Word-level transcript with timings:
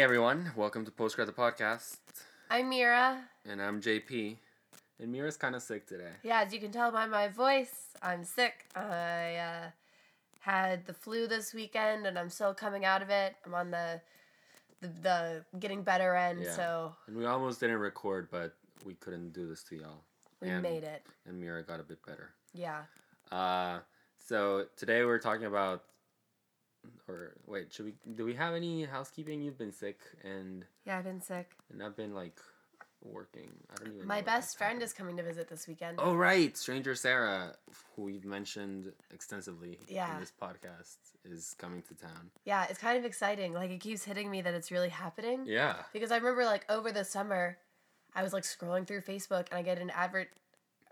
Hey 0.00 0.04
everyone, 0.04 0.50
welcome 0.56 0.86
to 0.86 0.90
Postgrad 0.90 1.26
the 1.26 1.32
podcast, 1.32 1.98
I'm 2.48 2.70
Mira. 2.70 3.22
and 3.46 3.60
I'm 3.60 3.82
JP. 3.82 4.38
And 4.98 5.12
Mira's 5.12 5.36
kind 5.36 5.54
of 5.54 5.60
sick 5.60 5.86
today. 5.86 6.08
Yeah, 6.22 6.40
as 6.40 6.54
you 6.54 6.58
can 6.58 6.72
tell 6.72 6.90
by 6.90 7.04
my 7.04 7.28
voice, 7.28 7.88
I'm 8.00 8.24
sick. 8.24 8.64
I 8.74 9.34
uh, 9.34 9.66
had 10.38 10.86
the 10.86 10.94
flu 10.94 11.26
this 11.26 11.52
weekend, 11.52 12.06
and 12.06 12.18
I'm 12.18 12.30
still 12.30 12.54
coming 12.54 12.86
out 12.86 13.02
of 13.02 13.10
it. 13.10 13.36
I'm 13.44 13.54
on 13.54 13.70
the 13.70 14.00
the, 14.80 14.88
the 15.02 15.44
getting 15.58 15.82
better 15.82 16.16
end, 16.16 16.44
Yeah. 16.44 16.56
so 16.56 16.94
And 17.06 17.14
we 17.14 17.26
almost 17.26 17.60
didn't 17.60 17.76
record, 17.76 18.28
but 18.30 18.56
we 18.86 18.94
couldn't 18.94 19.34
do 19.34 19.46
this 19.46 19.62
to 19.64 19.76
y'all. 19.76 20.02
we 20.40 20.48
and, 20.48 20.62
made 20.62 20.82
it. 20.82 21.02
And 21.28 21.38
Mira 21.38 21.62
got 21.62 21.78
a 21.78 21.82
bit 21.82 21.98
better. 22.06 22.30
Yeah. 22.54 22.84
Uh, 23.30 23.80
so 24.16 24.64
today 24.78 25.04
we're 25.04 25.18
talking 25.18 25.44
about, 25.44 25.84
or 27.08 27.34
wait, 27.46 27.72
should 27.72 27.86
we? 27.86 27.94
Do 28.14 28.24
we 28.24 28.34
have 28.34 28.54
any 28.54 28.84
housekeeping? 28.84 29.42
You've 29.42 29.58
been 29.58 29.72
sick, 29.72 29.98
and 30.24 30.64
Yeah, 30.86 30.98
I've 30.98 31.04
been 31.04 31.20
sick. 31.20 31.50
and 31.72 31.82
I've 31.82 31.96
been 31.96 32.14
like 32.14 32.38
working. 33.02 33.50
I 33.72 33.82
don't 33.84 33.94
even. 33.94 34.06
My 34.06 34.20
best 34.20 34.58
friend 34.58 34.72
happened. 34.74 34.82
is 34.84 34.92
coming 34.92 35.16
to 35.16 35.22
visit 35.22 35.48
this 35.48 35.66
weekend. 35.66 35.98
Oh 36.00 36.14
right, 36.14 36.56
Stranger 36.56 36.94
Sarah, 36.94 37.54
who 37.96 38.02
we've 38.02 38.24
mentioned 38.24 38.92
extensively 39.12 39.78
Yeah. 39.88 40.14
in 40.14 40.20
this 40.20 40.32
podcast, 40.40 40.96
is 41.24 41.54
coming 41.58 41.82
to 41.82 41.94
town. 41.94 42.30
Yeah, 42.44 42.66
it's 42.68 42.78
kind 42.78 42.98
of 42.98 43.04
exciting. 43.04 43.52
Like, 43.54 43.70
it 43.70 43.80
keeps 43.80 44.04
hitting 44.04 44.30
me 44.30 44.42
that 44.42 44.54
it's 44.54 44.70
really 44.70 44.90
happening. 44.90 45.44
Yeah. 45.46 45.76
Because 45.92 46.10
I 46.10 46.16
remember, 46.16 46.44
like, 46.44 46.70
over 46.70 46.92
the 46.92 47.04
summer, 47.04 47.56
I 48.14 48.22
was, 48.22 48.32
like, 48.32 48.42
scrolling 48.44 48.86
through 48.86 49.00
Facebook, 49.02 49.46
and 49.50 49.58
I 49.58 49.62
get 49.62 49.78
an 49.78 49.90
advert, 49.90 50.28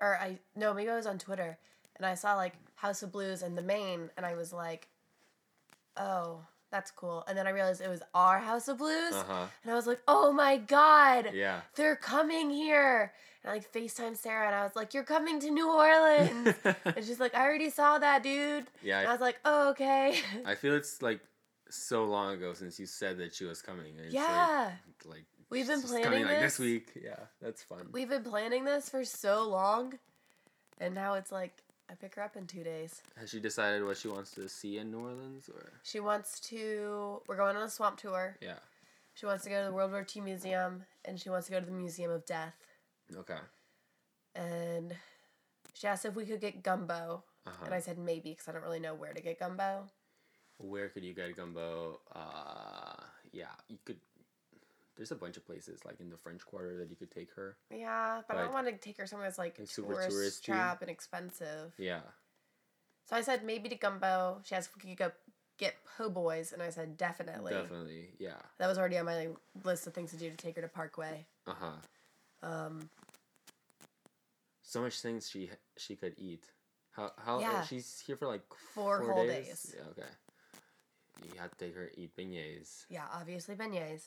or 0.01 0.17
I, 0.19 0.39
no, 0.57 0.73
maybe 0.73 0.91
I 0.91 0.97
was 0.97 1.07
on 1.07 1.19
Twitter, 1.19 1.59
and 1.97 2.07
I 2.07 2.15
saw, 2.15 2.37
like, 2.37 2.55
House 2.77 3.03
of 3.03 3.13
Blues 3.13 3.43
and 3.43 3.57
The 3.59 3.63
Maine, 3.63 4.11
and 4.17 4.25
I 4.25 4.35
was 4.35 4.53
like, 4.53 4.89
oh, 5.99 6.41
that's 6.71 6.91
cool. 6.91 7.25
And 7.29 7.37
then 7.37 7.47
I 7.47 7.51
realized 7.51 7.81
it 7.81 7.89
was 7.89 8.03
our 8.15 8.39
House 8.39 8.69
of 8.69 8.79
Blues, 8.79 9.15
Uh 9.15 9.25
huh. 9.27 9.47
and 9.63 9.73
I 9.73 9.75
was 9.75 9.87
like, 9.87 10.01
oh 10.07 10.33
my 10.33 10.57
God, 10.59 11.31
Yeah. 11.35 11.61
they're 11.77 11.97
coming 11.97 12.51
here. 12.51 13.13
And 13.45 13.51
I, 13.51 13.55
like, 13.55 13.73
FaceTime 13.73 14.17
Sarah, 14.17 14.47
and 14.47 14.55
I 14.55 14.65
was 14.65 14.75
like, 14.77 14.93
you're 14.95 15.05
coming 15.05 15.39
to 15.41 15.51
New 15.51 15.71
Orleans. 15.71 16.55
and 16.65 17.05
she's 17.05 17.21
like, 17.21 17.35
I 17.35 17.43
already 17.45 17.71
saw 17.71 17.99
that, 17.99 18.23
dude. 18.23 18.67
yeah. 18.83 18.99
And 19.01 19.09
I 19.09 19.13
was 19.13 19.21
like, 19.21 19.39
oh, 19.45 19.71
okay. 19.71 20.17
I, 20.45 20.53
I 20.53 20.55
feel 20.57 20.75
it's 20.75 21.01
like 21.03 21.21
so 21.71 22.05
long 22.05 22.35
ago 22.35 22.53
since 22.55 22.79
you 22.81 22.87
said 22.87 23.19
that 23.19 23.35
she 23.35 23.45
was 23.45 23.63
coming. 23.63 23.95
It's 24.05 24.13
yeah. 24.13 24.73
Like, 25.05 25.15
like 25.17 25.25
We've 25.51 25.67
been 25.67 25.81
planning 25.83 26.05
coming 26.05 26.23
like 26.25 26.41
this 26.41 26.57
this. 26.57 26.67
week. 26.67 26.89
Yeah, 27.03 27.17
that's 27.41 27.63
fun. 27.63 27.87
We've 27.93 28.09
been 28.09 28.25
planning 28.25 28.65
this 28.65 28.91
for 28.91 29.05
so 29.05 29.49
long, 29.49 29.99
and 30.79 30.95
now 30.95 31.15
it's 31.15 31.33
like 31.33 31.63
I 31.91 31.95
pick 31.95 32.15
her 32.17 32.23
up 32.23 32.37
in 32.37 32.47
two 32.47 32.63
days. 32.63 33.03
Has 33.19 33.31
she 33.31 33.41
decided 33.41 33.85
what 33.85 33.97
she 33.97 34.09
wants 34.09 34.33
to 34.33 34.49
see 34.49 34.79
in 34.79 34.91
New 34.91 35.01
Orleans 35.01 35.49
or? 35.49 35.73
She 35.83 36.01
wants 36.01 36.39
to. 36.51 37.23
We're 37.27 37.37
going 37.37 37.57
on 37.57 37.63
a 37.63 37.71
swamp 37.71 37.99
tour. 37.99 38.37
Yeah. 38.43 38.59
She 39.15 39.27
wants 39.27 39.45
to 39.45 39.51
go 39.51 39.61
to 39.61 39.67
the 39.69 39.73
World 39.75 39.91
War 39.91 40.07
II 40.15 40.23
Museum, 40.23 40.85
and 41.05 41.19
she 41.19 41.29
wants 41.31 41.47
to 41.47 41.53
go 41.53 41.61
to 41.61 41.67
the 41.67 41.73
Museum 41.73 42.11
of 42.11 42.25
Death. 42.27 42.55
Okay. 43.17 43.39
And 44.37 44.95
she 45.75 45.87
asked 45.89 46.05
if 46.05 46.15
we 46.15 46.25
could 46.27 46.41
get 46.41 46.63
gumbo, 46.63 47.25
Uh 47.47 47.51
and. 47.65 47.75
I 47.75 47.81
said 47.81 47.99
maybe 47.99 48.31
because 48.31 48.49
I 48.49 48.53
don't 48.53 48.63
really 48.63 48.81
know 48.81 48.95
where 48.95 49.13
to 49.15 49.21
get 49.23 49.39
gumbo. 49.41 49.87
Where 50.59 50.89
could 50.89 51.05
you 51.05 51.15
get 51.15 51.37
gumbo? 51.37 52.01
Uh, 52.15 53.03
yeah, 53.33 53.47
you 53.69 53.79
could. 53.85 53.97
There's 54.99 55.13
a 55.13 55.15
bunch 55.17 55.37
of 55.37 55.47
places 55.47 55.85
like 55.87 56.01
in 56.01 56.11
the 56.11 56.17
French 56.17 56.45
Quarter 56.45 56.77
that 56.79 56.91
you 56.91 56.97
could 56.97 57.11
take 57.13 57.33
her. 57.37 57.57
Yeah, 57.73 58.21
but 58.27 58.37
I 58.37 58.43
don't 58.43 58.53
want 58.53 58.67
to 58.67 58.73
take 58.73 58.99
her 58.99 59.07
somewhere 59.07 59.29
that's 59.29 59.39
like 59.39 59.55
tourist 59.55 60.11
touristy? 60.11 60.43
trap 60.43 60.83
and 60.83 60.91
expensive. 60.91 61.73
Yeah. 61.79 62.01
So 63.09 63.15
I 63.15 63.21
said 63.23 63.45
maybe 63.45 63.69
to 63.69 63.77
gumbo. 63.77 64.41
She 64.45 64.55
asked 64.57 64.71
if 64.77 64.85
we 64.85 64.91
could 64.91 64.99
go 64.99 65.13
get 65.57 65.77
po' 65.97 66.11
boys, 66.11 66.53
and 66.53 66.61
I 66.61 66.71
said 66.71 66.97
definitely. 66.97 67.53
Definitely. 67.55 68.09
Yeah. 68.19 68.35
That 68.59 68.67
was 68.67 68.77
already 68.77 68.99
on 68.99 69.07
my 69.07 69.29
list 69.65 69.87
of 69.87 69.95
things 69.95 70.11
to 70.11 70.17
do 70.17 70.31
to 70.31 70.37
take 70.37 70.57
her 70.57 70.63
to 70.63 70.69
Parkway. 70.69 71.25
Uh 71.47 71.55
huh. 71.61 72.49
Um, 72.49 72.91
So 74.63 74.83
much 74.83 75.01
things 75.01 75.31
she 75.31 75.49
she 75.77 75.95
could 75.95 76.15
eat. 76.19 76.43
How 76.91 77.13
how 77.25 77.39
Yeah. 77.39 77.63
she's 77.63 78.03
here 78.05 78.17
for 78.17 78.27
like 78.27 78.43
Four 78.75 79.01
whole 79.03 79.25
days. 79.27 79.75
Yeah. 79.77 79.85
Okay. 79.91 80.11
You 81.33 81.41
have 81.41 81.51
to 81.57 81.65
take 81.65 81.75
her 81.77 81.91
eat 81.97 82.17
beignets. 82.17 82.85
yeah, 82.91 83.05
obviously 83.13 83.55
beignets. 83.55 84.07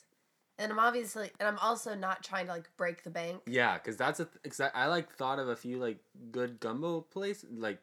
And 0.61 0.71
I'm 0.71 0.79
obviously, 0.79 1.31
and 1.39 1.47
I'm 1.47 1.57
also 1.57 1.95
not 1.95 2.23
trying 2.23 2.45
to 2.45 2.51
like 2.51 2.69
break 2.77 3.03
the 3.03 3.09
bank. 3.09 3.41
Yeah, 3.47 3.77
cause 3.79 3.97
that's 3.97 4.19
a 4.19 4.25
th- 4.25 4.37
exact. 4.43 4.75
I 4.75 4.87
like 4.87 5.11
thought 5.11 5.39
of 5.39 5.49
a 5.49 5.55
few 5.55 5.77
like 5.77 5.97
good 6.31 6.59
gumbo 6.59 7.01
place 7.01 7.45
like. 7.51 7.79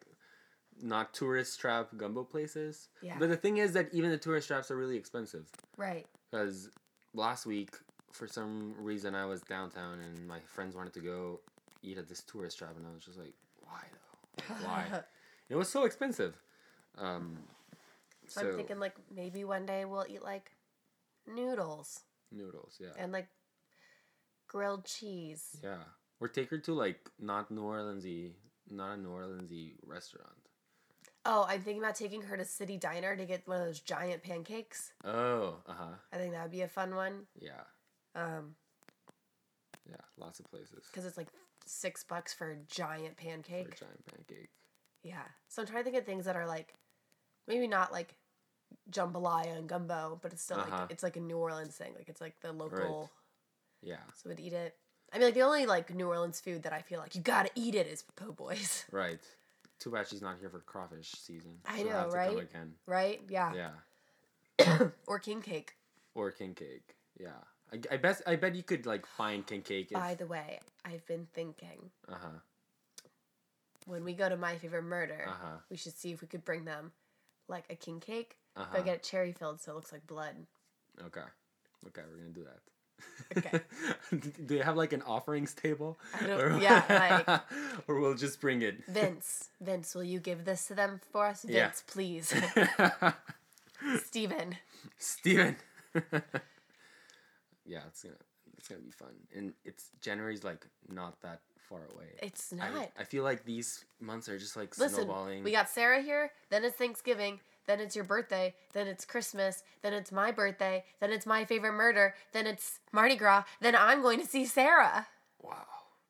Not 0.81 1.13
tourist 1.13 1.59
trap 1.59 1.89
gumbo 1.97 2.23
places. 2.23 2.89
Yeah. 3.03 3.17
But 3.19 3.31
the 3.31 3.37
thing 3.37 3.57
is 3.57 3.73
that 3.73 3.89
even 3.93 4.11
the 4.11 4.17
tourist 4.17 4.47
traps 4.47 4.71
are 4.71 4.77
really 4.77 4.97
expensive. 4.97 5.49
Right. 5.77 6.07
Because 6.31 6.71
last 7.15 7.47
week, 7.47 7.71
for 8.13 8.29
some 8.29 8.75
reason, 8.79 9.15
I 9.17 9.25
was 9.25 9.41
downtown 9.41 9.99
and 9.99 10.29
my 10.29 10.39
friends 10.47 10.77
wanted 10.77 10.93
to 10.95 11.01
go 11.01 11.41
eat 11.83 11.99
at 11.99 12.09
this 12.09 12.23
tourist 12.23 12.59
trap, 12.59 12.75
and 12.77 12.87
I 12.87 12.95
was 12.95 13.05
just 13.05 13.19
like, 13.19 13.35
why 13.61 13.81
though? 13.91 14.55
Why? 14.67 15.01
it 15.49 15.57
was 15.57 15.69
so 15.69 15.85
expensive. 15.85 16.41
Um, 16.97 17.39
so, 18.27 18.43
so 18.43 18.49
I'm 18.49 18.57
thinking 18.57 18.79
like 18.79 18.95
maybe 19.15 19.45
one 19.45 19.67
day 19.67 19.85
we'll 19.85 20.07
eat 20.09 20.23
like 20.23 20.53
noodles 21.27 22.03
noodles, 22.33 22.77
yeah, 22.81 22.91
and 22.99 23.13
like 23.13 23.29
grilled 24.47 24.85
cheese. 24.85 25.57
yeah. 25.63 25.83
Or 26.21 26.27
take 26.27 26.51
her 26.51 26.59
to 26.59 26.75
like 26.75 27.09
not 27.21 27.51
New 27.51 27.63
Orleansy, 27.63 28.33
not 28.69 28.95
a 28.95 28.97
New 29.01 29.11
Orleansy 29.11 29.75
restaurant. 29.87 30.33
Oh, 31.25 31.45
I'm 31.49 31.61
thinking 31.61 31.83
about 31.83 31.95
taking 31.95 32.23
her 32.23 32.37
to 32.37 32.45
City 32.45 32.77
Diner 32.77 33.15
to 33.15 33.25
get 33.25 33.47
one 33.47 33.61
of 33.61 33.67
those 33.67 33.81
giant 33.81 34.23
pancakes. 34.23 34.93
Oh, 35.05 35.59
uh 35.67 35.73
huh, 35.75 35.95
I 36.13 36.17
think 36.17 36.33
that 36.33 36.43
would 36.43 36.51
be 36.51 36.63
a 36.63 36.69
fun 36.69 36.95
one. 36.97 37.27
yeah, 37.41 37.63
Um, 38.17 38.55
yeah. 39.89 39.97
Lots 40.17 40.41
of 40.41 40.47
places 40.51 40.87
because 40.91 41.05
it's 41.07 41.17
like 41.17 41.29
six 41.67 42.03
bucks 42.03 42.33
for 42.35 42.51
a 42.51 42.57
giant 42.67 43.17
for 43.17 43.23
pancake. 43.23 43.75
a 43.75 43.79
giant 43.79 44.07
pancake. 44.07 44.51
Yeah. 45.05 45.23
So 45.49 45.63
I'm 45.63 45.69
trying 45.69 45.85
to 45.85 45.91
think 45.91 46.01
of 46.01 46.05
things 46.07 46.25
that 46.25 46.35
are 46.37 46.47
like 46.47 46.75
maybe 47.47 47.69
not 47.69 47.93
like 47.93 48.17
jambalaya 48.91 49.57
and 49.57 49.69
gumbo, 49.69 50.19
but 50.23 50.33
it's 50.33 50.43
still 50.43 50.59
Uh-huh. 50.59 50.77
like 50.83 50.91
it's 50.91 51.03
like 51.03 51.17
a 51.17 51.21
New 51.21 51.37
Orleans 51.39 51.77
thing. 51.77 51.93
Like 51.95 52.09
it's 52.09 52.21
like 52.21 52.41
the 52.41 52.53
local 52.53 53.11
Yeah, 53.83 53.97
so 54.15 54.29
we'd 54.29 54.41
eat 54.41 54.53
it. 54.53 54.77
I 55.13 55.19
mean 55.19 55.27
like 55.29 55.35
the 55.35 55.43
only 55.43 55.67
like 55.67 55.95
New 55.95 56.09
Orleans 56.09 56.41
food 56.41 56.63
that 56.65 56.73
I 56.73 56.83
feel 56.83 56.99
like 57.01 57.15
you 57.15 57.21
gotta 57.23 57.51
eat 57.55 57.75
it 57.75 57.87
is 57.87 58.03
po' 58.17 58.33
boys. 58.33 58.85
right. 58.93 59.21
Too 59.79 59.91
bad 59.91 60.09
she's 60.09 60.23
not 60.23 60.39
here 60.41 60.49
for 60.51 60.59
crawfish 60.61 61.13
season. 61.13 61.53
I 61.65 61.77
She'll 61.79 61.87
know, 61.87 61.93
have 61.93 62.11
to 62.11 62.17
come 62.17 62.35
right? 62.35 62.43
again. 62.43 62.73
Right? 62.87 63.21
Yeah. 63.29 63.71
Yeah. 64.59 64.89
or 65.07 65.19
king 65.21 65.41
cake. 65.41 65.75
Or 66.15 66.33
king 66.33 66.55
cake. 66.55 66.97
Yeah. 67.19 67.29
I, 67.73 67.95
I 67.95 67.97
bet 67.99 68.23
I 68.27 68.35
bet 68.37 68.55
you 68.57 68.63
could 68.65 68.87
like 68.87 69.07
find 69.07 69.47
king 69.47 69.63
cake. 69.63 69.89
If, 69.93 69.95
By 70.01 70.15
the 70.15 70.27
way, 70.27 70.59
I've 70.85 71.07
been 71.07 71.27
thinking 71.35 71.91
uh 72.09 72.15
huh. 72.21 72.39
when 73.87 74.05
we 74.05 74.15
go 74.15 74.29
to 74.29 74.37
My 74.37 74.57
Favorite 74.57 74.83
Murder, 74.83 75.27
Uh 75.29 75.33
huh. 75.41 75.57
we 75.71 75.77
should 75.77 75.97
see 75.97 76.11
if 76.13 76.23
we 76.23 76.29
could 76.29 76.45
bring 76.45 76.65
them 76.65 76.93
like 77.47 77.65
a 77.71 77.77
king 77.77 78.01
cake, 78.01 78.38
Uh 78.59 78.67
but 78.73 78.79
huh. 78.79 78.85
get 78.85 78.97
it 78.97 79.03
cherry 79.03 79.33
filled 79.33 79.61
so 79.61 79.73
it 79.73 79.75
looks 79.77 79.93
like 79.93 80.07
blood. 80.07 80.35
Okay. 81.07 81.21
Okay, 81.87 82.03
we're 82.11 82.19
gonna 82.19 82.31
do 82.31 82.45
that. 82.45 82.61
Okay. 83.37 83.61
do 84.47 84.57
you 84.57 84.63
have 84.63 84.77
like 84.77 84.93
an 84.93 85.03
offerings 85.03 85.55
table? 85.55 85.99
I 86.21 86.27
don't- 86.27 86.41
Or- 86.41 86.59
yeah, 86.61 87.23
like, 87.29 87.41
or 87.87 88.01
we'll 88.01 88.15
just 88.17 88.41
bring 88.41 88.63
it. 88.63 88.85
Vince, 88.89 89.51
Vince, 89.61 89.95
will 89.95 90.03
you 90.03 90.19
give 90.19 90.45
this 90.45 90.67
to 90.67 90.75
them 90.75 91.01
for 91.13 91.27
us? 91.27 91.43
Vince, 91.43 91.55
Yeah. 91.55 91.71
please. 91.87 92.35
Steven. 94.07 94.57
Steven. 94.99 95.57
yeah, 97.65 97.81
it's 97.87 98.03
gonna 98.03 98.17
it's 98.57 98.69
gonna 98.69 98.81
be 98.81 98.91
fun, 98.91 99.15
and 99.37 99.53
it's 99.65 99.91
January's 100.01 100.43
like 100.43 100.67
not 100.89 101.21
that 101.23 101.41
far 101.69 101.81
away. 101.95 102.07
It's 102.21 102.53
I, 102.53 102.71
not. 102.71 102.91
I 102.99 103.05
feel 103.05 103.23
like 103.23 103.45
these 103.45 103.85
months 104.01 104.29
are 104.29 104.39
just 104.39 104.57
like 104.57 104.77
Listen, 104.79 105.05
snowballing. 105.05 105.45
we 105.45 105.53
got 105.53 105.69
Sarah 105.69 106.03
here, 106.03 106.33
then 106.51 106.65
it's 106.65 106.77
Thanksgiving, 106.77 107.39
then 107.69 107.79
it's 107.79 107.95
your 107.95 108.05
birthday, 108.05 108.55
then 108.73 108.89
it's 108.89 109.05
Christmas, 109.05 109.63
then 109.83 109.93
it's 109.93 110.11
my 110.11 110.33
birthday, 110.33 110.83
then 110.99 111.13
it's 111.13 111.27
my 111.27 111.45
favorite 111.45 111.75
murder, 111.75 112.15
then 112.33 112.47
it's 112.49 112.81
Mardi 112.91 113.15
Gras, 113.15 113.45
then 113.61 113.77
I'm 113.77 114.03
going 114.03 114.19
to 114.21 114.27
see 114.27 114.45
Sarah. 114.45 115.07
wow. 115.41 115.65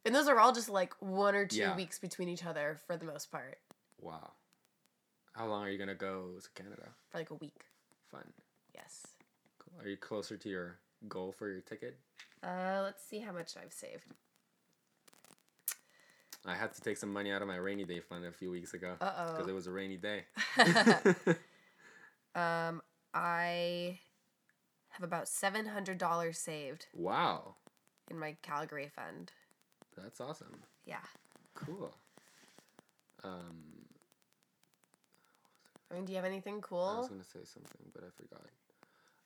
And 0.07 0.15
those 0.15 0.29
are 0.29 0.39
all 0.39 0.53
just 0.53 0.71
like 0.71 0.95
one 1.01 1.35
or 1.35 1.45
two 1.45 1.59
Yeah. 1.59 1.77
weeks 1.77 1.99
between 1.99 2.31
each 2.31 2.47
other 2.47 2.79
for 2.87 2.97
the 2.97 3.05
most 3.05 3.31
part, 3.31 3.59
Wow. 4.01 4.31
How 5.33 5.47
long 5.47 5.63
are 5.65 5.71
you 5.71 5.79
gonna 5.79 5.95
go 5.95 6.31
to 6.43 6.63
Canada? 6.63 6.89
for 7.11 7.19
like 7.19 7.31
a 7.31 7.35
week. 7.35 7.65
Fun. 8.11 8.33
Yes. 8.75 9.07
Cool. 9.59 9.83
Are 9.85 9.89
you 9.89 9.97
closer 9.97 10.37
to 10.37 10.49
your 10.49 10.79
goal 11.09 11.33
for 11.33 11.49
your 11.49 11.61
ticket? 11.61 11.99
Uh, 12.43 12.81
let's 12.83 13.05
see 13.05 13.19
how 13.21 13.33
much 13.33 13.57
I've 13.57 13.73
saved. 13.73 14.05
I 16.47 16.55
had 16.55 16.73
to 16.75 16.81
take 16.81 16.97
some 16.97 17.13
money 17.13 17.31
out 17.33 17.43
of 17.43 17.49
my 17.49 17.57
rainy 17.57 17.85
day 17.85 18.01
fund 18.01 18.25
a 18.25 18.33
few 18.33 18.51
weeks 18.51 18.73
ago 18.73 18.95
because 19.01 19.47
it 19.49 19.53
was 19.53 19.67
a 19.67 19.73
rainy 19.73 19.97
day. 19.97 20.25
um, 22.39 22.83
I 23.15 23.99
have 24.91 25.03
about 25.05 25.29
seven 25.29 25.67
hundred 25.67 25.99
dollars 25.99 26.39
saved 26.39 26.87
wow, 26.95 27.55
in 28.11 28.19
my 28.19 28.37
Calgary 28.43 28.91
fund. 28.95 29.33
that's 29.97 30.21
awesome. 30.21 30.63
Yeah. 30.87 30.97
Cool. 31.55 31.93
Um, 33.25 33.87
I 35.91 35.95
mean, 35.95 36.05
do 36.05 36.13
you 36.13 36.17
have 36.17 36.25
anything 36.25 36.61
cool? 36.61 36.81
I 36.81 36.99
was 36.99 37.09
cool? 37.09 37.17
gonna 37.17 37.25
say 37.25 37.41
something, 37.45 37.91
but 37.95 38.05
I 38.05 38.11
forgot. 38.17 38.47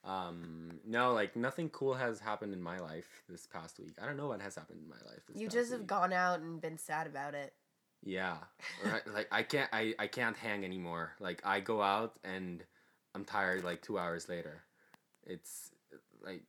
Um, 0.05 0.79
no, 0.85 1.13
like 1.13 1.35
nothing 1.35 1.69
cool 1.69 1.93
has 1.93 2.19
happened 2.19 2.53
in 2.53 2.61
my 2.61 2.79
life 2.79 3.23
this 3.29 3.45
past 3.47 3.79
week. 3.79 3.95
I 4.01 4.05
don't 4.05 4.17
know 4.17 4.27
what 4.27 4.41
has 4.41 4.55
happened 4.55 4.79
in 4.83 4.89
my 4.89 4.97
life. 5.09 5.21
This 5.27 5.37
You 5.37 5.47
past 5.47 5.57
just 5.57 5.71
have 5.71 5.81
week. 5.81 5.87
gone 5.87 6.11
out 6.11 6.39
and 6.41 6.59
been 6.59 6.77
sad 6.77 7.07
about 7.07 7.35
it. 7.35 7.53
Yeah, 8.03 8.35
right. 8.85 9.01
like 9.13 9.27
I 9.31 9.43
can't. 9.43 9.69
I 9.71 9.93
I 9.99 10.07
can't 10.07 10.35
hang 10.35 10.65
anymore. 10.65 11.13
Like 11.19 11.41
I 11.45 11.59
go 11.61 11.81
out 11.81 12.17
and 12.23 12.63
I'm 13.15 13.25
tired. 13.25 13.63
Like 13.63 13.81
two 13.81 13.97
hours 13.99 14.27
later, 14.29 14.63
it's 15.25 15.71
like 16.25 16.43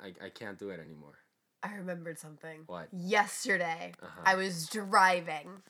I 0.00 0.12
I 0.26 0.28
can't 0.30 0.58
do 0.58 0.70
it 0.70 0.80
anymore. 0.80 1.18
I 1.62 1.74
remembered 1.74 2.18
something. 2.18 2.62
What? 2.66 2.88
Yesterday, 2.92 3.92
Uh-huh. 4.02 4.20
I 4.24 4.34
was 4.36 4.68
driving, 4.68 5.62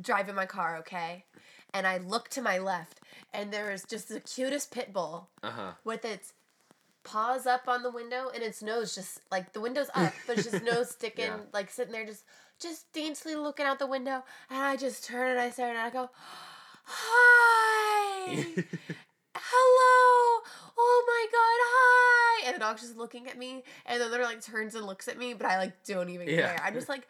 driving 0.00 0.34
my 0.36 0.46
car, 0.46 0.76
okay? 0.78 1.24
And 1.72 1.86
I 1.86 1.98
looked 1.98 2.30
to 2.32 2.42
my 2.42 2.58
left, 2.58 3.00
and 3.32 3.52
there 3.52 3.70
was 3.72 3.84
just 3.84 4.08
the 4.08 4.20
cutest 4.20 4.70
pit 4.70 4.92
bull 4.92 5.30
Uh 5.42 5.50
huh. 5.50 5.72
with 5.84 6.04
its 6.04 6.32
paws 7.02 7.44
up 7.46 7.68
on 7.68 7.82
the 7.82 7.90
window 7.90 8.30
and 8.32 8.42
its 8.42 8.62
nose 8.62 8.94
just 8.94 9.20
like 9.30 9.52
the 9.52 9.60
window's 9.60 9.90
up, 9.94 10.14
but 10.26 10.36
it's 10.38 10.44
just 10.44 10.62
nose 10.72 10.90
sticking, 10.90 11.24
Yeah. 11.26 11.38
like 11.52 11.70
sitting 11.70 11.92
there, 11.92 12.06
just 12.06 12.24
just 12.60 12.90
daintily 12.92 13.34
looking 13.34 13.66
out 13.66 13.78
the 13.80 13.86
window. 13.86 14.22
And 14.48 14.62
I 14.62 14.76
just 14.76 15.04
turn 15.04 15.30
and 15.32 15.40
I 15.40 15.50
stare 15.50 15.70
and 15.70 15.78
I 15.78 15.90
go, 15.90 16.08
"Hi, 16.84 18.46
the 22.54 22.60
dog's 22.60 22.80
just 22.82 22.96
looking 22.96 23.26
at 23.28 23.36
me, 23.38 23.62
and 23.86 24.00
the 24.00 24.06
other 24.06 24.22
like 24.22 24.40
turns 24.42 24.74
and 24.74 24.84
looks 24.86 25.08
at 25.08 25.18
me, 25.18 25.34
but 25.34 25.46
I 25.46 25.58
like 25.58 25.84
don't 25.84 26.08
even 26.08 26.28
Yeah. 26.28 26.54
care. 26.54 26.60
I'm 26.64 26.74
just 26.74 26.88
like, 26.88 27.06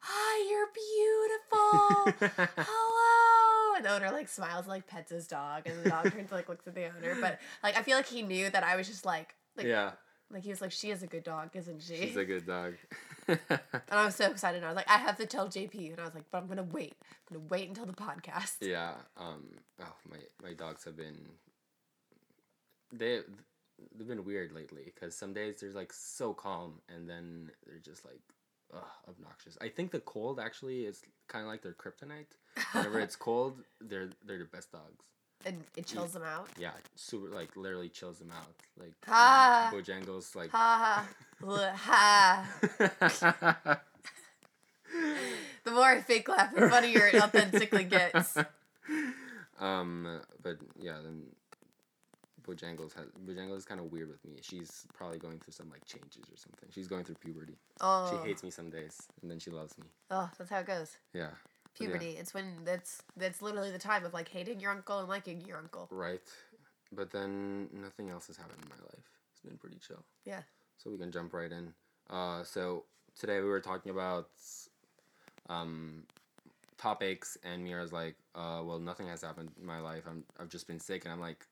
"Hi, 0.00 0.48
you're 0.50 0.68
beautiful." 0.72 2.56
hello 2.56 3.76
and 3.76 3.84
the 3.84 3.90
owner 3.94 4.10
like 4.10 4.28
smiles 4.28 4.66
like 4.66 4.86
pets 4.86 5.10
his 5.10 5.26
dog 5.26 5.62
and 5.66 5.84
the 5.84 5.90
dog 5.90 6.10
turns 6.10 6.32
like 6.32 6.48
looks 6.48 6.66
at 6.66 6.74
the 6.74 6.86
owner 6.86 7.14
but 7.20 7.38
like 7.62 7.76
i 7.76 7.82
feel 7.82 7.94
like 7.96 8.06
he 8.06 8.22
knew 8.22 8.48
that 8.48 8.62
i 8.62 8.74
was 8.74 8.86
just 8.88 9.04
like 9.04 9.34
like 9.54 9.66
yeah, 9.66 9.90
like 10.30 10.42
he 10.42 10.48
was 10.48 10.62
like 10.62 10.72
she 10.72 10.90
is 10.90 11.02
a 11.02 11.06
good 11.06 11.22
dog 11.24 11.50
isn't 11.54 11.82
she 11.82 11.96
she's 11.96 12.16
a 12.16 12.24
good 12.24 12.46
dog. 12.46 12.74
and 13.28 13.38
i 13.90 14.04
was 14.06 14.14
so 14.14 14.30
excited 14.30 14.56
and 14.58 14.64
i 14.64 14.68
was 14.68 14.76
like 14.76 14.88
i 14.90 14.96
have 14.96 15.16
to 15.18 15.26
tell 15.26 15.46
jp 15.48 15.90
and 15.92 16.00
i 16.00 16.04
was 16.04 16.14
like 16.14 16.24
but 16.30 16.38
i'm 16.38 16.46
gonna 16.46 16.62
wait 16.62 16.94
i'm 17.30 17.36
gonna 17.36 17.46
wait 17.50 17.68
until 17.68 17.84
the 17.84 17.92
podcast 17.92 18.56
yeah. 18.62 18.92
Um. 19.18 19.44
Oh, 19.80 19.94
my 20.10 20.16
my 20.42 20.54
dogs 20.54 20.84
have 20.84 20.96
been. 20.96 21.18
They 22.92 23.20
they've 23.96 24.08
been 24.08 24.24
weird 24.24 24.52
lately 24.52 24.82
because 24.94 25.14
some 25.16 25.32
days 25.34 25.56
they're 25.60 25.70
like 25.70 25.92
so 25.92 26.32
calm 26.32 26.80
and 26.94 27.08
then 27.08 27.50
they're 27.66 27.78
just 27.78 28.04
like 28.04 28.20
ugh, 28.74 28.82
obnoxious. 29.08 29.56
I 29.60 29.68
think 29.68 29.90
the 29.90 30.00
cold 30.00 30.38
actually 30.40 30.84
is 30.86 31.02
kind 31.28 31.42
of 31.44 31.48
like 31.50 31.62
their 31.62 31.72
kryptonite. 31.74 32.26
Whenever 32.72 33.00
it's 33.00 33.16
cold, 33.28 33.58
they're 33.80 34.10
they're 34.26 34.38
the 34.38 34.44
best 34.46 34.72
dogs. 34.72 35.04
and 35.44 35.62
it 35.76 35.86
chills 35.86 36.12
them 36.12 36.22
out 36.24 36.48
Yeah, 36.58 36.70
super 36.94 37.28
like 37.28 37.54
literally 37.56 37.88
chills 37.90 38.18
them 38.18 38.32
out. 38.32 38.54
Like 38.78 38.94
Ah. 39.08 39.70
Bojangles 39.72 40.34
like. 40.34 40.50
ha 40.50 41.06
ha 41.44 41.74
ha 41.74 42.20
the 45.64 45.70
more 45.70 45.84
i 45.84 46.00
fake 46.00 46.28
laugh 46.28 46.54
the 46.54 46.68
funnier 46.70 47.06
it 47.12 47.20
authentically 47.22 47.84
gets 47.84 48.36
um, 49.60 50.20
but 50.42 50.56
yeah, 50.78 50.98
then 51.04 51.22
Bojangles 52.46 52.94
has 52.94 53.06
Bojangles 53.26 53.58
is 53.58 53.64
kind 53.64 53.80
of 53.80 53.92
weird 53.92 54.08
with 54.08 54.24
me. 54.24 54.36
She's 54.40 54.86
probably 54.94 55.18
going 55.18 55.38
through 55.38 55.52
some 55.52 55.68
like 55.70 55.84
changes 55.84 56.24
or 56.30 56.36
something. 56.36 56.68
She's 56.70 56.88
going 56.88 57.04
through 57.04 57.16
puberty. 57.16 57.56
oh 57.80 58.08
She 58.10 58.28
hates 58.28 58.42
me 58.42 58.50
some 58.50 58.70
days, 58.70 58.96
and 59.22 59.30
then 59.30 59.38
she 59.38 59.50
loves 59.50 59.76
me. 59.78 59.86
oh 60.10 60.30
that's 60.38 60.50
how 60.50 60.60
it 60.60 60.66
goes 60.66 60.96
Yeah. 61.12 61.30
But 61.78 61.82
yeah, 61.82 61.90
puberty 61.90 62.10
it's 62.18 62.32
when 62.32 62.64
that's 62.64 63.02
that's 63.16 63.42
literally 63.42 63.70
the 63.70 63.78
time 63.78 64.04
of 64.04 64.14
like 64.14 64.28
hating 64.28 64.60
your 64.60 64.70
uncle 64.70 64.98
and 65.00 65.08
liking 65.08 65.40
your 65.42 65.58
uncle 65.58 65.88
right. 65.90 66.20
But 66.92 67.10
then 67.10 67.68
nothing 67.72 68.10
else 68.10 68.28
has 68.28 68.36
happened 68.36 68.60
in 68.62 68.68
my 68.68 68.76
life. 68.76 69.10
It's 69.32 69.40
been 69.40 69.58
pretty 69.58 69.78
chill. 69.78 70.04
Yeah. 70.24 70.42
So 70.78 70.90
we 70.90 70.98
can 70.98 71.10
jump 71.10 71.34
right 71.34 71.50
in. 71.50 71.74
Uh, 72.08 72.44
so 72.44 72.84
today 73.18 73.40
we 73.40 73.48
were 73.48 73.60
talking 73.60 73.90
about 73.90 74.28
um, 75.48 76.04
topics, 76.78 77.36
and 77.42 77.64
Mira's 77.64 77.92
like, 77.92 78.14
uh, 78.34 78.62
"Well, 78.64 78.78
nothing 78.78 79.08
has 79.08 79.22
happened 79.22 79.50
in 79.58 79.66
my 79.66 79.80
life. 79.80 80.04
I'm 80.06 80.24
I've 80.38 80.48
just 80.48 80.66
been 80.66 80.80
sick," 80.80 81.04
and 81.04 81.12
I'm 81.12 81.20
like, 81.20 81.46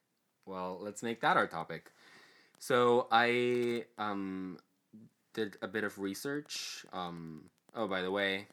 "Well, 0.46 0.78
let's 0.80 1.02
make 1.02 1.20
that 1.20 1.36
our 1.36 1.46
topic." 1.46 1.92
So 2.58 3.08
I 3.10 3.84
um, 3.98 4.58
did 5.34 5.56
a 5.62 5.68
bit 5.68 5.84
of 5.84 5.98
research. 5.98 6.84
Um, 6.92 7.44
oh, 7.74 7.86
by 7.88 8.02
the 8.02 8.10
way, 8.10 8.46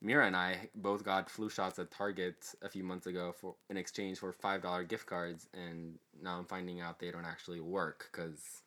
Mira 0.00 0.26
and 0.26 0.36
I 0.36 0.68
both 0.74 1.04
got 1.04 1.30
flu 1.30 1.48
shots 1.50 1.78
at 1.78 1.90
Target 1.90 2.36
a 2.62 2.68
few 2.68 2.84
months 2.84 3.06
ago 3.06 3.32
for 3.32 3.54
in 3.70 3.76
exchange 3.76 4.18
for 4.18 4.32
five 4.32 4.62
dollar 4.62 4.84
gift 4.84 5.06
cards, 5.06 5.48
and 5.54 5.98
now 6.22 6.38
I'm 6.38 6.44
finding 6.46 6.80
out 6.80 6.98
they 7.00 7.10
don't 7.10 7.24
actually 7.26 7.60
work 7.60 8.08
because 8.12 8.62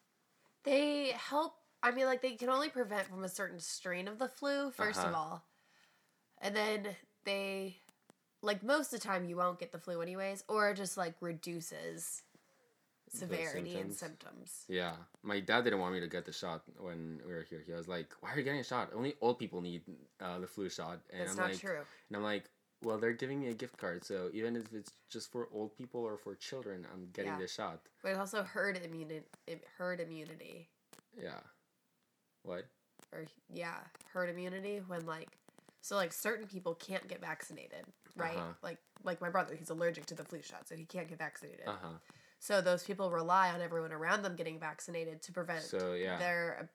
They 0.63 1.11
help. 1.11 1.55
I 1.83 1.91
mean, 1.91 2.05
like 2.05 2.21
they 2.21 2.31
can 2.33 2.49
only 2.49 2.69
prevent 2.69 3.07
from 3.07 3.23
a 3.23 3.29
certain 3.29 3.59
strain 3.59 4.07
of 4.07 4.17
the 4.19 4.27
flu, 4.27 4.71
1st 4.71 4.97
of 4.99 5.05
Uh-huh. 5.05 5.15
all, 5.15 5.43
and 6.41 6.55
then 6.55 6.95
they, 7.23 7.77
like 8.41 8.63
most 8.63 8.91
of 8.93 8.99
the 8.99 9.07
time, 9.07 9.25
you 9.25 9.37
won't 9.37 9.59
get 9.59 9.71
the 9.71 9.79
flu 9.79 10.01
anyways, 10.01 10.43
or 10.47 10.69
it 10.71 10.77
just 10.77 10.97
like 10.97 11.15
reduces 11.21 12.23
severity 13.09 13.75
and 13.77 13.93
symptoms. 13.93 13.97
symptoms. 13.97 14.65
Yeah, 14.67 14.93
my 15.23 15.39
dad 15.39 15.63
didn't 15.63 15.79
want 15.79 15.93
me 15.93 15.99
to 16.01 16.07
get 16.07 16.25
the 16.25 16.31
shot 16.33 16.63
when 16.79 17.21
we 17.27 17.33
were 17.33 17.45
here. 17.49 17.63
He 17.65 17.71
was 17.73 17.87
like, 17.87 18.13
"Why 18.21 18.33
are 18.33 18.37
you 18.37 18.43
getting 18.43 18.59
a 18.59 18.63
shot? 18.63 18.91
Only 18.95 19.15
old 19.21 19.39
people 19.39 19.61
need 19.61 19.81
uh, 20.21 20.39
the 20.39 20.47
flu 20.47 20.69
shot." 20.69 20.99
And 21.11 21.21
That's 21.21 21.31
I'm 21.31 21.37
not 21.37 21.49
like, 21.51 21.59
true. 21.59 21.79
and 22.09 22.17
I'm 22.17 22.23
like, 22.23 22.49
"Well, 22.83 22.97
they're 22.97 23.13
giving 23.13 23.39
me 23.39 23.47
a 23.49 23.53
gift 23.53 23.77
card, 23.77 24.03
so 24.03 24.29
even 24.33 24.55
if 24.55 24.73
it's 24.73 24.91
just 25.09 25.31
for 25.31 25.47
old 25.53 25.75
people 25.77 26.01
or 26.01 26.17
for 26.17 26.35
children, 26.35 26.85
I'm 26.93 27.09
getting 27.13 27.31
Yeah. 27.33 27.39
the 27.39 27.47
shot." 27.47 27.79
But 28.03 28.09
it's 28.09 28.19
also 28.19 28.43
herd 28.43 28.77
immunity. 28.83 29.23
Herd 29.77 29.99
immunity, 29.99 30.69
Yeah. 31.17 31.39
What? 32.43 32.65
or 33.13 33.25
yeah, 33.49 33.77
herd 34.11 34.29
immunity 34.29 34.81
when 34.87 35.05
like, 35.05 35.29
so 35.81 35.95
like 35.95 36.11
certain 36.11 36.45
people 36.45 36.75
can't 36.75 37.07
get 37.07 37.21
vaccinated, 37.21 37.85
right? 38.17 38.35
Uh-huh. 38.35 38.53
Like 38.61 38.79
like 39.03 39.21
my 39.21 39.29
brother, 39.29 39.55
he's 39.55 39.69
allergic 39.69 40.05
to 40.07 40.15
the 40.15 40.23
flu 40.25 40.41
shot, 40.41 40.67
so 40.67 40.75
he 40.75 40.83
can't 40.85 41.07
get 41.07 41.17
vaccinated. 41.17 41.67
Uh 41.67 41.75
huh. 41.81 41.87
So 42.39 42.61
those 42.61 42.83
people 42.83 43.11
rely 43.11 43.49
on 43.51 43.61
everyone 43.61 43.91
around 43.91 44.21
them 44.21 44.35
getting 44.35 44.59
vaccinated 44.59 45.21
to 45.23 45.31
prevent 45.31 45.63
So 45.63 45.93
yeah. 45.93 46.17
their 46.17 46.69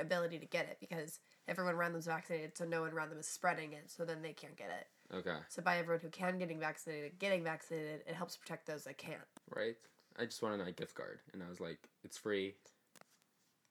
ability 0.00 0.38
to 0.38 0.46
get 0.46 0.66
it 0.66 0.78
because 0.80 1.18
everyone 1.48 1.74
around 1.74 1.92
them's 1.92 2.06
vaccinated, 2.06 2.56
so 2.56 2.64
no 2.64 2.82
one 2.82 2.92
around 2.92 3.10
them 3.10 3.18
is 3.18 3.28
spreading 3.28 3.72
it, 3.72 3.90
so 3.90 4.04
then 4.04 4.22
they 4.22 4.32
can't 4.32 4.56
get 4.56 4.68
it. 4.68 5.16
Okay. 5.16 5.36
So 5.48 5.62
by 5.62 5.78
everyone 5.78 6.00
who 6.00 6.08
can 6.08 6.38
getting 6.38 6.58
vaccinated, 6.58 7.18
getting 7.18 7.44
vaccinated, 7.44 8.02
it 8.06 8.14
helps 8.14 8.36
protect 8.36 8.66
those 8.66 8.84
that 8.84 8.98
can't. 8.98 9.20
Right. 9.54 9.76
I 10.18 10.24
just 10.24 10.42
wanted 10.42 10.66
a 10.66 10.72
gift 10.72 10.94
card, 10.94 11.20
and 11.32 11.42
I 11.42 11.48
was 11.48 11.60
like, 11.60 11.78
"It's 12.02 12.16
free. 12.16 12.54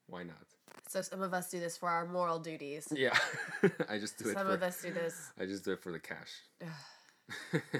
Why 0.08 0.24
not?" 0.24 0.46
So 0.88 1.01
some 1.01 1.22
of 1.22 1.34
us 1.34 1.50
do 1.50 1.60
this 1.60 1.75
for 1.75 1.90
our 1.90 2.06
moral 2.06 2.40
duties. 2.40 2.88
Yeah. 2.96 3.18
I 3.90 3.98
just 3.98 4.18
do 4.20 4.30
it. 4.30 4.34
Some 4.34 4.48
for, 4.48 4.54
of 4.54 4.63
us 4.63 4.82
do 4.82 4.94
this. 4.94 5.32
I 5.40 5.46
just 5.46 5.66
do 5.66 5.74
it 5.74 5.82
for 5.82 5.92
the 5.92 6.00
cash. 6.00 6.32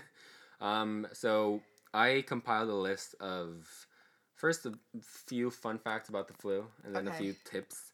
um, 0.62 1.07
so 1.13 1.62
I 1.95 2.23
compiled 2.27 2.69
a 2.69 2.75
list 2.75 3.15
of 3.21 3.87
first 4.35 4.65
a 4.65 4.73
few 5.01 5.49
fun 5.49 5.79
facts 5.79 6.09
about 6.09 6.27
the 6.27 6.33
flu, 6.33 6.65
and 6.83 6.93
then 6.93 7.07
a 7.07 7.13
few 7.13 7.33
tips. 7.45 7.91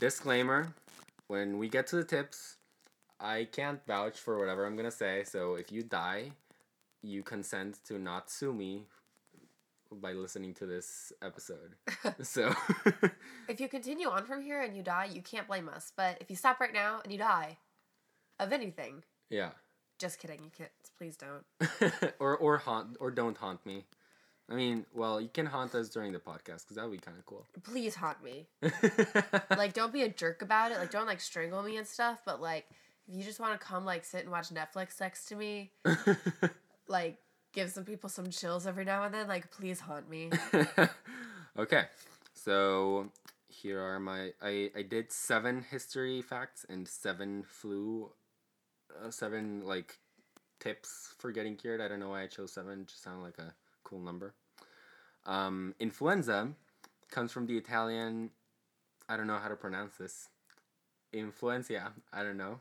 Disclaimer: 0.00 0.74
When 1.28 1.58
we 1.58 1.68
get 1.68 1.86
to 1.88 1.96
the 1.96 2.04
tips, 2.04 2.56
I 3.20 3.46
can't 3.50 3.80
vouch 3.86 4.18
for 4.18 4.36
whatever 4.38 4.66
I'm 4.66 4.74
gonna 4.76 4.90
say. 4.90 5.22
So 5.24 5.54
if 5.54 5.70
you 5.70 5.84
die, 5.84 6.32
you 7.02 7.22
consent 7.22 7.78
to 7.86 8.00
not 8.00 8.30
sue 8.30 8.52
me 8.52 8.86
by 9.92 10.12
listening 10.12 10.52
to 10.54 10.66
this 10.66 11.12
episode. 11.22 11.76
so 12.22 12.52
If 13.48 13.60
you 13.60 13.68
continue 13.68 14.08
on 14.08 14.24
from 14.24 14.42
here 14.42 14.60
and 14.60 14.76
you 14.76 14.82
die, 14.82 15.08
you 15.12 15.22
can't 15.22 15.46
blame 15.46 15.68
us. 15.68 15.92
But 15.96 16.18
if 16.20 16.30
you 16.30 16.34
stop 16.36 16.58
right 16.58 16.72
now 16.74 17.00
and 17.04 17.12
you 17.12 17.18
die 17.18 17.58
of 18.40 18.52
anything, 18.52 19.04
yeah. 19.30 19.50
Just 19.98 20.18
kidding, 20.18 20.40
you 20.42 20.50
can't. 20.56 20.70
Please 20.98 21.16
don't. 21.16 22.14
or 22.18 22.36
or 22.36 22.58
haunt 22.58 22.96
or 23.00 23.10
don't 23.10 23.36
haunt 23.36 23.64
me. 23.66 23.84
I 24.48 24.54
mean, 24.54 24.86
well, 24.94 25.20
you 25.20 25.28
can 25.28 25.46
haunt 25.46 25.74
us 25.74 25.88
during 25.88 26.12
the 26.12 26.20
podcast 26.20 26.62
because 26.62 26.76
that 26.76 26.84
would 26.84 26.92
be 26.92 26.98
kind 26.98 27.18
of 27.18 27.26
cool. 27.26 27.44
Please 27.64 27.96
haunt 27.96 28.22
me. 28.22 28.46
like 29.56 29.72
don't 29.72 29.92
be 29.92 30.02
a 30.02 30.08
jerk 30.08 30.42
about 30.42 30.72
it 30.72 30.78
like 30.78 30.90
don't 30.90 31.06
like 31.06 31.20
strangle 31.20 31.62
me 31.62 31.76
and 31.76 31.86
stuff 31.86 32.22
but 32.24 32.40
like 32.40 32.66
if 33.08 33.16
you 33.16 33.24
just 33.24 33.40
want 33.40 33.58
to 33.58 33.66
come 33.66 33.84
like 33.84 34.04
sit 34.04 34.22
and 34.22 34.30
watch 34.30 34.48
netflix 34.50 35.00
next 35.00 35.26
to 35.26 35.36
me 35.36 35.70
like 36.88 37.18
give 37.52 37.70
some 37.70 37.84
people 37.84 38.08
some 38.08 38.30
chills 38.30 38.66
every 38.66 38.84
now 38.84 39.04
and 39.04 39.14
then 39.14 39.26
like 39.28 39.50
please 39.50 39.80
haunt 39.80 40.08
me 40.08 40.30
okay, 41.58 41.84
so 42.34 43.10
here 43.48 43.80
are 43.80 43.98
my. 44.00 44.32
I 44.42 44.70
I 44.76 44.82
did 44.82 45.12
seven 45.12 45.64
history 45.70 46.22
facts 46.22 46.66
and 46.68 46.86
seven 46.86 47.44
flu, 47.46 48.10
uh, 49.04 49.10
seven 49.10 49.64
like 49.64 49.98
tips 50.60 51.14
for 51.18 51.30
getting 51.32 51.56
cured. 51.56 51.80
I 51.80 51.88
don't 51.88 52.00
know 52.00 52.10
why 52.10 52.22
I 52.22 52.26
chose 52.26 52.52
seven. 52.52 52.80
It 52.80 52.88
just 52.88 53.02
sounded 53.02 53.22
like 53.22 53.38
a 53.38 53.54
cool 53.84 54.00
number. 54.00 54.34
Um, 55.24 55.74
influenza 55.80 56.48
comes 57.10 57.32
from 57.32 57.46
the 57.46 57.56
Italian. 57.56 58.30
I 59.08 59.16
don't 59.16 59.26
know 59.26 59.38
how 59.38 59.48
to 59.48 59.56
pronounce 59.56 59.96
this. 59.96 60.28
Influenza. 61.12 61.92
I 62.12 62.22
don't 62.22 62.36
know. 62.36 62.60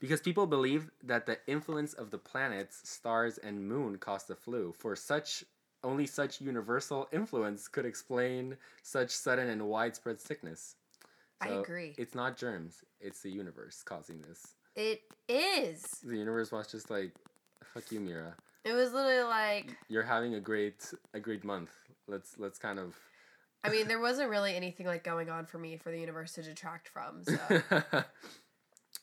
Because 0.00 0.20
people 0.20 0.46
believe 0.46 0.90
that 1.02 1.26
the 1.26 1.38
influence 1.46 1.92
of 1.92 2.10
the 2.10 2.18
planets, 2.18 2.88
stars, 2.88 3.36
and 3.38 3.66
moon 3.66 3.98
caused 3.98 4.28
the 4.28 4.36
flu. 4.36 4.72
For 4.78 4.94
such 4.94 5.44
only 5.84 6.06
such 6.06 6.40
universal 6.40 7.08
influence 7.12 7.68
could 7.68 7.86
explain 7.86 8.56
such 8.82 9.10
sudden 9.10 9.48
and 9.48 9.68
widespread 9.68 10.20
sickness. 10.20 10.76
I 11.40 11.48
agree. 11.48 11.94
It's 11.96 12.14
not 12.14 12.36
germs, 12.36 12.82
it's 13.00 13.20
the 13.22 13.30
universe 13.30 13.82
causing 13.84 14.22
this. 14.22 14.54
It 14.78 15.02
is. 15.28 15.84
The 16.04 16.16
universe 16.16 16.52
was 16.52 16.70
just 16.70 16.88
like, 16.88 17.10
fuck 17.64 17.90
you, 17.90 17.98
Mira. 17.98 18.36
It 18.64 18.74
was 18.74 18.92
literally 18.92 19.24
like 19.24 19.76
You're 19.88 20.04
having 20.04 20.34
a 20.34 20.40
great 20.40 20.92
a 21.12 21.18
great 21.18 21.42
month. 21.42 21.70
Let's 22.06 22.38
let's 22.38 22.60
kind 22.60 22.78
of 22.78 22.96
I 23.64 23.70
mean, 23.70 23.88
there 23.88 23.98
wasn't 23.98 24.30
really 24.30 24.54
anything 24.54 24.86
like 24.86 25.02
going 25.02 25.30
on 25.30 25.46
for 25.46 25.58
me 25.58 25.76
for 25.78 25.90
the 25.90 25.98
universe 25.98 26.34
to 26.34 26.42
detract 26.42 26.88
from. 26.88 27.24
So 27.24 27.38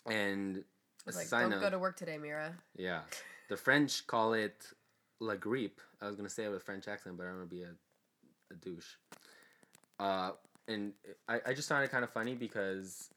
and 0.09 0.63
like, 1.05 1.29
don't 1.29 1.49
note, 1.49 1.59
go 1.59 1.69
to 1.69 1.77
work 1.77 1.97
today, 1.97 2.17
Mira. 2.17 2.55
yeah, 2.77 3.01
the 3.49 3.57
French 3.57 4.07
call 4.07 4.33
it 4.33 4.65
la 5.19 5.35
grippe. 5.35 5.79
I 6.01 6.07
was 6.07 6.15
gonna 6.15 6.29
say 6.29 6.45
it 6.45 6.49
with 6.49 6.61
a 6.61 6.65
French 6.65 6.87
accent, 6.87 7.17
but 7.17 7.25
I'm 7.25 7.33
gonna 7.33 7.47
be 7.47 7.63
a, 7.63 7.73
a 8.49 8.55
douche. 8.55 8.95
Uh, 9.99 10.31
and 10.69 10.93
I, 11.27 11.41
I 11.47 11.53
just 11.53 11.67
found 11.67 11.83
it 11.83 11.91
kind 11.91 12.05
of 12.05 12.11
funny 12.11 12.33
because 12.33 13.09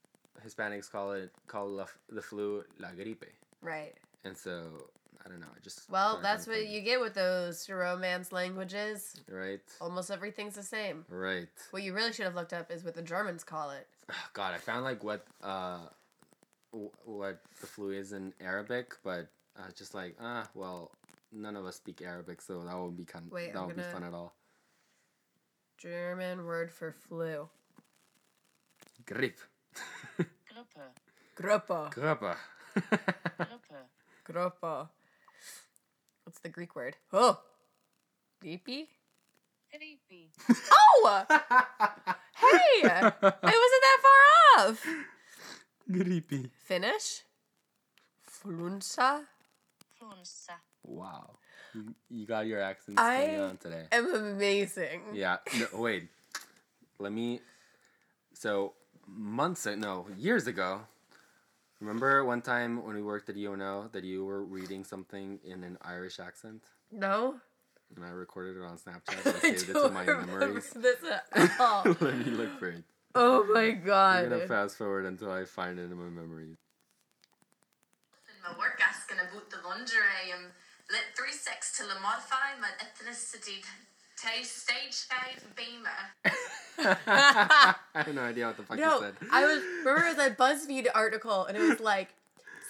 Hispanics 0.47 0.91
call 0.91 1.13
it 1.13 1.31
call 1.47 1.69
la, 1.69 1.87
the 2.11 2.23
flu 2.23 2.65
la 2.79 2.91
gripe, 2.93 3.25
Right. 3.63 3.95
and 4.25 4.37
so 4.37 4.89
I 5.25 5.29
don't 5.29 5.41
know. 5.41 5.47
I 5.55 5.61
just 5.61 5.91
Well, 5.91 6.21
that's 6.23 6.47
what 6.47 6.67
you 6.69 6.81
get 6.81 7.01
with 7.01 7.15
those 7.15 7.69
romance 7.69 8.31
languages. 8.33 9.15
right 9.31 9.61
Almost 9.81 10.11
everything's 10.11 10.55
the 10.55 10.63
same. 10.63 11.05
right. 11.09 11.49
What 11.71 11.83
you 11.83 11.93
really 11.93 12.13
should 12.13 12.25
have 12.25 12.35
looked 12.35 12.53
up 12.53 12.71
is 12.71 12.85
what 12.85 12.95
the 12.95 13.03
Germans 13.03 13.45
call 13.45 13.71
it. 13.71 13.87
God, 14.33 14.55
I 14.55 14.59
found 14.59 14.85
like 14.85 15.03
what 15.05 15.27
uh, 15.43 15.81
w- 16.73 16.91
what 17.05 17.41
the 17.61 17.67
flu 17.67 17.91
is 17.91 18.13
in 18.13 18.33
Arabic, 18.41 18.95
but 19.03 19.29
I 19.61 19.67
was 19.67 19.75
just 19.75 19.93
like, 19.95 20.17
ah, 20.21 20.49
well, 20.55 20.93
none 21.33 21.57
of 21.57 21.67
us 21.67 21.77
speak 21.77 22.01
Arabic, 22.01 22.41
so 22.41 22.63
that 22.63 22.75
won't 22.75 22.97
be 22.97 23.05
kind. 23.05 23.31
Wait, 23.31 23.53
that 23.53 23.61
won't 23.61 23.77
be 23.77 23.83
fun 23.83 24.05
at 24.05 24.15
all. 24.15 24.33
German 25.77 26.45
word 26.47 26.71
for 26.73 26.93
flu. 26.93 27.49
Grippe. 29.05 29.43
Gruppe, 31.41 31.91
Gruppe. 31.91 32.35
Grippe. 32.75 33.07
Gruppe, 33.39 33.79
Gruppe. 34.27 34.89
What's 36.25 36.41
the 36.41 36.49
Greek 36.49 36.75
word? 36.75 36.97
Oh. 37.13 37.39
Grippy? 38.41 38.89
Creepy, 39.71 40.31
Oh! 40.73 41.25
hey! 41.29 42.89
I 42.89 43.13
wasn't 43.21 43.83
that 43.85 43.99
far 44.03 44.67
off! 44.67 44.87
Grippy. 45.91 46.51
Finnish? 46.65 47.23
Flunsa? 48.27 49.25
Flunsa, 50.01 50.57
Wow, 50.85 51.31
you, 51.75 51.95
you 52.09 52.27
got 52.27 52.47
your 52.47 52.61
accents 52.63 53.01
I- 53.01 53.27
going 53.27 53.41
on 53.41 53.57
today. 53.59 53.85
I 53.93 53.97
am 53.97 54.15
amazing. 54.15 55.01
Yeah. 55.13 55.37
No, 55.59 55.67
wait. 55.81 56.09
Let 56.99 57.13
me. 57.13 57.41
So 58.33 58.73
months 59.07 59.67
a- 59.67 59.77
no 59.77 60.07
years 60.17 60.47
ago. 60.47 60.81
Remember 61.81 62.25
one 62.25 62.43
time 62.43 62.85
when 62.85 62.97
we 62.97 63.03
worked 63.03 63.29
at 63.29 63.37
UNO 63.37 63.89
that 63.93 64.03
you 64.05 64.25
were 64.25 64.43
reading 64.45 64.83
something 64.85 65.39
in 65.45 65.63
an 65.63 65.79
Irish 65.83 66.19
accent, 66.19 66.65
No? 66.91 67.39
and 67.95 68.05
I 68.05 68.11
recorded 68.11 68.57
it 68.59 68.65
on 68.65 68.77
Snapchat. 68.77 69.25
and 69.25 69.35
I 69.35 69.39
I 69.39 69.41
saved 69.57 69.71
it 69.71 69.73
to 69.75 69.89
my 69.91 70.05
memories. 70.05 70.71
this 70.75 70.99
at 71.33 71.51
all. 71.61 71.85
Let 71.87 72.19
me 72.19 72.25
look 72.35 72.59
for 72.59 72.69
it. 72.69 72.83
oh 73.15 73.45
my 73.55 73.71
god. 73.71 74.25
I'm 74.25 74.31
gonna 74.31 74.47
fast 74.49 74.77
forward 74.77 75.07
until 75.07 75.31
I 75.31 75.45
find 75.45 75.79
it 75.79 75.85
in 75.91 75.97
my 75.97 76.11
memories. 76.11 76.57
in 78.29 78.37
my 78.43 78.59
work 78.59 78.81
asking 78.83 79.19
about 79.19 79.49
the 79.51 79.57
lingerie 79.67 80.35
and 80.35 80.51
lit 80.91 81.15
36 81.17 81.79
till 81.79 81.87
I 81.89 81.99
modify 82.03 82.59
my 82.61 82.69
ethnicity 82.83 83.63
to 84.23 84.45
stage 84.45 85.07
5 85.09 85.55
beamer. 85.57 86.97
I 87.07 87.75
have 87.95 88.15
no 88.15 88.23
idea 88.23 88.47
what 88.47 88.57
the 88.57 88.63
fuck 88.63 88.79
you 88.79 88.85
No, 88.85 89.01
said. 89.01 89.15
I 89.31 89.45
was 89.45 89.63
remember 89.85 90.07
it 90.07 90.17
was 90.17 90.27
a 90.27 90.31
BuzzFeed 90.31 90.87
article, 90.95 91.45
and 91.47 91.57
it 91.57 91.61
was 91.61 91.81
like, 91.81 92.09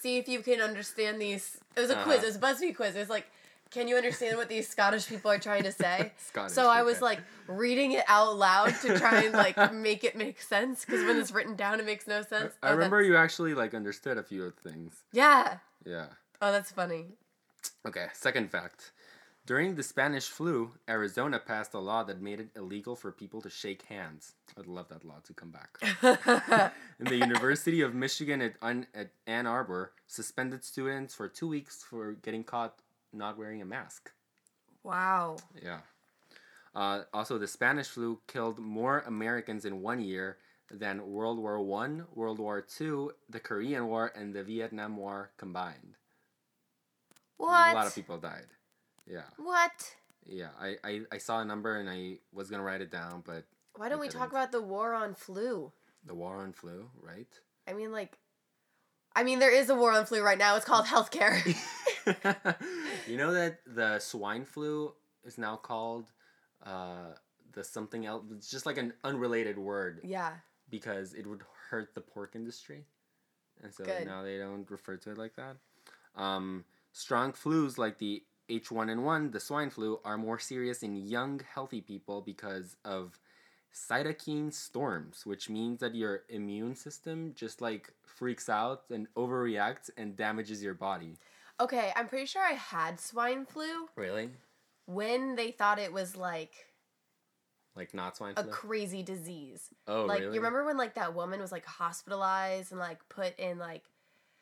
see 0.03 0.19
if 0.19 0.29
you 0.29 0.41
can 0.41 0.61
understand 0.61 1.21
these. 1.21 1.59
It 1.77 1.81
was 1.81 1.91
a 1.91 1.97
quiz. 2.03 2.19
Uh-huh. 2.19 2.27
It 2.27 2.27
was 2.27 2.37
a 2.37 2.39
BuzzFeed 2.67 2.77
quiz. 2.77 2.97
It 2.97 3.01
was 3.01 3.11
like, 3.11 3.27
can 3.71 3.87
you 3.87 3.97
understand 3.97 4.37
what 4.39 4.49
these 4.49 4.67
Scottish 4.69 5.07
people 5.09 5.31
are 5.31 5.39
trying 5.39 5.63
to 5.65 5.73
say? 5.73 6.13
Scottish, 6.19 6.53
so 6.55 6.69
I 6.69 6.83
was 6.83 6.97
okay. 6.97 7.05
like 7.05 7.21
reading 7.47 7.93
it 7.93 8.05
out 8.09 8.37
loud 8.37 8.75
to 8.83 8.99
try 8.99 9.23
and 9.25 9.33
like 9.35 9.75
make 9.75 10.05
it 10.05 10.17
make 10.17 10.41
sense 10.41 10.85
because 10.85 11.05
when 11.05 11.19
it's 11.19 11.31
written 11.33 11.55
down, 11.55 11.79
it 11.81 11.87
makes 11.87 12.07
no 12.07 12.23
sense. 12.23 12.55
I 12.63 12.69
Oh, 12.69 12.73
remember 12.73 12.99
that's- 12.99 13.09
you 13.11 13.17
actually 13.17 13.55
like 13.55 13.75
understood 13.75 14.17
a 14.19 14.23
few 14.23 14.45
of 14.45 14.55
things. 14.55 15.03
Yeah. 15.13 15.59
Yeah. 15.85 16.07
Oh, 16.41 16.51
that's 16.53 16.71
funny. 16.71 17.07
Okay, 17.87 18.07
second 18.15 18.51
fact. 18.51 18.93
During 19.49 19.77
the 19.77 19.83
Spanish 19.83 20.29
flu, 20.29 20.73
Arizona 20.87 21.39
passed 21.39 21.73
a 21.73 21.79
law 21.79 22.03
that 22.05 22.21
made 22.21 22.39
it 22.39 22.51
illegal 22.55 22.95
for 22.95 23.11
people 23.11 23.41
to 23.41 23.49
shake 23.49 23.85
hands. 23.85 24.35
I'd 24.59 24.67
love 24.67 24.91
that 24.91 25.07
law 25.07 25.21
to 25.25 25.33
come 25.33 25.51
back. 25.51 25.79
and 26.99 27.07
the 27.07 27.17
University 27.17 27.81
of 27.81 27.95
Michigan 27.95 28.43
at, 28.43 28.57
Un- 28.61 28.89
at 28.93 29.13
Ann 29.27 29.47
Arbor 29.47 29.93
suspended 30.07 30.67
students 30.67 31.15
for 31.15 31.29
two 31.29 31.49
weeks 31.49 31.83
for 31.83 32.13
getting 32.13 32.45
caught 32.45 32.75
not 33.11 33.39
wearing 33.39 33.63
a 33.63 33.65
mask. 33.65 34.11
wow. 34.85 35.39
Yeah. 35.65 35.81
Uh, 36.75 37.05
also, 37.15 37.39
the 37.39 37.49
Spanish 37.49 37.89
flu 37.89 38.21
killed 38.27 38.59
more 38.59 39.03
Americans 39.07 39.65
in 39.65 39.81
one 39.81 40.03
year 40.03 40.37
than 40.71 41.11
World 41.11 41.39
War 41.39 41.59
One, 41.59 42.05
World 42.15 42.39
War 42.39 42.61
Two, 42.61 43.13
the 43.31 43.41
Korean 43.41 43.87
War, 43.87 44.13
and 44.15 44.35
the 44.35 44.45
Vietnam 44.45 44.99
War 44.99 45.31
combined. 45.39 45.97
What? 47.39 47.73
A 47.73 47.75
lot 47.75 47.87
of 47.87 47.95
people 47.95 48.19
died. 48.19 48.45
Yeah. 49.11 49.23
What? 49.37 49.95
Yeah, 50.27 50.49
I, 50.61 50.77
I, 50.85 51.01
I 51.13 51.19
saw 51.19 51.41
a 51.41 51.45
number 51.45 51.77
and 51.77 51.89
I 51.89 52.19
was 52.33 52.51
gonna 52.51 52.63
write 52.63 52.83
it 52.83 52.91
down, 52.91 53.23
but 53.25 53.45
Why 53.77 53.89
don't 53.89 54.01
we 54.01 54.09
talk 54.09 54.31
about 54.31 54.53
the 54.53 54.61
war 54.61 54.95
on 54.95 55.15
flu? 55.15 55.73
the 56.09 56.15
war 56.15 56.37
on 56.37 56.53
flu, 56.53 56.91
right? 57.01 57.29
I 57.69 57.73
mean, 57.75 57.93
like, 57.93 58.19
I 59.15 59.23
mean, 59.25 59.39
there 59.39 59.55
is 59.55 59.71
a 59.71 59.75
war 59.75 59.93
on 59.93 60.07
flu 60.07 60.23
right 60.23 60.39
now. 60.39 60.57
It's 60.57 60.65
called 60.65 60.87
healthcare. 60.87 61.45
you 63.07 63.17
know 63.17 63.33
that 63.33 63.59
the 63.67 63.99
swine 63.99 64.45
flu 64.45 64.93
is 65.25 65.39
now 65.39 65.57
called 65.57 66.11
uh, 66.65 67.13
the 67.53 67.63
something 67.63 68.07
else. 68.07 68.25
It's 68.33 68.51
just 68.51 68.67
like 68.67 68.79
an 68.79 68.95
unrelated 69.05 69.59
word 69.59 70.01
yeah. 70.03 70.33
because 70.71 71.15
it 71.15 71.27
would 71.27 71.43
hurt 71.71 71.95
the 71.95 72.01
pork 72.01 72.35
industry, 72.35 72.87
and 73.63 73.73
so 73.73 73.85
Good. 73.85 74.07
now 74.07 74.23
they 74.23 74.39
don't 74.39 74.69
refer 74.71 74.97
to 74.97 75.11
it 75.13 75.19
like 75.19 75.37
that. 75.37 75.57
Um, 76.17 76.65
strong 76.93 77.33
flus 77.33 77.77
like 77.79 77.99
the 77.99 78.23
H1N1, 78.49 79.33
the 79.33 79.41
swine 79.41 79.71
flu, 79.71 80.01
are 80.05 80.19
more 80.19 80.39
serious 80.39 80.83
in 80.83 80.97
young, 80.97 81.41
healthy 81.55 81.81
people 81.81 82.21
because 82.23 82.77
of 82.85 83.19
cytokine 83.73 84.53
storms, 84.53 85.27
which 85.27 85.49
means 85.51 85.81
that 85.81 85.95
your 85.95 86.23
immune 86.29 86.75
system 86.75 87.33
just 87.35 87.61
like 87.61 87.93
freaks 88.07 88.49
out 88.49 88.85
and 88.91 89.07
overreacts 89.15 89.91
and 89.97 90.17
damages 90.17 90.63
your 90.63 90.75
body. 90.75 91.15
Okay, 91.61 91.93
I'm 91.97 92.09
pretty 92.09 92.27
sure 92.27 92.43
I 92.43 92.53
had 92.53 93.01
swine 93.01 93.45
flu 93.45 93.89
Really? 93.97 94.31
when 94.87 95.35
they 95.37 95.51
thought 95.51 95.79
it 95.79 95.93
was 95.93 96.17
like 96.17 96.53
Like 97.77 97.93
not 97.95 98.17
swine 98.17 98.35
a 98.37 98.45
crazy 98.45 99.03
disease. 99.03 99.69
oh, 99.87 100.07
like 100.07 100.21
really? 100.21 100.35
you 100.35 100.41
remember 100.41 100.65
when 100.65 100.77
like 100.77 100.95
that 100.95 101.15
woman 101.15 101.41
was 101.41 101.53
like 101.53 101.67
hospitalized 101.67 102.73
and 102.73 102.81
like 102.81 103.07
put 103.09 103.39
in 103.39 103.59
like 103.59 103.85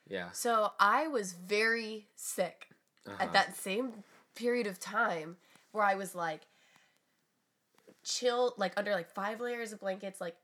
Yeah. 0.08 0.28
so 0.32 0.72
I 0.78 1.08
was 1.08 1.32
very 1.32 2.06
sick 2.14 2.65
Uh-huh. 3.06 3.16
at 3.22 3.32
that 3.32 3.56
same 3.56 3.92
period 4.34 4.66
of 4.66 4.78
time 4.80 5.36
where 5.72 5.84
I 5.84 5.94
was 5.94 6.14
like 6.14 6.42
chilled 8.04 8.54
like 8.56 8.72
under 8.76 8.92
like 8.92 9.08
five 9.10 9.40
layers 9.40 9.72
of 9.72 9.80
blankets 9.80 10.20
like 10.20 10.36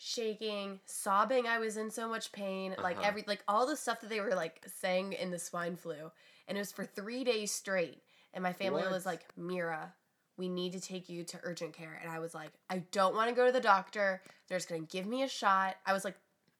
shaking 0.00 0.78
sobbing 0.84 1.46
i 1.46 1.58
was 1.58 1.76
in 1.76 1.90
so 1.90 2.08
much 2.08 2.30
pain 2.32 2.74
like 2.82 2.96
Uh-huh. 2.96 3.06
every 3.08 3.24
like 3.26 3.42
all 3.48 3.66
the 3.66 3.76
stuff 3.76 4.00
that 4.00 4.10
they 4.10 4.20
were 4.20 4.34
like 4.34 4.62
saying 4.66 5.12
in 5.12 5.30
the 5.30 5.38
swine 5.38 5.76
flu 5.76 6.10
and 6.46 6.56
it 6.56 6.60
was 6.60 6.72
for 6.72 6.84
three 6.84 7.24
days 7.24 7.50
straight 7.50 8.02
and 8.32 8.42
my 8.42 8.52
family 8.52 8.82
What? 8.82 8.90
was 8.92 9.04
like 9.06 9.22
mira 9.36 9.92
we 10.36 10.48
need 10.48 10.72
to 10.72 10.80
take 10.80 11.08
you 11.08 11.24
to 11.24 11.38
urgent 11.42 11.72
care 11.72 11.98
and 12.00 12.10
i 12.10 12.18
was 12.20 12.32
like 12.34 12.50
i 12.70 12.78
don't 12.92 13.14
want 13.14 13.28
to 13.28 13.34
go 13.34 13.46
to 13.46 13.52
the 13.52 13.60
doctor 13.60 14.22
they're 14.48 14.58
just 14.58 14.68
gonna 14.68 14.82
give 14.82 15.06
me 15.06 15.22
a 15.22 15.28
shot 15.28 15.76
i 15.86 15.92
was 15.92 16.04
like 16.04 16.16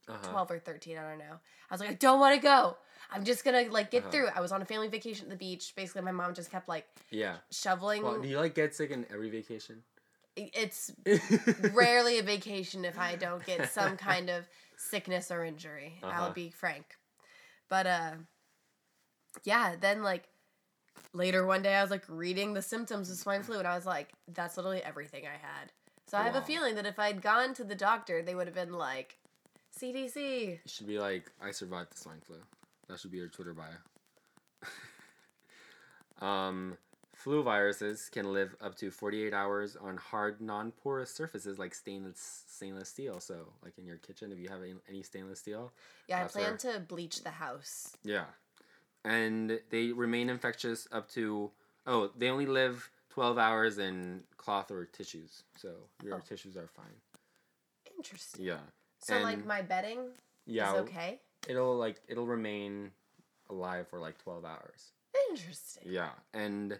Uh-huh. 0.08 0.18
12 0.30 0.50
or 0.52 0.58
13 0.58 0.98
i 0.98 1.02
don't 1.08 1.18
know 1.18 1.38
i 1.70 1.74
was 1.74 1.80
like 1.80 1.90
i 1.90 1.94
don't 1.94 2.18
want 2.20 2.34
to 2.34 2.40
go 2.40 2.76
i'm 3.10 3.24
just 3.24 3.44
gonna 3.44 3.64
like 3.70 3.90
get 3.90 4.02
Uh-huh. 4.04 4.10
through 4.12 4.26
it 4.28 4.32
i 4.36 4.40
was 4.40 4.52
on 4.52 4.62
a 4.62 4.64
family 4.64 4.88
vacation 4.88 5.26
at 5.26 5.30
the 5.30 5.36
beach 5.36 5.72
basically 5.76 6.02
my 6.02 6.12
mom 6.12 6.34
just 6.34 6.50
kept 6.50 6.68
like 6.68 6.86
Yeah. 7.10 7.36
shoveling 7.50 8.02
Well, 8.02 8.20
do 8.20 8.28
you 8.28 8.38
like 8.38 8.54
get 8.54 8.74
sick 8.74 8.90
in 8.90 9.06
every 9.10 9.30
vacation? 9.30 9.82
it's 10.36 10.92
rarely 11.74 12.18
a 12.20 12.22
vacation 12.22 12.84
if 12.84 12.96
i 12.98 13.16
don't 13.16 13.44
get 13.44 13.66
some 13.66 13.96
kind 13.96 14.30
of 14.30 14.46
sickness 14.76 15.30
or 15.32 15.44
injury 15.44 15.94
Uh-huh. 16.02 16.22
i'll 16.24 16.32
be 16.32 16.50
frank 16.50 16.96
but 17.68 17.86
uh 17.86 18.12
yeah 19.44 19.74
then 19.80 20.02
like 20.02 20.28
later 21.12 21.44
one 21.46 21.62
day 21.62 21.74
i 21.74 21.82
was 21.82 21.90
like 21.90 22.04
reading 22.08 22.54
the 22.54 22.62
symptoms 22.62 23.10
of 23.10 23.16
swine 23.16 23.42
flu 23.42 23.58
and 23.58 23.66
i 23.66 23.74
was 23.74 23.86
like 23.86 24.10
that's 24.34 24.56
literally 24.56 24.82
everything 24.84 25.24
i 25.26 25.30
had 25.36 25.72
so 26.06 26.16
i 26.18 26.22
have 26.22 26.36
a 26.36 26.42
feeling 26.42 26.74
that 26.76 26.86
if 26.86 26.98
i'd 26.98 27.20
gone 27.22 27.52
to 27.54 27.64
the 27.64 27.74
doctor 27.74 28.22
they 28.22 28.34
would 28.34 28.46
have 28.46 28.54
been 28.54 28.72
like 28.72 29.18
cdc 29.80 30.16
It 30.16 30.60
should 30.70 30.86
be 30.86 30.98
like 30.98 31.30
I 31.42 31.50
survived 31.50 31.92
the 31.92 31.98
swine 31.98 32.20
flu. 32.20 32.36
That 32.88 32.98
should 32.98 33.10
be 33.10 33.18
your 33.18 33.28
Twitter 33.28 33.54
bio. 33.54 34.66
um, 36.26 36.76
flu 37.14 37.42
viruses 37.42 38.08
can 38.12 38.32
live 38.32 38.54
up 38.60 38.76
to 38.76 38.90
48 38.90 39.32
hours 39.34 39.76
on 39.76 39.96
hard, 39.96 40.40
non 40.40 40.72
porous 40.72 41.10
surfaces 41.14 41.58
like 41.58 41.74
stainless 41.74 42.44
stainless 42.48 42.88
steel. 42.88 43.20
So, 43.20 43.52
like 43.62 43.76
in 43.78 43.86
your 43.86 43.96
kitchen, 43.98 44.32
if 44.32 44.38
you 44.38 44.48
have 44.48 44.62
any, 44.62 44.74
any 44.88 45.02
stainless 45.02 45.40
steel, 45.40 45.72
Yeah, 46.08 46.24
I 46.24 46.28
plan 46.28 46.44
where- 46.62 46.72
to 46.74 46.80
bleach 46.80 47.22
the 47.22 47.30
house. 47.30 47.96
yeah. 48.02 48.26
And 49.04 49.60
they 49.70 49.92
remain 49.92 50.28
infectious 50.28 50.88
up 50.90 51.08
to, 51.10 51.52
oh, 51.86 52.10
they 52.16 52.28
only 52.28 52.46
live 52.46 52.90
12 53.10 53.38
hours 53.38 53.78
in 53.78 54.24
cloth 54.36 54.70
or 54.70 54.84
tissues. 54.86 55.44
So, 55.56 55.88
your 56.02 56.16
Oh. 56.16 56.20
tissues 56.20 56.56
are 56.56 56.66
fine. 56.66 57.00
Interesting. 57.96 58.44
Yeah. 58.44 58.60
So 59.00 59.18
like 59.20 59.44
my 59.44 59.62
bedding 59.62 60.12
Yeah. 60.46 60.72
is 60.72 60.78
okay. 60.80 61.20
It'll 61.46 61.76
like, 61.76 62.00
it'll 62.08 62.26
remain 62.26 62.90
alive 63.50 63.88
for 63.88 63.98
like 63.98 64.18
12 64.18 64.44
hours. 64.44 64.92
Interesting. 65.30 65.84
Yeah, 65.86 66.10
and 66.34 66.78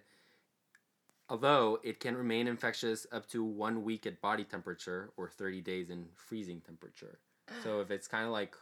although 1.29 1.79
it 1.83 2.01
can 2.01 2.17
remain 2.17 2.49
infectious 2.49 3.07
up 3.13 3.29
to 3.29 3.45
one 3.45 3.85
week 3.85 4.07
at 4.07 4.21
body 4.21 4.45
temperature 4.45 5.11
or 5.17 5.29
30 5.29 5.61
days 5.61 5.91
in 5.91 6.07
freezing 6.15 6.61
temperature. 6.61 7.19
So 7.63 7.81
if 7.81 7.91
it's 7.91 8.07
kind 8.07 8.27
of 8.27 8.31
like 8.31 8.55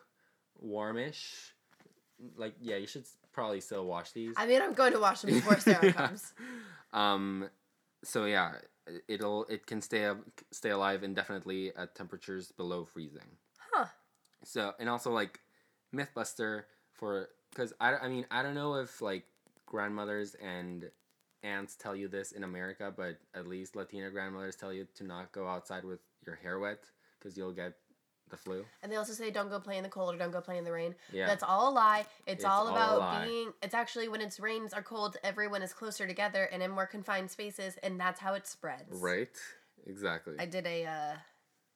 warmish, 0.61 1.53
like, 2.37 2.55
yeah, 2.61 2.77
you 2.77 2.87
should 2.87 3.05
probably 3.33 3.61
still 3.61 3.85
wash 3.85 4.13
these. 4.13 4.33
I 4.37 4.47
mean, 4.47 4.63
I'm 4.63 4.75
going 4.75 4.93
to 4.93 5.01
wash 5.01 5.23
them 5.23 5.35
before 5.35 5.59
Sarah 5.59 5.93
comes. 6.01 6.33
um, 6.93 7.51
so 8.05 8.27
yeah, 8.27 8.53
it'll 9.09 9.45
it 9.47 9.67
can 9.67 9.81
stay 9.81 10.05
up, 10.05 10.19
stay 10.53 10.71
alive 10.71 11.03
indefinitely 11.03 11.73
at 11.77 11.97
temperatures 11.97 12.53
below 12.53 12.85
freezing. 12.85 13.27
Huh. 13.73 13.87
So 14.45 14.73
and 14.79 14.89
also 14.89 15.11
like 15.11 15.41
MythBuster 15.95 16.65
for 16.93 17.29
because 17.51 17.73
I, 17.81 17.97
I 17.97 18.09
mean 18.09 18.27
I 18.31 18.43
don't 18.43 18.55
know 18.55 18.75
if 18.75 19.01
like 19.01 19.25
grandmothers 19.67 20.35
and 20.43 20.91
aunts 21.43 21.77
tell 21.77 21.95
you 21.95 22.09
this 22.09 22.33
in 22.33 22.45
America, 22.45 22.93
but 22.97 23.19
at 23.35 23.47
least 23.47 23.77
Latina 23.77 24.11
grandmothers 24.11 24.57
tell 24.57 24.73
you 24.73 24.87
to 24.97 25.05
not 25.05 25.33
go 25.33 25.47
outside 25.47 25.85
with 25.85 26.01
your 26.25 26.37
hair 26.37 26.59
wet 26.59 26.85
because 27.19 27.37
you'll 27.37 27.53
get 27.53 27.75
the 28.29 28.37
flu. 28.37 28.65
And 28.83 28.91
they 28.91 28.97
also 28.97 29.13
say 29.13 29.31
don't 29.31 29.49
go 29.49 29.61
play 29.61 29.77
in 29.77 29.83
the 29.83 29.89
cold 29.89 30.15
or 30.15 30.19
don't 30.19 30.33
go 30.33 30.41
play 30.41 30.59
in 30.59 30.65
the 30.65 30.73
rain. 30.73 30.95
Yeah. 31.13 31.27
That's 31.27 31.43
all 31.43 31.71
a 31.71 31.75
lie. 31.75 32.07
It's, 32.27 32.37
It's 32.37 32.45
all 32.45 32.69
about 32.69 33.25
being. 33.25 33.53
It's 33.63 33.75
actually 33.75 34.09
when 34.09 34.21
it's 34.21 34.41
rains 34.41 34.75
or 34.75 34.83
cold, 34.83 35.17
everyone 35.23 35.63
is 35.63 35.73
closer 35.73 36.07
together 36.07 36.45
and 36.53 36.63
in 36.63 36.71
more 36.71 36.87
confined 36.87 37.31
spaces, 37.31 37.77
and 37.83 38.01
that's 38.01 38.21
how 38.21 38.35
it 38.35 38.47
spreads. 38.47 39.01
Right. 39.01 39.29
Exactly. 39.87 40.35
I 40.39 40.47
did 40.47 40.67
a 40.67 40.85
uh, 40.85 41.17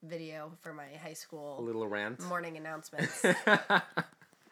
video 0.03 0.53
for 0.61 0.73
my 0.73 0.87
high 1.03 1.13
school 1.13 1.59
little 1.63 1.87
rant. 1.87 2.21
morning 2.23 2.57
announcements. 2.57 3.25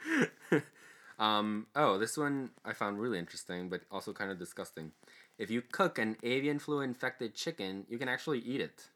um, 1.18 1.66
oh, 1.74 1.98
this 1.98 2.16
one 2.16 2.50
I 2.64 2.72
found 2.72 3.00
really 3.00 3.18
interesting, 3.18 3.68
but 3.68 3.82
also 3.90 4.12
kind 4.12 4.30
of 4.30 4.38
disgusting. 4.38 4.92
If 5.38 5.50
you 5.50 5.62
cook 5.62 5.98
an 5.98 6.16
avian 6.22 6.58
flu 6.58 6.80
infected 6.80 7.34
chicken, 7.34 7.86
you 7.88 7.98
can 7.98 8.08
actually 8.08 8.40
eat 8.40 8.60
it. 8.60 8.88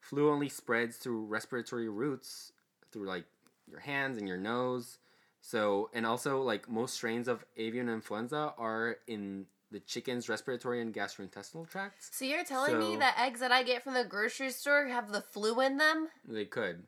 Flu 0.00 0.30
only 0.30 0.48
spreads 0.48 0.96
through 0.96 1.26
respiratory 1.26 1.88
routes, 1.88 2.52
through 2.90 3.06
like 3.06 3.24
your 3.70 3.80
hands 3.80 4.18
and 4.18 4.26
your 4.26 4.36
nose. 4.36 4.98
So, 5.40 5.90
and 5.92 6.04
also, 6.04 6.42
like 6.42 6.68
most 6.68 6.94
strains 6.94 7.28
of 7.28 7.44
avian 7.56 7.88
influenza 7.88 8.54
are 8.58 8.96
in 9.06 9.46
the 9.72 9.80
chicken's 9.80 10.28
respiratory 10.28 10.80
and 10.80 10.94
gastrointestinal 10.94 11.68
tracts. 11.68 12.10
so 12.12 12.24
you're 12.24 12.44
telling 12.44 12.78
me 12.78 12.94
So- 12.94 12.98
that 13.00 13.18
eggs 13.18 13.40
that 13.40 13.50
I 13.50 13.62
get 13.62 13.82
from 13.82 13.94
the 13.94 14.04
grocery 14.04 14.50
store 14.50 14.86
have 14.86 15.10
the 15.10 15.22
flu 15.22 15.60
in 15.60 15.78
them? 15.78 16.08
They 16.28 16.44
could. 16.44 16.84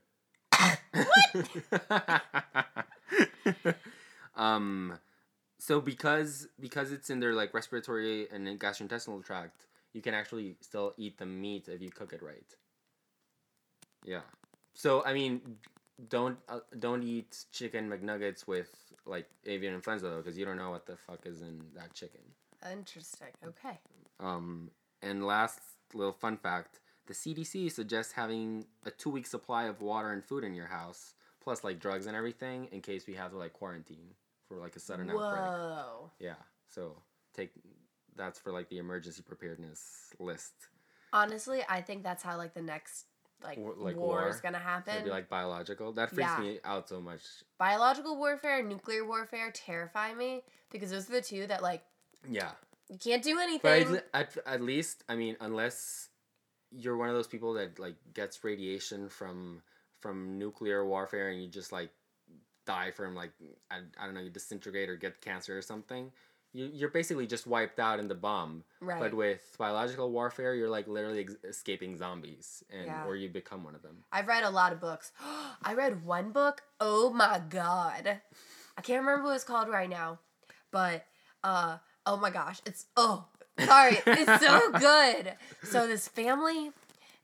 um, 4.36 4.98
so 5.58 5.80
because 5.80 6.48
because 6.60 6.92
it's 6.92 7.10
in 7.10 7.20
their 7.20 7.34
like 7.34 7.54
respiratory 7.54 8.28
and 8.30 8.46
gastrointestinal 8.60 9.24
tract, 9.24 9.66
you 9.92 10.02
can 10.02 10.14
actually 10.14 10.56
still 10.60 10.92
eat 10.96 11.18
the 11.18 11.26
meat 11.26 11.68
if 11.68 11.80
you 11.80 11.90
cook 11.90 12.12
it 12.12 12.22
right. 12.22 12.54
Yeah. 14.04 14.20
So 14.74 15.02
I 15.04 15.14
mean, 15.14 15.40
don't 16.08 16.38
uh, 16.48 16.60
don't 16.78 17.02
eat 17.02 17.44
chicken 17.52 17.88
McNuggets 17.88 18.46
with 18.46 18.70
like 19.06 19.28
avian 19.46 19.74
influenza 19.74 20.08
though, 20.08 20.18
because 20.18 20.36
you 20.38 20.44
don't 20.44 20.56
know 20.56 20.70
what 20.70 20.86
the 20.86 20.96
fuck 20.96 21.26
is 21.26 21.40
in 21.42 21.62
that 21.74 21.94
chicken. 21.94 22.20
Interesting. 22.70 23.28
Okay. 23.46 23.78
Um, 24.20 24.70
and 25.02 25.24
last 25.26 25.60
little 25.92 26.12
fun 26.12 26.36
fact: 26.36 26.80
the 27.06 27.14
CDC 27.14 27.70
suggests 27.70 28.12
having 28.12 28.66
a 28.84 28.90
two-week 28.90 29.26
supply 29.26 29.64
of 29.64 29.80
water 29.80 30.12
and 30.12 30.24
food 30.24 30.44
in 30.44 30.54
your 30.54 30.66
house, 30.66 31.14
plus 31.42 31.64
like 31.64 31.78
drugs 31.80 32.06
and 32.06 32.16
everything, 32.16 32.68
in 32.72 32.80
case 32.80 33.06
we 33.06 33.14
have 33.14 33.30
to 33.32 33.36
like 33.36 33.52
quarantine 33.52 34.14
for 34.48 34.56
like 34.58 34.76
a 34.76 34.80
sudden 34.80 35.10
outbreak. 35.10 35.42
Whoa. 35.42 36.10
Yeah, 36.18 36.34
so 36.68 36.96
take 37.34 37.52
that's 38.16 38.38
for 38.38 38.52
like 38.52 38.68
the 38.68 38.78
emergency 38.78 39.22
preparedness 39.22 40.10
list. 40.18 40.52
Honestly, 41.12 41.62
I 41.68 41.80
think 41.80 42.02
that's 42.02 42.22
how 42.22 42.36
like 42.36 42.54
the 42.54 42.62
next 42.62 43.06
like, 43.42 43.58
War- 43.58 43.74
like 43.76 43.96
war, 43.96 44.28
is 44.28 44.40
gonna 44.40 44.58
happen. 44.58 44.94
Maybe 44.96 45.10
like 45.10 45.28
biological. 45.28 45.92
That 45.92 46.10
freaks 46.10 46.30
Yeah. 46.38 46.40
me 46.40 46.60
out 46.64 46.88
so 46.88 47.00
much. 47.00 47.20
Biological 47.58 48.16
warfare 48.16 48.62
nuclear 48.62 49.04
warfare 49.04 49.50
terrify 49.50 50.14
me 50.14 50.42
because 50.70 50.90
those 50.90 51.08
are 51.10 51.12
the 51.12 51.20
two 51.20 51.46
that 51.48 51.62
like 51.62 51.82
Yeah, 52.30 52.50
you 52.88 52.98
can't 52.98 53.22
do 53.22 53.38
anything. 53.38 53.96
at, 53.96 54.36
at, 54.36 54.36
at 54.46 54.60
least 54.60 55.04
I 55.08 55.14
mean, 55.16 55.36
unless 55.40 56.08
you're 56.70 56.96
one 56.96 57.08
of 57.08 57.14
those 57.14 57.26
people 57.28 57.54
that 57.54 57.78
like 57.78 57.96
gets 58.14 58.42
radiation 58.44 59.08
from 59.08 59.62
from 60.00 60.38
nuclear 60.38 60.84
warfare 60.84 61.28
and 61.30 61.40
you 61.42 61.48
just 61.48 61.72
like 61.72 61.90
die 62.66 62.90
from 62.90 63.14
like 63.14 63.30
I, 63.70 63.78
I 63.98 64.04
don't 64.06 64.14
know 64.14 64.20
you 64.20 64.30
disintegrate 64.30 64.88
or 64.88 64.96
get 64.96 65.20
cancer 65.20 65.56
or 65.56 65.62
something 65.62 66.10
you, 66.52 66.70
you're 66.72 66.88
basically 66.88 67.26
just 67.26 67.46
wiped 67.46 67.78
out 67.78 67.98
in 68.00 68.08
the 68.08 68.14
bomb 68.14 68.64
Right. 68.80 68.98
but 68.98 69.14
with 69.14 69.54
biological 69.58 70.10
warfare 70.10 70.54
you're 70.54 70.68
like 70.70 70.88
literally 70.88 71.20
ex- 71.20 71.36
escaping 71.44 71.96
zombies 71.96 72.64
and 72.70 72.86
Yeah. 72.86 73.04
or 73.06 73.16
you 73.16 73.28
become 73.28 73.62
one 73.64 73.74
of 73.74 73.82
them 73.82 73.98
I've 74.12 74.26
read 74.26 74.44
a 74.44 74.50
lot 74.50 74.72
of 74.72 74.80
books. 74.80 75.12
I 75.62 75.74
read 75.74 76.04
one 76.04 76.32
book. 76.32 76.62
Oh 76.80 77.10
my 77.10 77.40
god. 77.50 78.20
I 78.76 78.80
can't 78.80 79.00
remember 79.04 79.24
what 79.24 79.34
it's 79.36 79.44
called 79.44 79.68
right 79.68 79.88
now. 79.90 80.18
But 80.70 81.04
uh 81.44 81.78
oh 82.06 82.16
my 82.16 82.30
gosh, 82.30 82.60
it's 82.66 82.86
oh 82.96 83.26
sorry, 83.58 83.98
it's 84.06 84.44
so 84.44 84.70
good. 84.78 85.34
So 85.62 85.86
this 85.86 86.08
family, 86.08 86.70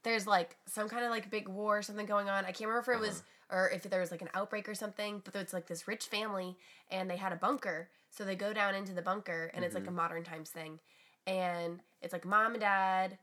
there's 0.02 0.26
like 0.26 0.56
some 0.66 0.88
kind 0.88 1.04
of 1.04 1.10
like 1.10 1.30
big 1.30 1.48
war 1.48 1.78
or 1.78 1.82
something 1.82 2.06
going 2.06 2.28
on. 2.28 2.44
I 2.44 2.52
can't 2.52 2.68
remember 2.68 2.92
if 2.92 2.98
it 2.98 3.00
was 3.00 3.22
uh-huh. 3.50 3.56
or 3.56 3.70
if 3.70 3.82
there 3.84 4.00
was 4.00 4.10
like 4.10 4.22
an 4.22 4.30
outbreak 4.34 4.68
or 4.68 4.74
something, 4.74 5.22
but 5.24 5.34
it's 5.36 5.52
like 5.52 5.66
this 5.66 5.86
rich 5.88 6.06
family 6.06 6.56
and 6.90 7.10
they 7.10 7.16
had 7.16 7.32
a 7.32 7.36
bunker. 7.36 7.88
So 8.10 8.24
they 8.24 8.34
go 8.34 8.52
down 8.52 8.74
into 8.74 8.92
the 8.92 9.02
bunker 9.02 9.50
and 9.54 9.64
it's 9.64 9.74
like 9.74 9.84
a 9.84 9.86
mm-hmm. 9.86 9.96
modern 9.96 10.24
times 10.24 10.50
thing. 10.50 10.80
And 11.26 11.80
it's 12.02 12.12
like 12.12 12.24
mom 12.24 12.52
and 12.52 12.60
dad, 12.60 13.18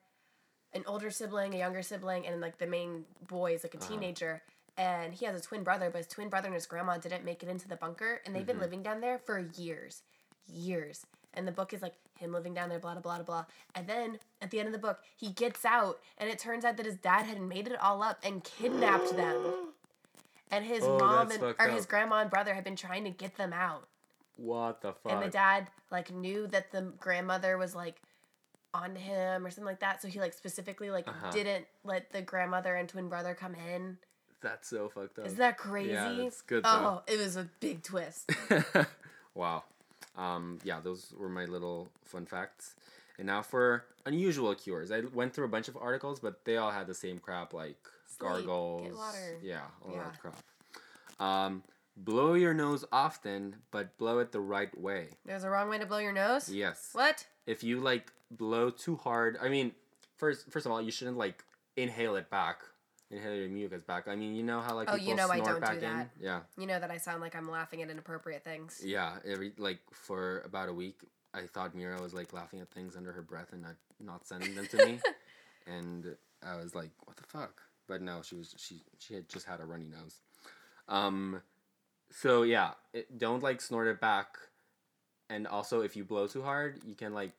an 0.73 0.83
older 0.85 1.09
sibling, 1.09 1.53
a 1.53 1.57
younger 1.57 1.81
sibling, 1.81 2.25
and 2.25 2.39
like 2.39 2.57
the 2.57 2.67
main 2.67 3.05
boy 3.27 3.55
is 3.55 3.63
like 3.63 3.73
a 3.73 3.77
uh-huh. 3.77 3.89
teenager. 3.89 4.43
And 4.77 5.13
he 5.13 5.25
has 5.25 5.37
a 5.37 5.43
twin 5.43 5.63
brother, 5.63 5.89
but 5.89 5.97
his 5.97 6.07
twin 6.07 6.29
brother 6.29 6.47
and 6.47 6.53
his 6.53 6.67
grandma 6.67 6.97
didn't 6.97 7.25
make 7.25 7.41
it 7.41 7.49
into 7.49 7.67
the 7.67 7.75
bunker, 7.75 8.21
and 8.25 8.35
they've 8.35 8.45
been 8.45 8.57
mm-hmm. 8.57 8.63
living 8.63 8.83
down 8.83 9.01
there 9.01 9.17
for 9.17 9.39
years, 9.57 10.03
years. 10.47 11.07
And 11.37 11.47
the 11.47 11.51
book 11.51 11.71
is 11.71 11.81
like 11.81 11.93
him 12.19 12.33
living 12.33 12.53
down 12.53 12.67
there, 12.69 12.79
blah 12.79 12.93
blah 12.93 13.01
blah 13.01 13.21
blah. 13.23 13.45
And 13.75 13.87
then 13.87 14.17
at 14.41 14.49
the 14.51 14.59
end 14.59 14.67
of 14.67 14.73
the 14.73 14.79
book, 14.79 14.99
he 15.15 15.29
gets 15.29 15.63
out, 15.63 15.99
and 16.17 16.29
it 16.29 16.39
turns 16.39 16.65
out 16.65 16.75
that 16.77 16.85
his 16.85 16.95
dad 16.95 17.25
had 17.27 17.39
made 17.39 17.67
it 17.67 17.79
all 17.81 18.01
up 18.03 18.17
and 18.23 18.43
kidnapped 18.43 19.15
them. 19.15 19.37
And 20.51 20.65
his 20.65 20.83
Oh, 20.83 20.97
mom 20.97 21.29
and 21.31 21.43
or 21.43 21.67
his 21.69 21.85
grandma 21.85 22.21
and 22.21 22.29
brother 22.29 22.53
had 22.55 22.63
been 22.63 22.75
trying 22.75 23.03
to 23.03 23.09
get 23.11 23.35
them 23.37 23.53
out. 23.53 23.87
what 24.37 24.81
the 24.81 24.93
fuck 24.93 25.11
And 25.11 25.21
the 25.21 25.29
dad 25.29 25.67
like 25.91 26.11
knew 26.11 26.47
that 26.47 26.71
the 26.71 26.81
grandmother 26.99 27.57
was 27.57 27.75
like 27.75 28.01
on 28.73 28.95
him 28.95 29.45
or 29.45 29.49
something 29.49 29.65
like 29.65 29.79
that. 29.81 30.01
So 30.01 30.07
he 30.07 30.19
like 30.19 30.33
specifically 30.33 30.89
like 30.89 31.07
Uh-huh. 31.07 31.31
didn't 31.31 31.65
let 31.83 32.11
the 32.11 32.21
grandmother 32.21 32.75
and 32.75 32.87
twin 32.89 33.09
brother 33.09 33.33
come 33.35 33.55
in. 33.55 33.97
that's 34.41 34.69
so 34.69 34.87
fucked 34.89 35.19
up 35.19 35.25
Isn't 35.25 35.37
that 35.39 35.57
crazy? 35.57 35.89
Yeah, 35.91 36.13
that's 36.23 36.41
good, 36.41 36.61
Oh, 36.65 37.01
it 37.07 37.17
was 37.19 37.35
a 37.35 37.49
big 37.59 37.83
twist. 37.83 38.31
wow. 39.33 39.63
Um, 40.17 40.59
yeah, 40.63 40.79
those 40.79 41.13
were 41.17 41.29
my 41.29 41.45
little 41.45 41.89
fun 42.03 42.25
facts. 42.25 42.75
And 43.19 43.27
now 43.27 43.41
for 43.41 43.85
unusual 44.05 44.53
cures. 44.55 44.91
I 44.91 45.01
went 45.13 45.33
through 45.33 45.45
a 45.45 45.49
bunch 45.49 45.67
of 45.67 45.77
articles, 45.77 46.19
but 46.19 46.43
they 46.45 46.57
all 46.57 46.71
had 46.71 46.87
the 46.87 46.93
same 46.93 47.19
crap 47.19 47.53
like 47.53 47.77
Sleep, 48.07 48.19
gargles. 48.19 48.99
Yeah, 49.43 49.61
all 49.85 49.93
Yeah. 49.95 50.03
that 50.03 50.19
crap. 50.21 50.35
Um, 51.19 51.63
blow 51.95 52.33
your 52.35 52.53
nose 52.53 52.85
often, 52.91 53.55
but 53.71 53.97
blow 53.97 54.19
it 54.19 54.31
the 54.31 54.39
right 54.39 54.75
way. 54.79 55.09
There's 55.25 55.43
a 55.43 55.49
wrong 55.49 55.69
way 55.69 55.77
to 55.79 55.85
blow 55.85 55.97
your 55.97 56.13
nose. 56.13 56.49
Yes. 56.49 56.89
What? 56.93 57.25
If 57.45 57.63
you 57.63 57.79
like 57.79 58.11
blow 58.31 58.69
too 58.69 58.95
hard, 58.97 59.37
I 59.41 59.49
mean, 59.49 59.71
first 60.17 60.49
first 60.51 60.65
of 60.65 60.71
all, 60.71 60.81
you 60.81 60.91
shouldn't 60.91 61.17
like 61.17 61.43
inhale 61.75 62.15
it 62.15 62.29
back. 62.29 62.61
Inhale 63.09 63.35
your 63.35 63.49
mucus 63.49 63.83
back. 63.83 64.07
I 64.09 64.15
mean, 64.15 64.35
you 64.35 64.43
know 64.43 64.59
how 64.59 64.75
like 64.75 64.89
Oh, 64.89 64.93
people 64.93 65.07
you 65.07 65.15
know 65.15 65.29
I 65.29 65.39
don't 65.39 65.55
do 65.55 65.59
back 65.61 65.75
in. 65.75 65.81
that. 65.81 66.09
Yeah. 66.19 66.41
You 66.57 66.67
know 66.67 66.77
that 66.79 66.91
I 66.91 66.97
sound 66.97 67.21
like 67.21 67.35
I'm 67.35 67.49
laughing 67.49 67.81
at 67.81 67.89
inappropriate 67.89 68.43
things. 68.43 68.81
Yeah, 68.83 69.13
every 69.25 69.53
like 69.57 69.79
for 69.93 70.41
about 70.41 70.67
a 70.67 70.73
week, 70.73 70.99
I 71.33 71.43
thought 71.43 71.73
Mira 71.73 72.01
was 72.01 72.13
like 72.13 72.33
laughing 72.33 72.59
at 72.59 72.69
things 72.71 72.97
under 72.97 73.13
her 73.13 73.21
breath 73.21 73.53
and 73.53 73.61
not 73.61 73.75
not 74.01 74.27
sending 74.27 74.55
them 74.55 74.67
to 74.67 74.85
me, 74.85 74.99
and 75.67 76.17
I 76.45 76.57
was 76.57 76.75
like, 76.75 76.91
"What 77.05 77.15
the 77.15 77.23
fuck?" 77.23 77.61
But 77.87 78.01
no, 78.01 78.21
she 78.23 78.35
was 78.35 78.53
she 78.57 78.81
she 78.99 79.13
had 79.13 79.29
just 79.29 79.45
had 79.45 79.61
a 79.61 79.65
runny 79.65 79.87
nose. 79.87 80.19
Um, 80.89 81.41
so 82.11 82.43
yeah, 82.43 82.71
it, 82.93 83.17
don't 83.17 83.41
like 83.41 83.61
snort 83.61 83.87
it 83.87 84.01
back, 84.01 84.37
and 85.29 85.47
also 85.47 85.79
if 85.81 85.95
you 85.95 86.03
blow 86.03 86.27
too 86.27 86.41
hard, 86.41 86.81
you 86.85 86.93
can 86.95 87.13
like 87.13 87.31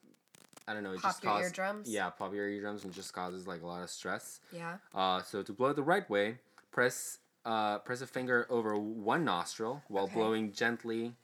I 0.69 0.75
don't 0.75 0.83
know. 0.83 0.93
It 0.93 1.01
Pop 1.01 1.13
just 1.13 1.25
your 1.25 1.33
causes 1.33 1.47
eardrums? 1.49 1.89
Yeah, 1.89 2.11
pop 2.11 2.35
your 2.35 2.47
eardrums 2.49 2.85
and 2.85 2.93
just 2.93 3.13
causes 3.15 3.47
like 3.47 3.63
a 3.63 3.67
lot 3.67 3.83
of 3.83 3.89
stress. 3.91 4.41
Yeah. 4.53 4.77
Uh, 4.95 5.23
so 5.23 5.43
to 5.43 5.53
blow 5.53 5.69
it 5.71 5.77
the 5.77 5.83
right 5.83 6.09
way, 6.11 6.37
press 6.71 7.19
uh, 7.47 7.79
press 7.79 8.03
a 8.03 8.07
finger 8.07 8.47
over 8.51 8.77
one 8.79 9.25
nostril 9.25 9.83
while 9.89 10.05
Okay. 10.05 10.15
blowing 10.15 10.53
gently 10.53 11.15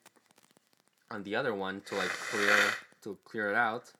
on 1.10 1.22
the 1.24 1.36
other 1.36 1.54
one 1.54 1.82
to 1.82 1.94
like 1.94 2.08
clear 2.08 2.56
to 3.02 3.18
clear 3.24 3.50
it 3.50 3.54
out, 3.54 3.92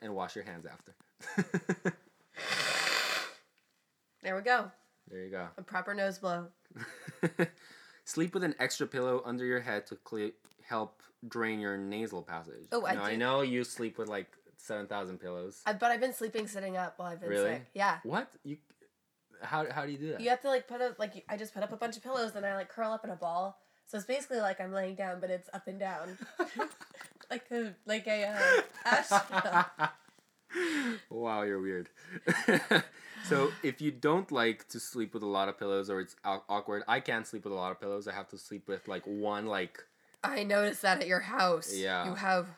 and 0.00 0.14
wash 0.14 0.34
your 0.34 0.44
hands 0.44 0.64
after. 0.66 1.92
There 4.22 4.34
we 4.34 4.42
go. 4.42 4.72
there 5.08 5.20
you 5.22 5.30
go. 5.30 5.46
A 5.56 5.62
proper 5.62 5.94
nose 5.94 6.18
blow. 6.18 6.46
Sleep 8.04 8.34
with 8.34 8.42
an 8.42 8.56
extra 8.58 8.84
pillow 8.86 9.22
under 9.24 9.44
your 9.44 9.60
head 9.60 9.86
to 9.86 9.94
cle- 9.96 10.32
help 10.66 11.00
drain 11.28 11.60
your 11.60 11.76
nasal 11.76 12.22
passage. 12.22 12.66
Oh, 12.72 12.84
I 12.84 12.94
now, 12.94 13.04
I 13.04 13.14
know 13.16 13.42
you 13.42 13.62
sleep 13.62 13.98
with 13.98 14.08
like 14.08 14.26
seven 14.56 14.86
thousand 14.86 15.18
pillows. 15.18 15.60
I, 15.66 15.72
but 15.72 15.90
I've 15.90 16.00
been 16.00 16.14
sleeping 16.14 16.46
sitting 16.46 16.76
up 16.76 16.98
while 16.98 17.08
I've 17.08 17.20
been 17.20 17.30
Really? 17.30 17.50
sick. 17.52 17.66
Yeah. 17.74 17.98
What 18.02 18.30
you? 18.44 18.58
How 19.42 19.70
how 19.70 19.84
do 19.84 19.92
you 19.92 19.98
do 19.98 20.12
that? 20.12 20.20
You 20.20 20.30
have 20.30 20.40
to 20.42 20.48
like 20.48 20.66
put 20.66 20.80
up 20.80 20.98
like 20.98 21.24
I 21.28 21.36
just 21.36 21.54
put 21.54 21.62
up 21.62 21.72
a 21.72 21.76
bunch 21.76 21.96
of 21.96 22.02
pillows 22.02 22.34
and 22.34 22.44
I 22.44 22.54
like 22.54 22.68
curl 22.68 22.92
up 22.92 23.04
in 23.04 23.10
a 23.10 23.16
ball. 23.16 23.58
So 23.86 23.98
it's 23.98 24.06
basically 24.06 24.40
like 24.40 24.60
I'm 24.60 24.72
laying 24.72 24.96
down, 24.96 25.20
but 25.20 25.30
it's 25.30 25.48
up 25.54 25.68
and 25.68 25.78
down, 25.78 26.18
like 27.30 27.44
a 27.52 27.74
like 27.86 28.06
a 28.08 28.24
uh, 28.24 28.62
astronaut. 28.84 29.70
wow, 31.10 31.42
you're 31.42 31.60
weird. 31.60 31.88
so 33.28 33.52
if 33.62 33.80
you 33.80 33.92
don't 33.92 34.32
like 34.32 34.66
to 34.68 34.80
sleep 34.80 35.14
with 35.14 35.22
a 35.22 35.26
lot 35.26 35.48
of 35.48 35.58
pillows 35.58 35.88
or 35.88 36.00
it's 36.00 36.16
awkward, 36.24 36.82
I 36.88 36.98
can't 36.98 37.26
sleep 37.26 37.44
with 37.44 37.52
a 37.52 37.56
lot 37.56 37.70
of 37.70 37.80
pillows. 37.80 38.08
I 38.08 38.12
have 38.12 38.28
to 38.30 38.38
sleep 38.38 38.66
with 38.66 38.88
like 38.88 39.02
one 39.04 39.46
like 39.46 39.84
I 40.24 40.42
noticed 40.42 40.82
that 40.82 41.00
at 41.00 41.06
your 41.06 41.20
house. 41.20 41.72
Yeah. 41.74 42.08
You 42.08 42.14
have 42.14 42.48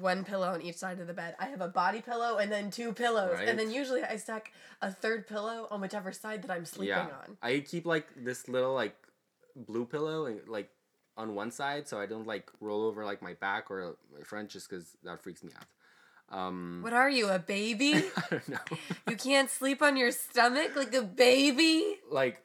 one 0.00 0.24
pillow 0.24 0.48
on 0.48 0.62
each 0.62 0.76
side 0.76 1.00
of 1.00 1.06
the 1.06 1.14
bed. 1.14 1.34
I 1.38 1.46
have 1.46 1.60
a 1.60 1.68
body 1.68 2.00
pillow 2.00 2.38
and 2.38 2.50
then 2.50 2.70
two 2.70 2.92
pillows. 2.92 3.34
Right. 3.34 3.48
And 3.48 3.58
then 3.58 3.70
usually 3.70 4.02
I 4.02 4.16
stack 4.16 4.52
a 4.82 4.90
third 4.90 5.26
pillow 5.26 5.68
on 5.70 5.80
whichever 5.80 6.12
side 6.12 6.42
that 6.42 6.50
I'm 6.50 6.64
sleeping 6.64 6.88
yeah. 6.88 7.08
on. 7.26 7.36
I 7.42 7.60
keep 7.60 7.86
like 7.86 8.06
this 8.16 8.48
little 8.48 8.74
like 8.74 8.96
blue 9.54 9.84
pillow 9.84 10.26
and 10.26 10.40
like 10.48 10.70
on 11.16 11.34
one 11.34 11.50
side 11.50 11.86
so 11.88 12.00
I 12.00 12.06
don't 12.06 12.26
like 12.26 12.50
roll 12.60 12.84
over 12.84 13.04
like 13.04 13.20
my 13.20 13.34
back 13.34 13.70
or 13.70 13.96
my 14.16 14.22
front 14.22 14.50
just 14.50 14.68
because 14.68 14.96
that 15.04 15.22
freaks 15.22 15.42
me 15.42 15.52
out. 15.56 15.66
Um, 16.36 16.80
What 16.82 16.92
are 16.92 17.10
you, 17.10 17.28
a 17.28 17.38
baby? 17.38 17.94
I 18.16 18.22
don't 18.30 18.48
know. 18.48 18.58
you 19.08 19.16
can't 19.16 19.50
sleep 19.50 19.82
on 19.82 19.96
your 19.96 20.12
stomach 20.12 20.76
like 20.76 20.94
a 20.94 21.02
baby? 21.02 21.96
like 22.10 22.42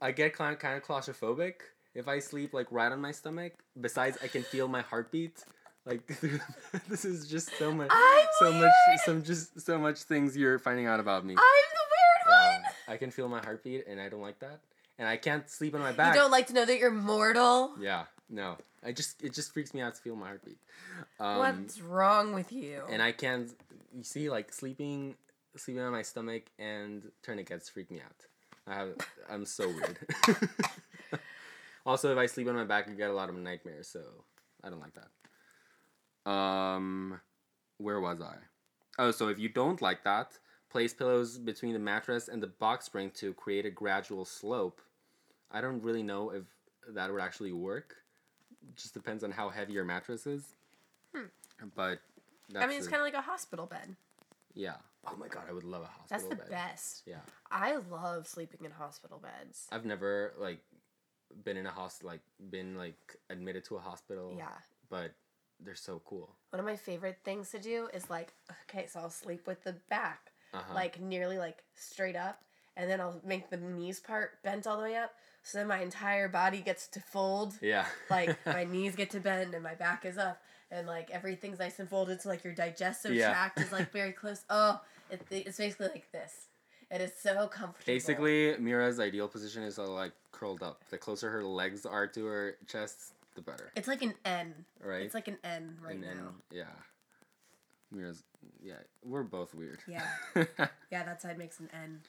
I 0.00 0.12
get 0.12 0.34
kind 0.34 0.52
of, 0.52 0.58
kind 0.58 0.76
of 0.76 0.84
claustrophobic 0.84 1.54
if 1.94 2.08
I 2.08 2.18
sleep 2.18 2.54
like 2.54 2.70
right 2.70 2.92
on 2.92 3.00
my 3.00 3.12
stomach. 3.12 3.54
Besides, 3.78 4.18
I 4.22 4.28
can 4.28 4.42
feel 4.42 4.68
my 4.68 4.82
heartbeat. 4.82 5.44
Like 5.88 6.06
this 6.88 7.06
is 7.06 7.26
just 7.26 7.50
so 7.58 7.72
much, 7.72 7.88
I'm 7.90 8.26
so 8.38 8.52
much, 8.52 8.70
some 9.06 9.22
just 9.22 9.58
so 9.58 9.78
much 9.78 10.02
things 10.02 10.36
you're 10.36 10.58
finding 10.58 10.86
out 10.86 11.00
about 11.00 11.24
me. 11.24 11.32
I'm 11.32 11.36
the 11.38 12.28
weird 12.28 12.28
Yeah, 12.28 12.52
one. 12.58 12.62
I 12.88 12.96
can 12.98 13.10
feel 13.10 13.26
my 13.26 13.40
heartbeat, 13.40 13.86
and 13.86 13.98
I 13.98 14.10
don't 14.10 14.20
like 14.20 14.38
that. 14.40 14.60
And 14.98 15.08
I 15.08 15.16
can't 15.16 15.48
sleep 15.48 15.74
on 15.74 15.80
my 15.80 15.92
back. 15.92 16.14
You 16.14 16.20
don't 16.20 16.30
like 16.30 16.48
to 16.48 16.52
know 16.52 16.66
that 16.66 16.78
you're 16.78 16.90
mortal? 16.90 17.72
Yeah, 17.80 18.04
no. 18.28 18.58
I 18.84 18.92
just 18.92 19.22
it 19.22 19.32
just 19.32 19.54
freaks 19.54 19.72
me 19.72 19.80
out 19.80 19.94
to 19.94 20.02
feel 20.02 20.14
my 20.14 20.26
heartbeat. 20.26 20.58
Um, 21.18 21.38
What's 21.38 21.80
wrong 21.80 22.34
with 22.34 22.52
you? 22.52 22.82
and 22.90 23.00
I 23.02 23.12
can't. 23.12 23.50
You 23.96 24.04
see, 24.04 24.28
like 24.28 24.52
sleeping, 24.52 25.14
sleeping 25.56 25.82
on 25.82 25.92
my 25.92 26.02
stomach 26.02 26.42
and 26.58 27.02
tourniquets 27.22 27.70
freak 27.70 27.90
me 27.90 28.00
out. 28.00 28.26
I 28.66 28.74
have. 28.74 28.88
I'm 29.30 29.46
so 29.46 29.68
weird. 29.68 29.98
also, 31.86 32.12
if 32.12 32.18
I 32.18 32.26
sleep 32.26 32.46
on 32.48 32.56
my 32.56 32.64
back, 32.64 32.90
I 32.90 32.92
get 32.92 33.08
a 33.08 33.14
lot 33.14 33.30
of 33.30 33.36
nightmares, 33.36 33.88
so 33.88 34.02
I 34.62 34.68
don't 34.68 34.80
like 34.80 34.92
that. 34.94 35.08
Um, 36.28 37.20
where 37.78 38.00
was 38.00 38.20
I? 38.20 38.36
Oh, 38.98 39.10
so 39.10 39.28
if 39.28 39.38
you 39.38 39.48
don't 39.48 39.80
like 39.80 40.04
that, 40.04 40.38
place 40.70 40.92
pillows 40.92 41.38
between 41.38 41.72
the 41.72 41.78
mattress 41.78 42.28
and 42.28 42.42
the 42.42 42.48
box 42.48 42.86
spring 42.86 43.10
to 43.14 43.32
create 43.34 43.64
a 43.64 43.70
gradual 43.70 44.24
slope. 44.24 44.80
I 45.50 45.60
don't 45.60 45.82
really 45.82 46.02
know 46.02 46.30
if 46.30 46.42
that 46.94 47.10
would 47.10 47.22
actually 47.22 47.52
work. 47.52 47.96
Just 48.76 48.92
depends 48.92 49.24
on 49.24 49.30
how 49.30 49.48
heavy 49.48 49.72
your 49.72 49.84
mattress 49.84 50.26
is. 50.26 50.54
Hmm. 51.14 51.26
But 51.74 52.00
that's. 52.50 52.64
I 52.64 52.68
mean, 52.68 52.78
it's 52.78 52.88
kind 52.88 53.00
of 53.00 53.06
like 53.06 53.14
a 53.14 53.22
hospital 53.22 53.66
bed. 53.66 53.96
yeah. 54.54 54.74
Oh 55.06 55.16
my 55.16 55.28
god, 55.28 55.44
I 55.48 55.52
would 55.52 55.64
love 55.64 55.82
a 55.82 55.86
hospital 55.86 56.28
bed. 56.28 56.38
That's 56.38 56.46
the 56.48 56.50
bed. 56.50 56.68
best. 56.70 57.02
Yeah. 57.06 57.20
I 57.50 57.76
love 57.90 58.26
sleeping 58.26 58.60
in 58.64 58.72
hospital 58.72 59.18
beds. 59.18 59.66
I've 59.72 59.86
never 59.86 60.34
like 60.38 60.58
been 61.44 61.56
in 61.56 61.64
a 61.66 61.70
hospital 61.70 62.10
like 62.10 62.20
been 62.50 62.76
like 62.76 63.16
admitted 63.30 63.64
to 63.66 63.76
a 63.76 63.78
hospital. 63.78 64.34
Yeah. 64.36 64.48
But 64.90 65.12
they're 65.64 65.74
so 65.74 66.00
cool. 66.04 66.34
One 66.50 66.60
of 66.60 66.66
my 66.66 66.76
favorite 66.76 67.18
things 67.24 67.50
to 67.50 67.58
do 67.58 67.88
is 67.92 68.08
like, 68.08 68.32
okay, 68.68 68.86
so 68.86 69.00
I'll 69.00 69.10
sleep 69.10 69.46
with 69.46 69.64
the 69.64 69.76
back, 69.90 70.32
Uh-huh. 70.54 70.74
like 70.74 71.00
nearly 71.00 71.38
like 71.38 71.58
straight 71.74 72.16
up, 72.16 72.42
and 72.76 72.88
then 72.90 73.00
I'll 73.00 73.20
make 73.24 73.50
the 73.50 73.56
knees 73.56 74.00
part 74.00 74.42
bent 74.42 74.66
all 74.66 74.76
the 74.76 74.82
way 74.84 74.96
up, 74.96 75.12
so 75.42 75.58
then 75.58 75.66
my 75.66 75.80
entire 75.80 76.28
body 76.28 76.60
gets 76.60 76.86
to 76.88 77.00
fold. 77.00 77.54
Yeah. 77.60 77.86
Like 78.10 78.38
my 78.46 78.64
knees 78.64 78.96
get 78.96 79.10
to 79.10 79.20
bend 79.20 79.52
and 79.54 79.62
my 79.62 79.74
back 79.74 80.04
is 80.06 80.16
up, 80.16 80.40
and 80.70 80.86
like 80.86 81.10
everything's 81.10 81.58
nice 81.58 81.78
and 81.78 81.88
folded, 81.88 82.20
so 82.22 82.28
like 82.30 82.44
your 82.44 82.54
digestive 82.54 83.14
Yeah. 83.14 83.28
tract 83.30 83.60
is 83.60 83.70
like 83.72 83.92
very 83.92 84.12
close. 84.20 84.44
Oh, 84.48 84.80
it, 85.10 85.20
it's 85.30 85.58
basically 85.58 85.88
like 85.88 86.10
this. 86.12 86.46
It 86.90 87.02
is 87.02 87.12
so 87.20 87.46
comfortable. 87.48 87.84
Basically, 87.84 88.56
Mira's 88.58 88.98
ideal 88.98 89.28
position 89.28 89.62
is 89.62 89.78
uh, 89.78 89.86
like 89.86 90.12
curled 90.32 90.62
up. 90.62 90.84
The 90.88 90.96
closer 90.96 91.28
her 91.30 91.44
legs 91.44 91.84
are 91.84 92.06
to 92.06 92.24
her 92.24 92.56
chest, 92.66 93.12
the 93.38 93.50
better. 93.50 93.72
it's 93.76 93.88
like 93.88 94.02
an 94.02 94.14
N. 94.24 94.54
Right? 94.84 95.02
It's 95.02 95.14
like 95.14 95.28
an 95.28 95.38
N 95.44 95.76
right 95.82 96.00
then 96.00 96.16
now. 96.16 96.30
yeah. 96.50 96.64
Mira's 97.90 98.22
yeah, 98.62 98.74
we're 99.04 99.22
both 99.22 99.54
weird. 99.54 99.80
Yeah. 99.88 100.02
Yeah, 100.90 101.04
that 101.04 101.20
side 101.20 101.36
makes 101.38 101.60
an 101.60 101.68
N. 101.72 102.00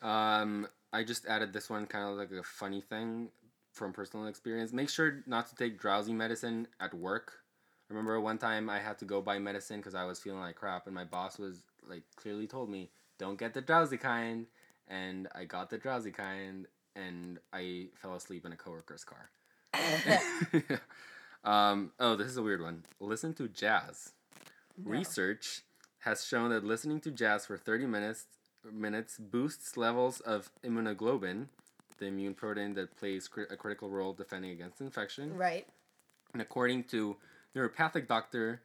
Um, 0.00 0.66
I 0.94 1.04
just 1.04 1.26
added 1.26 1.52
this 1.52 1.68
one 1.68 1.86
kind 1.86 2.08
of 2.08 2.16
like 2.16 2.30
a 2.32 2.42
funny 2.42 2.80
thing 2.80 3.28
from 3.72 3.92
personal 3.92 4.26
experience. 4.26 4.72
Make 4.72 4.88
sure 4.88 5.22
not 5.26 5.48
to 5.50 5.54
take 5.54 5.78
drowsy 5.78 6.12
medicine 6.14 6.68
at 6.80 6.94
work. 6.94 7.32
I 7.90 7.92
remember 7.94 8.18
one 8.20 8.38
time 8.38 8.70
I 8.70 8.78
had 8.78 8.98
to 8.98 9.04
go 9.04 9.20
buy 9.20 9.38
medicine 9.38 9.76
because 9.78 9.94
I 9.94 10.04
was 10.04 10.18
feeling 10.20 10.40
like 10.40 10.56
crap, 10.56 10.86
and 10.86 10.94
my 10.94 11.04
boss 11.04 11.38
was 11.38 11.62
like 11.88 12.02
clearly 12.16 12.46
told 12.46 12.70
me, 12.70 12.90
"Don't 13.18 13.38
get 13.38 13.52
the 13.54 13.60
drowsy 13.60 13.98
kind," 13.98 14.46
and 14.88 15.28
I 15.34 15.44
got 15.44 15.68
the 15.68 15.78
drowsy 15.78 16.10
kind, 16.12 16.66
and 16.96 17.38
I 17.52 17.88
fell 17.94 18.14
asleep 18.14 18.46
in 18.46 18.52
a 18.52 18.56
coworker's 18.56 19.04
car. 19.04 19.30
um, 21.44 21.92
oh, 21.98 22.16
this 22.16 22.28
is 22.28 22.36
a 22.36 22.42
weird 22.42 22.62
one. 22.62 22.84
Listen 23.00 23.34
to 23.34 23.48
jazz. 23.48 24.12
No. 24.76 24.90
Research 24.90 25.62
has 26.00 26.24
shown 26.24 26.50
that 26.50 26.64
listening 26.64 27.00
to 27.00 27.10
jazz 27.10 27.46
for 27.46 27.56
30 27.56 27.86
minutes 27.86 28.26
minutes 28.72 29.18
boosts 29.18 29.76
levels 29.76 30.20
of 30.20 30.50
immunoglobulin, 30.64 31.46
the 31.98 32.06
immune 32.06 32.34
protein 32.34 32.74
that 32.74 32.96
plays 32.96 33.28
cri- 33.28 33.46
a 33.50 33.56
critical 33.56 33.88
role 33.88 34.12
defending 34.12 34.50
against 34.50 34.80
infection. 34.80 35.34
Right. 35.36 35.66
And 36.32 36.42
according 36.42 36.84
to 36.84 37.16
neuropathic 37.56 38.06
doctor 38.06 38.60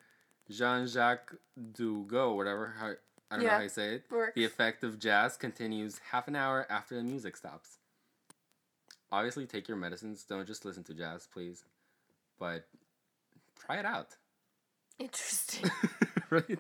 Jean-Jacques 0.49 1.35
Dugo, 1.73 2.33
whatever, 2.33 2.73
how, 2.79 2.93
I 3.31 3.35
don't 3.35 3.45
know 3.45 3.51
how 3.51 3.61
you 3.61 3.69
say 3.69 3.95
it, 3.95 4.03
works. 4.11 4.33
the 4.35 4.43
effect 4.45 4.83
of 4.83 4.99
jazz 4.99 5.37
continues 5.37 6.01
half 6.11 6.27
an 6.27 6.35
hour 6.35 6.67
after 6.69 6.95
the 6.95 7.03
music 7.03 7.37
stops. 7.37 7.77
Obviously, 9.13 9.45
take 9.45 9.67
your 9.67 9.78
medicines. 9.78 10.26
Don't 10.28 10.47
just 10.47 10.65
listen 10.65 10.84
to 10.86 10.93
jazz, 10.95 11.28
please. 11.32 11.65
But 12.39 12.65
try 13.63 13.78
it 13.78 13.86
out. 13.86 14.15
Interesting. 14.97 15.69
right? 16.32 16.58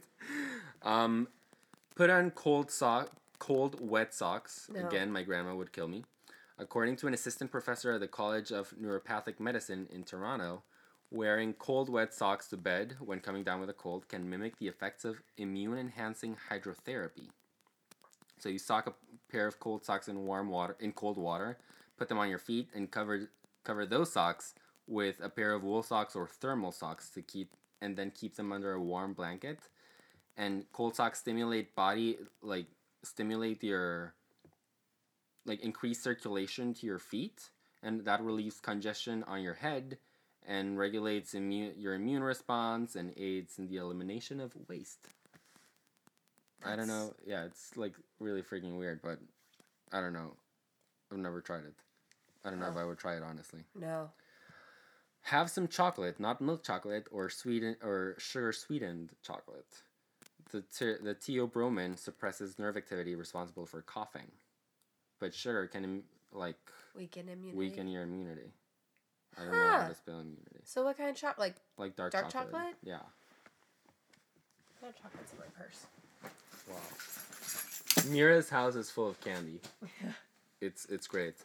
Um, 0.83 1.29
put 1.95 2.11
on 2.11 2.29
cold 2.29 2.69
sock, 2.69 3.09
cold 3.39 3.79
wet 3.81 4.13
socks. 4.13 4.69
No. 4.71 4.87
Again, 4.87 5.11
my 5.11 5.23
grandma 5.23 5.55
would 5.55 5.73
kill 5.73 5.87
me. 5.87 6.05
According 6.59 6.97
to 6.97 7.07
an 7.07 7.15
assistant 7.15 7.49
professor 7.49 7.93
at 7.93 8.01
the 8.01 8.07
College 8.07 8.51
of 8.51 8.71
Neuropathic 8.79 9.39
Medicine 9.39 9.87
in 9.91 10.03
Toronto, 10.03 10.61
wearing 11.09 11.53
cold 11.53 11.89
wet 11.89 12.13
socks 12.13 12.47
to 12.49 12.57
bed 12.57 12.97
when 12.99 13.19
coming 13.19 13.43
down 13.43 13.61
with 13.61 13.69
a 13.71 13.73
cold 13.73 14.07
can 14.07 14.29
mimic 14.29 14.59
the 14.59 14.67
effects 14.67 15.05
of 15.05 15.23
immune 15.37 15.79
enhancing 15.79 16.37
hydrotherapy. 16.51 17.29
So 18.37 18.49
you 18.49 18.59
sock 18.59 18.85
a 18.85 18.93
pair 19.31 19.47
of 19.47 19.59
cold 19.59 19.83
socks 19.83 20.07
in 20.07 20.25
warm 20.25 20.49
water 20.49 20.75
in 20.79 20.91
cold 20.91 21.17
water, 21.17 21.57
put 22.03 22.09
them 22.09 22.19
on 22.19 22.27
your 22.27 22.37
feet 22.37 22.67
and 22.75 22.91
cover 22.91 23.29
cover 23.63 23.85
those 23.85 24.11
socks 24.11 24.55
with 24.87 25.15
a 25.23 25.29
pair 25.29 25.53
of 25.53 25.63
wool 25.63 25.81
socks 25.81 26.17
or 26.17 26.27
thermal 26.27 26.73
socks 26.73 27.09
to 27.09 27.21
keep 27.21 27.53
and 27.81 27.95
then 27.95 28.11
keep 28.11 28.35
them 28.35 28.51
under 28.51 28.73
a 28.73 28.81
warm 28.81 29.13
blanket. 29.13 29.59
And 30.35 30.65
cold 30.73 30.97
socks 30.97 31.19
stimulate 31.19 31.73
body 31.75 32.17
like 32.41 32.65
stimulate 33.03 33.63
your 33.63 34.15
like 35.45 35.61
increase 35.61 36.03
circulation 36.03 36.73
to 36.73 36.85
your 36.85 36.99
feet 36.99 37.51
and 37.81 38.03
that 38.03 38.21
relieves 38.21 38.59
congestion 38.59 39.23
on 39.25 39.41
your 39.41 39.53
head 39.53 39.97
and 40.45 40.77
regulates 40.77 41.33
immune 41.33 41.75
your 41.77 41.93
immune 41.93 42.21
response 42.21 42.97
and 42.97 43.13
aids 43.15 43.59
in 43.59 43.69
the 43.69 43.77
elimination 43.77 44.41
of 44.41 44.51
waste. 44.67 45.07
I 46.65 46.75
don't 46.75 46.87
know. 46.87 47.13
Yeah, 47.25 47.45
it's 47.45 47.77
like 47.77 47.95
really 48.19 48.41
freaking 48.41 48.77
weird, 48.77 49.01
but 49.01 49.19
I 49.93 50.01
don't 50.01 50.11
know. 50.11 50.33
I've 51.13 51.19
never 51.19 51.39
tried 51.39 51.65
it. 51.65 51.75
I 52.45 52.49
don't 52.49 52.59
know 52.59 52.67
if 52.69 52.75
Oh. 52.75 52.79
I 52.79 52.85
would 52.85 52.97
try 52.97 53.15
it 53.15 53.23
honestly. 53.23 53.63
no. 53.75 54.11
Have 55.27 55.49
some 55.49 55.69
chocolate, 55.69 56.19
not 56.19 56.41
milk 56.41 56.63
chocolate 56.63 57.07
or 57.09 57.29
sweetened 57.29 57.77
or 57.81 58.15
sugar 58.19 58.51
sweetened 58.51 59.11
chocolate. 59.23 59.83
the 60.51 60.61
ter- 60.61 60.99
the 60.99 61.15
theobromine 61.15 61.97
suppresses 61.97 62.59
nerve 62.59 62.75
activity 62.77 63.15
responsible 63.15 63.65
for 63.65 63.81
coughing, 63.81 64.29
but 65.19 65.33
sugar 65.33 65.65
can 65.67 65.83
im- 65.83 66.03
like 66.33 66.59
Weaken 66.93 67.29
immunity. 67.29 67.57
weaken 67.57 67.87
your 67.87 68.03
immunity. 68.03 68.51
I 69.37 69.43
don't 69.43 69.51
know 69.51 69.57
how 69.71 69.81
Huh. 69.81 69.87
to 69.89 69.95
spell 69.95 70.19
immunity. 70.19 70.59
So 70.65 70.83
what 70.83 70.97
kind 70.97 71.09
of 71.09 71.15
chocolate? 71.15 71.39
Like 71.39 71.55
Like 71.77 71.95
dark, 71.95 72.11
Dark 72.11 72.29
chocolate. 72.29 72.51
chocolate? 72.51 72.75
Yeah. 72.83 72.99
what 74.81 74.93
chocolate's 75.01 75.31
in 75.31 75.39
my 75.39 75.45
purse? 75.57 75.87
Wow. 76.67 78.11
Mira's 78.11 78.49
house 78.49 78.75
is 78.75 78.91
full 78.91 79.07
of 79.07 79.19
candy. 79.21 79.61
Yeah. 79.81 80.11
It's 80.61 80.85
it's 80.85 81.07
great. 81.07 81.35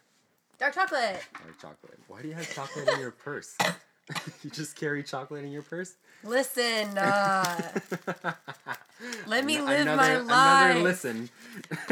Dark 0.58 0.74
chocolate. 0.74 1.20
Dark 1.42 1.60
chocolate. 1.60 1.98
Why 2.08 2.22
do 2.22 2.28
you 2.28 2.34
have 2.34 2.52
chocolate 2.54 2.88
in 2.88 2.98
your 3.00 3.10
purse? 3.12 3.56
you 4.42 4.50
just 4.50 4.74
carry 4.76 5.02
chocolate 5.02 5.44
in 5.44 5.52
your 5.52 5.62
purse? 5.62 5.94
Listen, 6.24 6.96
uh, 6.98 7.70
Let 9.26 9.44
me 9.44 9.58
Ano- 9.58 9.66
live 9.66 9.86
my 9.86 10.16
life. 10.16 10.24
Another 10.24 10.80
listen. 10.82 11.30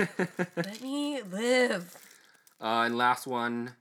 let 0.56 0.82
me 0.82 1.22
live. 1.30 1.94
uh, 2.60 2.82
and 2.86 2.96
last 2.98 3.26
one, 3.28 3.72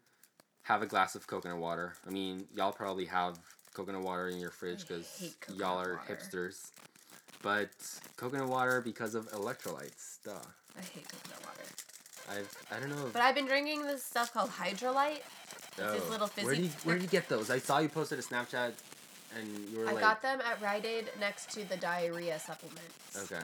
have 0.63 0.83
a 0.83 0.85
glass 0.85 1.15
of 1.15 1.25
coconut 1.25 1.57
water. 1.57 1.93
I 2.05 2.11
mean, 2.11 2.45
y'all 2.53 2.71
probably 2.71 3.05
have 3.05 3.39
coconut 3.73 4.01
water 4.03 4.27
in 4.29 4.37
your 4.37 4.51
fridge 4.51 4.87
because 4.87 5.33
y'all 5.55 5.79
are 5.79 5.95
water. 5.95 6.01
hipsters. 6.07 6.69
But 7.41 7.69
coconut 8.17 8.47
water 8.49 8.81
because 8.81 9.15
of 9.15 9.31
electrolytes. 9.31 10.19
Duh. 10.23 10.31
I 10.77 10.81
hate 10.81 11.07
coconut 11.09 11.41
water. 11.43 11.63
I've 12.29 12.49
I 12.71 12.79
don't 12.79 12.89
know. 12.89 13.09
But 13.13 13.21
I've 13.21 13.35
been 13.35 13.45
drinking 13.47 13.83
this 13.85 14.03
stuff 14.03 14.33
called 14.33 14.49
Hydralyte. 14.51 15.21
It's 15.77 15.77
these 15.93 16.01
Oh. 16.07 16.09
little 16.09 16.27
Where 16.41 16.55
do 16.55 16.61
you 16.63 16.69
where 16.83 16.95
do 16.95 17.01
you 17.01 17.07
get 17.09 17.27
those? 17.29 17.49
I 17.49 17.59
saw 17.59 17.79
you 17.79 17.89
posted 17.89 18.17
a 18.19 18.21
Snapchat, 18.21 18.73
and 19.37 19.69
you 19.69 19.79
were 19.79 19.87
I 19.87 19.91
like, 19.93 19.97
I 19.97 20.01
got 20.01 20.21
them 20.21 20.41
at 20.41 20.61
Rite 20.61 20.85
Aid 20.85 21.11
next 21.19 21.51
to 21.51 21.65
the 21.65 21.77
diarrhea 21.77 22.39
supplements. 22.39 23.17
okay, 23.31 23.41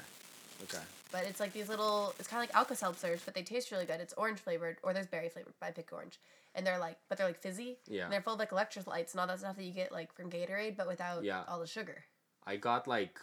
okay. 0.63 0.83
But 1.11 1.25
it's 1.25 1.41
like 1.41 1.51
these 1.51 1.67
little, 1.67 2.13
it's 2.19 2.27
kind 2.29 2.41
of 2.41 2.49
like 2.49 2.55
Alka 2.55 2.73
Seltzers, 2.73 3.19
but 3.25 3.33
they 3.33 3.43
taste 3.43 3.69
really 3.71 3.85
good. 3.85 3.99
It's 3.99 4.13
orange 4.15 4.39
flavored, 4.39 4.77
or 4.81 4.93
there's 4.93 5.07
berry 5.07 5.27
flavored, 5.27 5.53
but 5.59 5.65
I 5.67 5.71
pick 5.71 5.91
orange. 5.91 6.19
And 6.55 6.65
they're 6.65 6.79
like, 6.79 6.97
but 7.09 7.17
they're 7.17 7.27
like 7.27 7.41
fizzy. 7.41 7.77
Yeah. 7.85 8.05
And 8.05 8.13
they're 8.13 8.21
full 8.21 8.33
of 8.33 8.39
like 8.39 8.51
electrolytes 8.51 9.11
and 9.11 9.19
all 9.19 9.27
that 9.27 9.39
stuff 9.39 9.57
that 9.57 9.63
you 9.65 9.73
get 9.73 9.91
like 9.91 10.13
from 10.13 10.29
Gatorade, 10.29 10.77
but 10.77 10.87
without 10.87 11.23
Yeah. 11.25 11.43
all 11.49 11.59
the 11.59 11.67
sugar. 11.67 12.05
I 12.47 12.55
got 12.55 12.87
like 12.87 13.19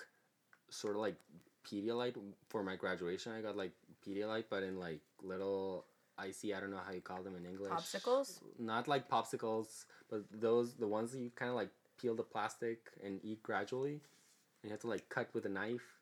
sort 0.71 0.97
of 0.97 1.01
like 1.01 1.17
Pedialyte 1.67 2.17
for 2.49 2.63
my 2.63 2.77
graduation. 2.77 3.33
I 3.33 3.41
got 3.41 3.57
like 3.57 3.73
Pedialyte, 4.07 4.45
but 4.51 4.63
in 4.63 4.79
like 4.79 5.01
little 5.23 5.85
icy. 6.19 6.55
I 6.55 6.61
don't 6.61 6.71
know 6.71 6.81
how 6.85 6.93
you 6.93 7.01
call 7.01 7.23
them 7.23 7.37
in 7.37 7.47
English. 7.47 7.71
Popsicles? 7.73 8.41
Not 8.59 8.89
like 8.89 9.09
popsicles, 9.09 9.85
but 10.11 10.25
those 10.33 10.75
the 10.75 10.87
ones 10.87 11.13
that 11.13 11.21
you 11.21 11.31
kind 11.35 11.51
of 11.51 11.57
like 11.57 11.71
peel 12.01 12.15
the 12.15 12.23
plastic 12.23 12.91
and 13.05 13.21
eat 13.23 13.43
gradually. 13.43 14.01
And 14.63 14.65
you 14.65 14.71
have 14.71 14.81
to 14.81 14.89
like 14.89 15.09
cut 15.09 15.29
with 15.35 15.45
a 15.47 15.49
knife. 15.49 15.95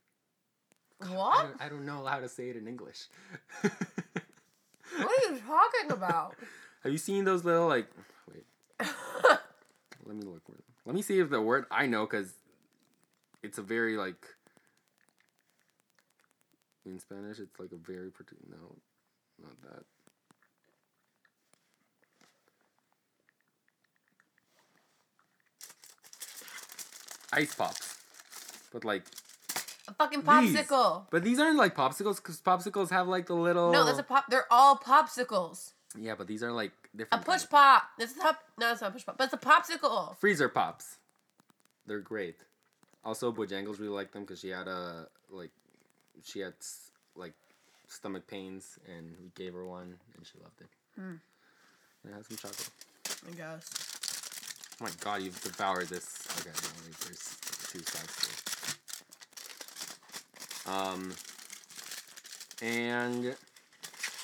I 1.03 1.07
What? 1.15 1.43
don't, 1.43 1.63
I 1.63 1.69
don't 1.69 1.85
know 1.85 2.05
how 2.07 2.21
to 2.21 2.29
say 2.29 2.49
it 2.51 2.57
in 2.57 2.67
English. 2.67 3.07
What 3.61 3.73
are 4.99 5.33
you 5.33 5.39
talking 5.47 5.91
about? 5.91 6.37
Have 6.83 6.93
you 6.93 6.99
seen 6.99 7.25
those 7.25 7.45
little 7.45 7.67
like? 7.67 7.89
Wait, 8.33 8.45
let 10.07 10.17
me 10.17 10.23
look. 10.23 10.43
Let 10.87 10.95
me 10.95 11.03
see 11.03 11.19
if 11.19 11.29
the 11.31 11.41
word 11.43 11.67
I 11.71 11.87
know 11.87 12.07
because 12.07 12.33
it's 13.43 13.59
a 13.59 13.63
very 13.63 13.97
like. 13.97 14.25
In 16.87 17.01
Spanish, 17.01 17.40
it's 17.40 17.59
like 17.59 17.72
a 17.72 17.77
very 17.77 18.11
particular. 18.11 18.42
No, 18.49 18.77
not 19.42 19.61
that. 19.62 19.85
Ice 27.33 27.55
pops, 27.55 27.99
but 28.72 28.85
like 28.85 29.03
a 29.88 29.94
fucking 29.94 30.20
these. 30.20 30.57
popsicle. 30.57 31.07
But 31.11 31.25
these 31.25 31.40
aren't 31.40 31.59
like 31.59 31.75
popsicles 31.75 32.16
because 32.16 32.40
popsicles 32.40 32.90
have 32.90 33.09
like 33.09 33.27
the 33.27 33.35
little. 33.35 33.72
No, 33.72 33.85
that's 33.85 33.99
a 33.99 34.05
pop. 34.05 34.27
They're 34.31 34.46
all 34.51 34.77
popsicles. 34.77 35.72
Yeah, 35.99 36.14
but 36.14 36.29
these 36.29 36.44
are 36.44 36.53
like 36.53 36.70
different. 36.94 37.22
A 37.22 37.27
push 37.27 37.40
kinds. 37.40 37.46
pop. 37.46 37.83
It's 37.99 38.16
a 38.16 38.20
top. 38.20 38.38
No, 38.59 38.70
it's 38.70 38.81
not 38.81 38.90
a 38.90 38.92
push 38.92 39.05
pop, 39.05 39.18
but 39.18 39.25
it's 39.25 39.35
a 39.35 39.38
popsicle. 39.38 40.16
freezer 40.18 40.49
pops. 40.49 40.99
They're 41.87 42.01
great. 42.01 42.37
Also, 43.05 43.33
Bojangles 43.33 43.79
really 43.79 43.88
liked 43.88 44.12
them 44.12 44.22
because 44.22 44.40
she 44.40 44.49
had 44.49 44.66
a 44.66 45.07
like, 45.31 45.51
she 46.25 46.41
had 46.41 46.55
like 47.15 47.35
stomach 47.89 48.27
pains, 48.27 48.79
and 48.87 49.15
we 49.23 49.31
gave 49.35 49.55
her 49.55 49.65
one, 49.65 49.97
and 50.17 50.27
she 50.27 50.39
loved 50.43 50.61
it. 50.61 50.69
Hmm. 50.95 51.17
And 52.03 52.13
it 52.13 52.15
had 52.15 52.27
some 52.27 52.37
chocolate. 52.37 52.71
I 53.29 53.35
guess. 53.35 53.71
Oh 54.81 54.85
my 54.85 54.91
god, 55.01 55.23
you've 55.23 55.41
devoured 55.43 55.89
this. 55.89 56.27
Okay, 56.41 56.51
no, 56.51 56.69
wait, 56.85 56.99
there's 57.01 57.37
two 57.71 57.81
sides 57.81 58.17
to 58.17 58.27
it. 58.31 58.37
Um, 60.77 61.15
and 62.63 63.37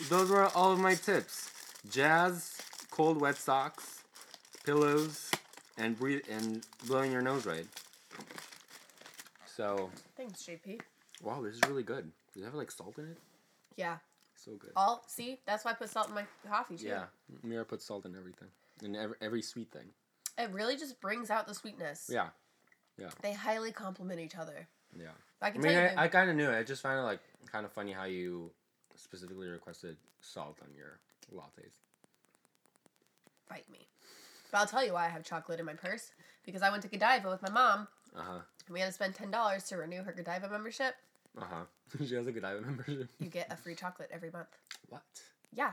those 0.09 0.31
were 0.31 0.49
all 0.55 0.73
of 0.73 0.79
my 0.79 0.95
tips: 0.95 1.51
jazz, 1.91 2.57
cold 2.91 3.21
wet 3.21 3.37
socks, 3.37 4.03
pillows, 4.65 5.31
and 5.79 5.99
breathe 5.99 6.23
and 6.31 6.67
blowing 6.87 7.13
your 7.13 7.23
nose 7.23 7.47
right. 7.47 7.67
So, 9.47 9.91
Thanks, 10.17 10.43
JP. 10.43 10.81
Wow, 11.23 11.41
this 11.43 11.55
is 11.55 11.61
really 11.69 11.83
good. 11.83 12.11
Does 12.35 12.43
it 12.43 12.45
have 12.47 12.55
like 12.55 12.71
salt 12.71 12.99
in 12.99 13.07
it? 13.07 13.19
Yeah. 13.77 13.97
So 14.35 14.53
good. 14.59 14.71
All 14.77 15.05
see, 15.07 15.39
that's 15.47 15.65
why 15.65 15.71
I 15.71 15.75
put 15.75 15.89
salt 15.91 16.09
in 16.09 16.15
my 16.15 16.25
coffee 16.49 16.77
too. 16.77 16.89
Yeah, 16.89 17.05
Mira 17.43 17.65
puts 17.65 17.85
salt 17.87 18.05
in 18.07 18.17
everything, 18.17 18.49
in 18.83 18.97
every, 18.97 19.17
every 19.21 19.43
sweet 19.43 19.71
thing. 19.71 19.87
It 20.39 20.51
really 20.51 20.77
just 20.77 21.01
brings 21.01 21.31
out 21.31 21.47
the 21.47 21.55
sweetness. 21.55 22.11
Yeah, 22.13 22.29
yeah. 22.99 23.11
They 23.23 23.33
highly 23.33 23.71
complement 23.73 24.19
each 24.21 24.37
other. 24.37 24.67
yeah. 24.99 25.07
I 25.41 25.49
I 25.49 25.51
can 25.51 25.61
mean, 25.61 25.73
tell 25.73 25.83
you. 25.83 25.89
I, 25.97 26.05
I 26.05 26.09
kind 26.09 26.29
of 26.31 26.37
knew 26.37 26.49
it. 26.51 26.59
I 26.59 26.63
just 26.63 26.83
found 26.83 26.99
it 26.99 27.03
like 27.03 27.21
kind 27.51 27.65
of 27.67 27.73
funny 27.73 27.93
how 27.93 28.05
you 28.05 28.51
specifically 28.97 29.49
requested 29.49 29.97
salt 30.21 30.57
on 30.63 30.69
your 30.75 30.99
lattes. 31.33 31.73
fight 33.49 33.65
me. 33.71 33.87
But 34.51 34.59
I'll 34.59 34.67
tell 34.67 34.85
you 34.85 34.93
why 34.95 35.07
I 35.07 35.09
have 35.09 35.25
chocolate 35.25 35.61
in 35.61 35.67
my 35.67 35.75
purse. 35.75 36.11
Because 36.45 36.63
I 36.63 36.71
went 36.71 36.83
to 36.83 36.89
Godiva 36.89 37.29
with 37.31 37.43
my 37.43 37.51
mom, 37.51 37.87
Uh 38.17 38.23
huh. 38.23 38.39
and 38.67 38.75
we 38.75 38.81
had 38.81 38.87
to 38.87 38.93
spend 38.93 39.15
ten 39.15 39.31
dollars 39.31 39.65
to 39.65 39.77
renew 39.77 40.03
her 40.03 40.13
Godiva 40.13 40.49
membership. 40.49 40.95
Uh 41.38 41.45
huh. 41.45 41.64
she 42.07 42.14
has 42.14 42.27
a 42.27 42.33
good 42.33 42.42
Godiva 42.42 42.61
membership. 42.61 43.09
You 43.18 43.29
get 43.29 43.51
a 43.53 43.57
free 43.57 43.75
chocolate 43.75 44.11
every 44.12 44.31
month. 44.31 44.49
What? 44.88 45.03
Yeah. 45.53 45.73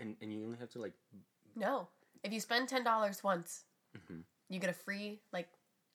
And 0.00 0.16
and 0.20 0.32
you 0.32 0.44
only 0.44 0.58
have 0.58 0.70
to 0.70 0.80
like. 0.80 0.94
No. 1.54 1.88
If 2.22 2.32
you 2.32 2.40
spend 2.40 2.68
ten 2.68 2.84
dollars 2.84 3.22
once, 3.22 3.64
Mhm. 3.96 4.22
you 4.48 4.58
get 4.58 4.70
a 4.70 4.74
free 4.74 5.20
like 5.32 5.48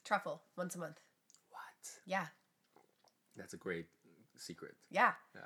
truffle 0.03 0.43
once 0.55 0.75
a 0.75 0.79
month. 0.79 0.99
What? 1.49 1.91
Yeah. 2.05 2.27
That's 3.35 3.53
a 3.53 3.57
great 3.57 3.87
secret. 4.35 4.75
Yeah. 4.91 5.13
Yeah. 5.35 5.41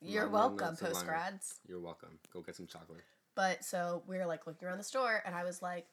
You're 0.00 0.22
No- 0.24 0.28
no 0.30 0.32
welcome, 0.34 0.66
notes 0.68 0.80
along 0.82 0.92
post 0.94 1.06
grads. 1.06 1.60
You're 1.66 1.80
welcome. 1.80 2.18
Go 2.32 2.40
get 2.42 2.56
some 2.56 2.66
chocolate. 2.66 3.04
But 3.36 3.64
so 3.64 4.02
we 4.06 4.18
were 4.18 4.26
like 4.26 4.46
looking 4.46 4.66
around 4.66 4.78
the 4.78 4.84
store, 4.84 5.22
and 5.24 5.34
I 5.34 5.44
was 5.44 5.62
like, 5.62 5.86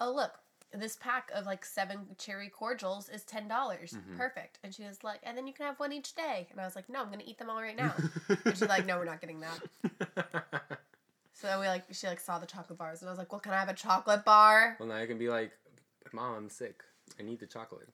"Oh 0.00 0.12
look, 0.12 0.32
this 0.72 0.96
pack 0.96 1.30
of 1.34 1.46
like 1.46 1.64
seven 1.64 2.14
cherry 2.18 2.48
cordials 2.48 3.08
is 3.08 3.24
ten 3.24 3.48
dollars. 3.48 3.92
Mhm. 3.92 4.16
Perfect." 4.16 4.58
And 4.62 4.74
she 4.74 4.84
was 4.84 5.02
like, 5.02 5.20
"And 5.22 5.36
then 5.36 5.46
you 5.46 5.52
can 5.52 5.66
have 5.66 5.78
one 5.80 5.92
each 5.92 6.14
day." 6.14 6.46
And 6.50 6.60
I 6.60 6.64
was 6.64 6.76
like, 6.76 6.88
"No, 6.88 7.00
I'm 7.02 7.10
gonna 7.10 7.24
eat 7.26 7.38
them 7.38 7.50
all 7.50 7.60
right 7.60 7.76
now." 7.76 7.94
and 8.28 8.56
she's 8.56 8.68
like, 8.68 8.86
"No, 8.86 8.98
we're 8.98 9.04
not 9.04 9.20
getting 9.20 9.40
that." 9.40 10.78
So 11.32 11.46
then 11.46 11.58
we 11.60 11.68
like 11.68 11.84
she 11.92 12.06
like 12.06 12.20
saw 12.20 12.38
the 12.38 12.44
chocolate 12.46 12.78
bars, 12.78 13.00
and 13.00 13.08
I 13.08 13.12
was 13.12 13.18
like, 13.18 13.32
"Well, 13.32 13.40
can 13.40 13.54
I 13.54 13.58
have 13.60 13.70
a 13.70 13.74
chocolate 13.74 14.26
bar?" 14.26 14.76
well, 14.78 14.88
now 14.90 14.96
I 14.96 15.06
can 15.06 15.16
be 15.16 15.30
like, 15.30 15.52
Mom, 16.12 16.34
I'm 16.34 16.50
sick. 16.50 16.82
I 17.18 17.22
need 17.22 17.40
the 17.40 17.46
chocolate. 17.46 17.88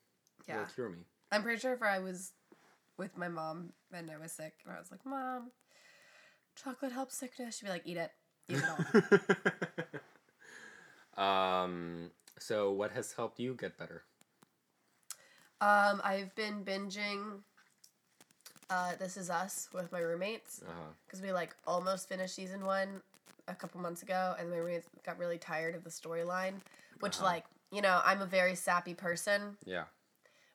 Yeah, 0.49 0.63
It'll 0.63 0.75
cure 0.75 0.89
me. 0.89 1.05
I'm 1.31 1.45
pretty 1.45 1.61
sure 1.61 1.73
if 1.73 1.81
I 1.83 2.01
was 2.01 2.33
with 2.97 3.17
my 3.17 3.29
mom 3.29 3.73
and 3.93 4.11
I 4.11 4.17
was 4.17 4.33
sick, 4.33 4.55
and 4.65 4.75
I 4.75 4.81
was 4.81 4.91
like, 4.91 5.07
"Mom, 5.07 5.53
chocolate 6.57 6.91
helps 6.91 7.17
sickness," 7.17 7.59
she'd 7.59 7.67
be 7.67 7.71
like, 7.71 7.87
"Eat 7.87 7.99
it, 7.99 8.11
eat 8.49 8.59
it 8.59 8.65
all." 11.17 11.25
um. 11.65 12.11
So, 12.39 12.71
what 12.73 12.93
has 12.93 13.13
helped 13.13 13.39
you 13.41 13.55
get 13.55 13.79
better? 13.79 14.03
Um, 15.61 16.01
I've 16.05 16.35
been 16.35 16.65
binging. 16.65 17.41
Uh, 18.69 18.97
This 18.97 19.17
Is 19.17 19.31
Us 19.31 19.69
with 19.73 19.93
my 19.93 20.01
roommates 20.01 20.61
because 21.07 21.23
we 21.23 21.31
like 21.33 21.55
almost 21.69 22.09
finished 22.09 22.35
season 22.35 22.65
one 22.65 23.01
a 23.47 23.55
couple 23.55 23.81
months 23.81 24.03
ago, 24.03 24.35
and 24.39 24.51
my 24.51 24.57
roommates 24.57 24.89
got 25.05 25.19
really 25.19 25.39
tired 25.39 25.75
of 25.77 25.85
the 25.85 25.91
storyline. 25.91 26.55
Which, 27.01 27.17
Uh-huh. 27.17 27.27
like, 27.27 27.45
you 27.71 27.81
know, 27.81 28.01
I'm 28.05 28.23
a 28.23 28.27
very 28.27 28.55
sappy 28.57 28.95
person 28.95 29.57
Yeah. 29.65 29.85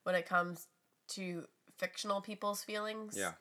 when 0.03 0.15
it 0.15 0.25
comes 0.25 0.67
to 1.09 1.47
fictional 1.77 2.19
people's 2.21 2.63
feelings. 2.63 3.15
Yeah. 3.17 3.33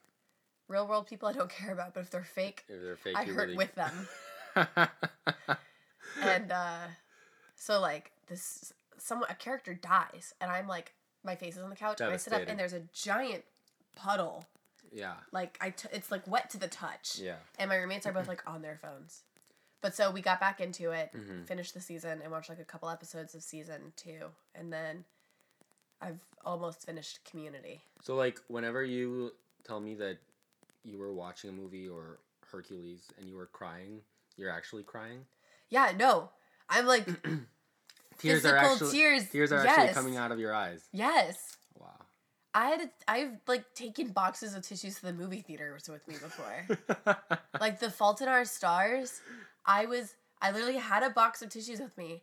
Real 0.69 0.87
world 0.87 1.09
people 1.09 1.29
I 1.29 1.33
don't 1.33 1.51
care 1.51 1.73
about, 1.73 1.93
but 1.95 2.01
if 2.01 2.11
they're 2.11 2.23
fake, 2.23 2.65
If 2.69 2.81
they're 2.81 2.97
fake, 2.97 3.17
I 3.17 3.25
hurt 3.25 3.49
really... 3.49 3.57
with 3.57 3.75
them. 3.75 4.09
and 6.23 6.53
uh, 6.53 6.87
so 7.61 7.79
like 7.79 8.11
this, 8.27 8.73
someone 8.97 9.29
a 9.31 9.35
character 9.35 9.75
dies, 9.75 10.33
and 10.41 10.51
I'm 10.51 10.67
like, 10.67 10.95
my 11.23 11.35
face 11.35 11.57
is 11.59 11.63
on 11.63 11.69
the 11.69 11.77
couch, 11.77 12.01
and 12.01 12.11
I 12.11 12.17
sit 12.17 12.33
up, 12.33 12.43
and 12.49 12.59
there's 12.59 12.73
a 12.73 12.83
giant 12.95 13.45
puddle 13.95 14.47
yeah. 14.93 15.15
like 15.31 15.59
I 15.61 15.71
t- 15.71 15.89
it's 15.93 16.11
like 16.11 16.27
wet 16.27 16.49
to 16.51 16.59
the 16.59 16.69
touch. 16.69 17.19
Yeah. 17.19 17.37
And 17.59 17.69
my 17.69 17.77
roommates 17.77 18.07
are 18.07 18.13
both 18.13 18.29
like 18.29 18.43
on 18.49 18.63
their 18.63 18.77
phones. 18.77 19.23
But 19.83 19.95
so 19.95 20.11
we 20.11 20.21
got 20.21 20.41
back 20.41 20.61
into 20.61 20.91
it, 20.91 21.11
Mhm. 21.15 21.47
finished 21.47 21.75
the 21.75 21.81
season, 21.81 22.21
and 22.23 22.33
watched 22.33 22.49
like 22.49 22.61
a 22.61 22.65
couple 22.65 22.89
episodes 22.89 23.35
of 23.35 23.43
season 23.43 23.93
two, 23.97 24.31
and 24.55 24.73
then 24.73 25.05
I've 26.01 26.21
almost 26.45 26.87
finished 26.87 27.25
Community. 27.25 27.83
So 28.03 28.15
like 28.15 28.41
whenever 28.49 28.83
you 28.83 29.35
tell 29.65 29.81
me 29.81 29.95
that 29.97 30.19
you 30.83 30.99
were 30.99 31.13
watching 31.13 31.51
a 31.51 31.53
movie 31.53 31.89
or 31.89 32.19
Hercules 32.51 33.09
and 33.19 33.29
you 33.29 33.37
were 33.37 33.47
crying, 33.47 34.01
you're 34.37 34.51
actually 34.51 34.83
crying. 34.83 35.27
Yeah, 35.69 35.93
no, 35.97 36.31
I'm 36.71 36.87
like 36.87 37.07
Tears 38.19 38.45
are 38.47 38.57
actually 38.57 38.93
tears. 38.93 39.29
tears 39.31 39.53
are 39.53 39.59
actually 39.67 39.89
coming 39.95 40.17
out 40.17 40.31
of 40.33 40.39
your 40.39 40.55
eyes. 40.55 40.83
Yes. 40.93 41.57
Wow. 41.79 41.89
I 42.55 42.69
had 42.71 42.91
I've 43.09 43.33
like 43.47 43.75
taken 43.75 44.09
boxes 44.09 44.55
of 44.55 44.63
tissues 44.67 44.97
to 44.97 45.03
the 45.07 45.13
movie 45.13 45.41
theaters 45.41 45.89
with 45.89 46.07
me 46.09 46.15
before. 46.15 47.17
like 47.61 47.81
The 47.81 47.91
Fault 47.91 48.21
in 48.21 48.29
Our 48.29 48.45
Stars, 48.45 49.21
I 49.65 49.87
was 49.87 50.15
I 50.43 50.51
literally 50.51 50.79
had 50.79 51.03
a 51.03 51.11
box 51.11 51.43
of 51.43 51.51
tissues 51.51 51.81
with 51.81 51.97
me, 51.99 52.23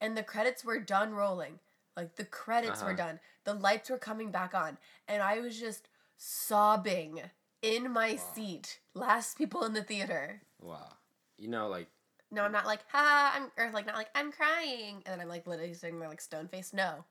and 0.00 0.16
the 0.16 0.22
credits 0.22 0.64
were 0.64 0.78
done 0.80 1.12
rolling. 1.14 1.58
Like 1.96 2.16
the 2.16 2.24
credits 2.24 2.82
were 2.82 2.88
Uh-huh. 2.90 2.96
done, 2.96 3.20
the 3.44 3.54
lights 3.54 3.88
were 3.90 3.98
coming 3.98 4.30
back 4.30 4.54
on, 4.54 4.78
and 5.08 5.22
I 5.22 5.40
was 5.40 5.58
just 5.58 5.88
sobbing 6.16 7.20
in 7.62 7.90
my 7.92 8.12
Wow. 8.12 8.18
seat. 8.34 8.80
Last 8.94 9.36
people 9.38 9.64
in 9.64 9.72
the 9.74 9.82
theater. 9.82 10.42
wow. 10.60 10.92
You 11.38 11.48
know, 11.48 11.68
like 11.68 11.88
No, 12.36 12.42
I'm 12.42 12.52
not 12.52 12.66
like 12.66 12.80
ha, 12.92 13.32
I'm 13.34 13.50
or 13.56 13.70
like 13.72 13.86
not 13.86 13.96
like 13.96 14.10
I'm 14.14 14.30
crying, 14.30 15.02
and 15.06 15.06
then 15.06 15.20
I'm 15.20 15.28
like 15.28 15.46
literally 15.46 15.72
sitting 15.72 15.98
there 15.98 16.08
like 16.08 16.20
stone 16.20 16.48
faced. 16.48 16.74
No, 16.74 17.04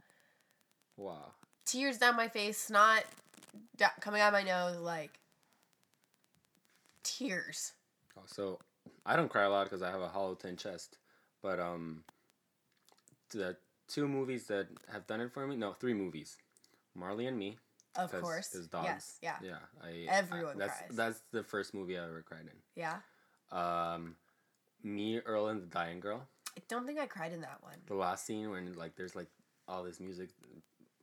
wow. 0.97 1.31
tears 1.65 1.97
down 1.97 2.15
my 2.15 2.27
face, 2.27 2.59
snot 2.59 3.03
da- 3.75 3.89
coming 4.01 4.21
out 4.21 4.27
of 4.27 4.33
my 4.33 4.43
nose, 4.43 4.77
like 4.77 5.19
tears. 7.01 7.73
Oh, 8.15 8.21
So 8.27 8.59
I 9.03 9.15
don't 9.15 9.29
cry 9.29 9.43
a 9.43 9.49
lot 9.49 9.63
because 9.63 9.81
I 9.81 9.89
have 9.89 10.01
a 10.01 10.07
hollow 10.07 10.35
tin 10.35 10.57
chest, 10.57 10.99
but 11.41 11.59
um, 11.59 12.03
the 13.31 13.57
two 13.87 14.07
movies 14.07 14.45
that 14.45 14.67
have 14.93 15.07
done 15.07 15.21
it 15.21 15.31
for 15.31 15.47
me. 15.47 15.55
No, 15.55 15.73
three 15.73 15.95
movies. 15.95 16.37
Marley 16.93 17.25
and 17.25 17.37
Me. 17.37 17.57
Of 17.95 18.11
course. 18.11 18.49
There's 18.49 18.67
dogs. 18.67 18.85
Yes. 18.85 19.17
Yeah. 19.21 19.35
Yeah. 19.41 19.57
I, 19.83 20.05
Everyone 20.07 20.55
I, 20.55 20.59
that's, 20.59 20.79
cries. 20.79 20.95
That's 20.95 21.21
the 21.31 21.43
first 21.43 21.73
movie 21.73 21.97
I 21.97 22.03
ever 22.03 22.21
cried 22.21 22.41
in. 22.41 22.57
Yeah. 22.75 22.97
Um, 23.51 24.15
Me, 24.85 25.19
Earl, 25.19 25.47
and 25.47 25.61
the 25.61 25.65
Dying 25.65 25.99
Girl. 25.99 26.21
I 26.57 26.61
don't 26.69 26.85
think 26.85 26.99
I 26.99 27.05
cried 27.07 27.33
in 27.33 27.41
that 27.41 27.57
one. 27.61 27.75
The 27.87 27.95
last 27.95 28.25
scene 28.25 28.49
when 28.51 28.71
like 28.73 28.95
there's 28.95 29.15
like 29.15 29.27
all 29.67 29.83
this 29.83 29.99
music. 29.99 30.29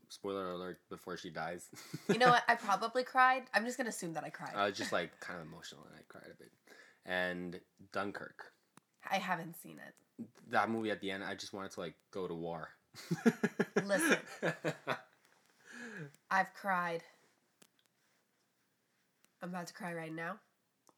Spoiler 0.09 0.51
alert! 0.53 0.79
Before 0.91 1.17
she 1.17 1.31
dies. 1.31 1.69
You 2.09 2.19
know 2.19 2.29
what? 2.29 2.43
I 2.49 2.55
probably 2.57 3.03
cried. 3.03 3.45
I'm 3.55 3.65
just 3.65 3.77
gonna 3.77 3.89
assume 3.91 4.13
that 4.15 4.25
I 4.25 4.31
cried. 4.31 4.53
I 4.55 4.67
was 4.67 4.77
just 4.77 4.93
like 4.93 5.19
kind 5.21 5.41
of 5.41 5.47
emotional 5.47 5.83
and 5.91 5.95
I 5.99 6.03
cried 6.09 6.31
a 6.31 6.37
bit. 6.37 6.53
And 7.05 7.61
Dunkirk. 7.93 8.53
I 9.11 9.17
haven't 9.17 9.57
seen 9.61 9.79
it. 9.79 10.27
That 10.51 10.71
movie 10.71 10.91
at 10.91 11.01
the 11.01 11.11
end, 11.11 11.25
I 11.25 11.35
just 11.35 11.53
wanted 11.53 11.73
to 11.73 11.81
like 11.81 11.95
go 12.13 12.29
to 12.29 12.35
war. 12.35 12.69
Listen. 13.85 14.19
I've 16.31 16.55
cried. 16.55 17.03
I'm 19.43 19.49
about 19.49 19.67
to 19.67 19.75
cry 19.75 19.93
right 19.93 20.13
now, 20.15 20.37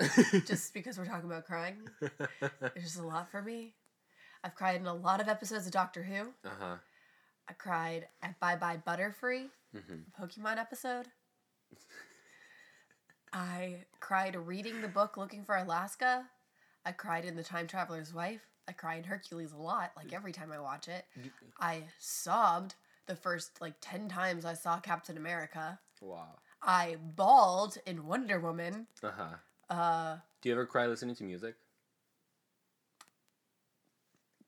just 0.46 0.72
because 0.74 0.98
we're 0.98 1.06
talking 1.06 1.26
about 1.30 1.44
crying. 1.44 1.76
There's 2.00 2.82
just 2.84 2.98
a 2.98 3.02
lot 3.06 3.30
for 3.30 3.42
me. 3.42 3.74
I've 4.42 4.54
cried 4.54 4.76
in 4.80 4.86
a 4.86 4.94
lot 4.94 5.20
of 5.20 5.28
episodes 5.28 5.66
of 5.66 5.72
Doctor 5.72 6.02
Who. 6.02 6.28
uh 6.44 6.52
huh. 6.58 6.76
I 7.48 7.52
cried 7.52 8.08
at 8.22 8.38
Bye 8.40 8.56
Bye 8.56 8.82
Butterfree, 8.86 9.48
hmm 9.72 9.96
Pokemon 10.18 10.58
episode. 10.58 11.06
I 13.32 13.84
cried 14.00 14.36
reading 14.36 14.80
the 14.80 14.88
book 14.88 15.16
Looking 15.16 15.44
for 15.44 15.56
Alaska. 15.56 16.24
I 16.86 16.92
cried 16.92 17.24
in 17.24 17.36
The 17.36 17.42
Time 17.42 17.66
Traveler's 17.66 18.14
Wife. 18.14 18.42
I 18.68 18.72
cry 18.72 18.94
in 18.96 19.04
Hercules 19.04 19.52
a 19.52 19.56
lot, 19.56 19.92
like 19.96 20.12
every 20.12 20.32
time 20.32 20.52
I 20.52 20.60
watch 20.60 20.88
it. 20.88 21.04
I 21.60 21.84
sobbed 21.98 22.74
the 23.06 23.16
first 23.16 23.60
like 23.60 23.74
10 23.80 24.08
times 24.08 24.44
I 24.44 24.54
saw 24.54 24.78
Captain 24.80 25.16
America. 25.16 25.78
Wow. 26.00 26.38
I 26.62 26.96
bawled 27.02 27.76
in 27.86 28.06
Wonder 28.06 28.40
Woman. 28.40 28.86
Uh 29.02 29.10
huh. 29.14 29.34
Uh, 29.68 30.16
Do 30.40 30.48
you 30.48 30.55
ever 30.55 30.66
cry 30.66 30.87
listening 30.87 31.14
to 31.16 31.24
music? 31.24 31.55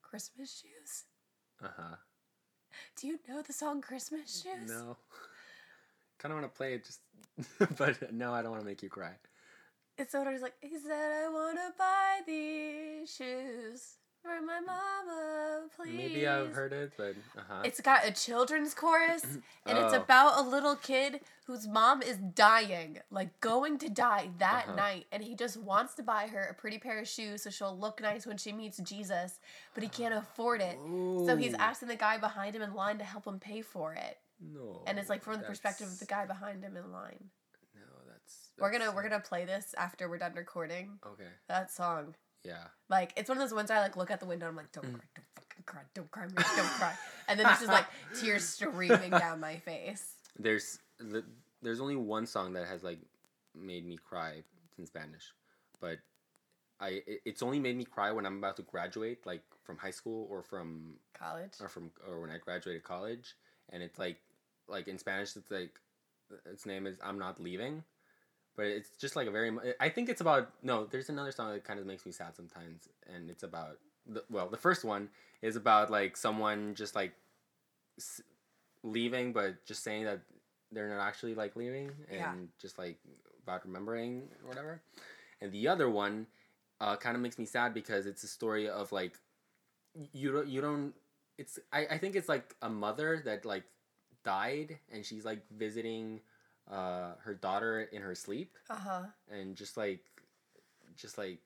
Christmas 0.01 0.61
Shoes. 0.61 1.03
Uh 1.63 1.69
huh. 1.75 1.95
Do 2.99 3.07
you 3.07 3.19
know 3.27 3.41
the 3.41 3.53
song 3.53 3.81
Christmas 3.81 4.43
Shoes? 4.43 4.69
No. 4.69 4.97
kind 6.19 6.31
of 6.33 6.39
want 6.39 6.51
to 6.53 6.57
play 6.57 6.73
it, 6.75 6.85
just, 6.85 7.01
but 7.77 8.13
no, 8.13 8.33
I 8.33 8.41
don't 8.41 8.51
want 8.51 8.61
to 8.61 8.67
make 8.67 8.81
you 8.81 8.89
cry. 8.89 9.11
It's 9.97 10.13
one 10.13 10.25
where 10.25 10.33
he's 10.33 10.41
like, 10.41 10.55
he 10.61 10.77
said, 10.77 11.25
I 11.25 11.29
want 11.29 11.57
to 11.57 11.73
buy 11.77 12.21
these 12.25 13.13
shoes 13.13 13.97
for 14.27 14.45
my 14.45 14.59
mama, 14.59 15.61
please. 15.75 15.95
Maybe 15.97 16.27
I've 16.27 16.51
heard 16.53 16.73
it, 16.73 16.91
but 16.97 17.15
uh 17.37 17.41
huh. 17.47 17.61
It's 17.63 17.79
got 17.81 18.05
a 18.05 18.11
children's 18.11 18.73
chorus, 18.73 19.23
and 19.65 19.77
it's 19.77 19.93
Oh. 19.93 20.01
about 20.01 20.37
a 20.37 20.41
little 20.47 20.75
kid 20.75 21.21
whose 21.45 21.65
mom 21.67 22.01
is 22.01 22.17
dying, 22.17 22.99
like 23.09 23.39
going 23.39 23.77
to 23.79 23.89
die 23.89 24.29
that 24.39 24.65
Uh-huh. 24.67 24.75
night, 24.75 25.05
and 25.11 25.23
he 25.23 25.33
just 25.35 25.55
wants 25.57 25.93
to 25.95 26.03
buy 26.03 26.27
her 26.27 26.43
a 26.43 26.53
pretty 26.53 26.77
pair 26.77 26.99
of 26.99 27.07
shoes 27.07 27.43
so 27.43 27.49
she'll 27.49 27.77
look 27.77 28.01
nice 28.01 28.27
when 28.27 28.37
she 28.37 28.51
meets 28.51 28.77
Jesus, 28.79 29.39
but 29.73 29.81
he 29.83 29.89
can't 29.89 30.13
afford 30.13 30.61
it. 30.61 30.77
So 31.25 31.37
he's 31.37 31.53
asking 31.53 31.87
the 31.87 31.95
guy 31.95 32.17
behind 32.17 32.55
him 32.55 32.61
in 32.61 32.73
line 32.73 32.97
to 32.97 33.05
help 33.05 33.25
him 33.25 33.39
pay 33.39 33.61
for 33.61 33.93
it, 33.93 34.17
No. 34.41 34.83
and 34.87 34.99
it's 34.99 35.09
like 35.09 35.23
from 35.23 35.37
the 35.39 35.43
perspective 35.45 35.87
of 35.87 35.99
the 35.99 36.05
guy 36.05 36.25
behind 36.25 36.63
him 36.63 36.75
in 36.75 36.91
line. 36.91 37.29
No, 37.73 37.81
that's. 38.09 38.49
We're 38.59 38.71
gonna 38.71 38.79
that's- 38.85 38.95
we're 38.95 39.03
gonna 39.03 39.21
play 39.21 39.45
this 39.45 39.73
after 39.77 40.09
we're 40.09 40.17
done 40.17 40.33
recording 40.35 40.99
Okay. 41.05 41.29
that 41.47 41.71
song. 41.71 42.15
Yeah. 42.47 42.63
Like 42.89 43.13
it's 43.17 43.27
one 43.29 43.37
of 43.37 43.43
those 43.43 43.53
ones 43.53 43.69
I 43.69 43.79
like 43.79 43.97
look 43.97 44.09
at 44.11 44.19
the 44.19 44.25
window. 44.25 44.47
And 44.47 44.51
I'm 44.53 44.57
like, 44.57 44.71
don't 44.71 44.85
Mm. 44.85 44.93
cry, 44.93 45.01
don't 45.13 45.25
fucking 45.35 45.63
cry, 45.65 45.81
don't 45.93 46.11
cry, 46.11 46.27
don't 46.55 46.65
cry. 46.79 46.93
And 47.27 47.39
then 47.39 47.47
it's 47.49 47.59
just 47.59 47.71
like 47.71 47.85
tears 48.19 48.47
streaming 48.47 49.11
down 49.11 49.39
my 49.39 49.57
face. 49.57 50.13
There's 50.39 50.79
the, 50.99 51.23
there's 51.61 51.81
only 51.81 51.95
one 51.97 52.25
song 52.25 52.53
that 52.53 52.67
has 52.67 52.83
like 52.83 52.99
made 53.53 53.85
me 53.85 53.97
cry 53.97 54.43
in 54.77 54.85
Spanish, 54.85 55.33
but 55.81 55.97
I 56.79 57.01
it- 57.05 57.21
it's 57.25 57.41
only 57.43 57.59
made 57.59 57.75
me 57.75 57.83
cry 57.83 58.11
when 58.11 58.25
I'm 58.25 58.37
about 58.37 58.55
to 58.57 58.61
graduate, 58.63 59.25
like 59.25 59.41
from 59.63 59.77
high 59.77 59.91
school 59.91 60.27
or 60.29 60.41
from 60.43 60.93
College. 61.13 61.53
or 61.59 61.67
from 61.67 61.91
or 62.07 62.21
when 62.21 62.29
I 62.29 62.37
graduated 62.37 62.83
college, 62.83 63.35
and 63.71 63.83
it's 63.83 63.99
like 63.99 64.17
like 64.69 64.87
in 64.87 64.97
Spanish 64.99 65.35
it's 65.35 65.51
like 65.51 65.71
its 66.45 66.65
name 66.65 66.85
is 66.87 66.97
I'm 67.03 67.17
not 67.19 67.41
leaving, 67.41 67.83
but 68.57 68.65
it's 68.65 68.89
just 68.97 69.15
like 69.15 69.27
a 69.27 69.31
very 69.31 69.51
I 69.79 69.89
think 69.89 70.09
it's 70.09 70.21
about 70.21 70.49
no. 70.63 70.85
There's 70.85 71.09
another 71.09 71.31
song 71.31 71.53
that 71.53 71.63
kind 71.63 71.79
of 71.79 71.85
makes 71.85 72.05
me 72.05 72.11
sad 72.11 72.35
sometimes, 72.35 72.89
and 73.13 73.29
it's 73.29 73.43
about 73.43 73.77
the, 74.05 74.23
well 74.29 74.49
the 74.49 74.57
first 74.57 74.83
one 74.83 75.09
is 75.41 75.55
about 75.55 75.89
like 75.91 76.17
someone 76.17 76.75
just 76.75 76.95
like 76.95 77.13
s- 77.97 78.21
leaving, 78.83 79.33
but 79.33 79.65
just 79.65 79.83
saying 79.83 80.05
that 80.05 80.21
they're 80.71 80.89
not 80.89 81.01
actually 81.01 81.35
like 81.35 81.55
leaving, 81.55 81.91
and 82.09 82.17
Yeah. 82.19 82.33
just 82.59 82.77
like 82.77 82.97
about 83.43 83.65
remembering 83.65 84.29
or 84.43 84.49
whatever, 84.49 84.81
and 85.41 85.51
the 85.51 85.67
other 85.67 85.89
one 85.89 86.27
uh, 86.81 86.95
kind 86.97 87.15
of 87.15 87.21
makes 87.21 87.39
me 87.39 87.45
sad 87.45 87.73
because 87.73 88.05
it's 88.05 88.23
a 88.23 88.27
story 88.27 88.67
of 88.69 88.91
like 88.91 89.13
you 90.13 90.31
don't 90.31 90.47
you 90.47 90.61
don't 90.61 90.93
it's 91.37 91.59
I, 91.71 91.85
I 91.91 91.97
think 91.97 92.15
it's 92.15 92.29
like 92.29 92.55
a 92.61 92.69
mother 92.69 93.21
that 93.25 93.45
like 93.45 93.63
died 94.23 94.77
and 94.91 95.05
she's 95.05 95.25
like 95.25 95.41
visiting 95.51 96.21
uh 96.71 97.13
her 97.23 97.33
daughter 97.33 97.81
in 97.81 98.01
her 98.01 98.15
sleep 98.15 98.57
Uh 98.69 98.75
huh. 98.75 99.01
and 99.29 99.55
just 99.55 99.77
like 99.77 100.01
just 100.95 101.17
like 101.17 101.39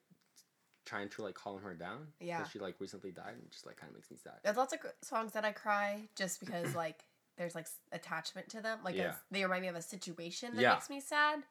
trying 0.84 1.08
to 1.08 1.22
like 1.22 1.34
calm 1.34 1.60
her 1.60 1.74
down 1.74 2.08
Yeah. 2.20 2.38
because 2.38 2.50
she 2.50 2.58
like 2.58 2.74
recently 2.80 3.12
died 3.12 3.34
and 3.40 3.50
just 3.50 3.66
like 3.66 3.76
kind 3.76 3.90
of 3.90 3.94
makes 3.94 4.10
me 4.10 4.16
sad 4.16 4.34
There's 4.42 4.56
lots 4.56 4.72
of 4.72 4.80
songs 5.02 5.32
that 5.32 5.44
I 5.44 5.52
cry 5.52 6.08
just 6.16 6.40
because 6.40 6.74
like 6.74 7.04
there's 7.38 7.54
like 7.54 7.66
attachment 7.92 8.48
to 8.50 8.60
them. 8.60 8.80
Like 8.84 8.94
Yeah. 8.96 9.14
they 9.30 9.42
remind 9.42 9.62
me 9.62 9.68
of 9.68 9.76
a 9.76 9.82
situation 9.82 10.54
that 10.54 10.60
Yeah. 10.60 10.74
makes 10.74 10.90
me 10.90 11.00
sad. 11.00 11.42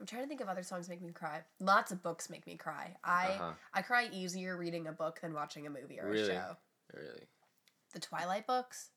I'm 0.00 0.06
trying 0.06 0.22
to 0.22 0.28
think 0.28 0.40
of 0.40 0.48
other 0.48 0.64
songs 0.64 0.88
that 0.88 0.94
make 0.94 1.02
me 1.02 1.12
cry. 1.12 1.42
Lots 1.60 1.92
of 1.92 2.02
books 2.02 2.28
make 2.28 2.44
me 2.46 2.56
cry. 2.56 2.96
I 3.04 3.28
Uh-huh. 3.28 3.52
I 3.72 3.82
cry 3.82 4.08
easier 4.12 4.56
reading 4.56 4.88
a 4.88 4.92
book 4.92 5.20
than 5.20 5.32
watching 5.32 5.66
a 5.66 5.70
movie 5.70 6.00
or 6.00 6.08
Really? 6.08 6.30
a 6.30 6.34
show. 6.34 6.56
really 6.94 7.28
The 7.92 8.00
Twilight 8.00 8.46
books, 8.46 8.90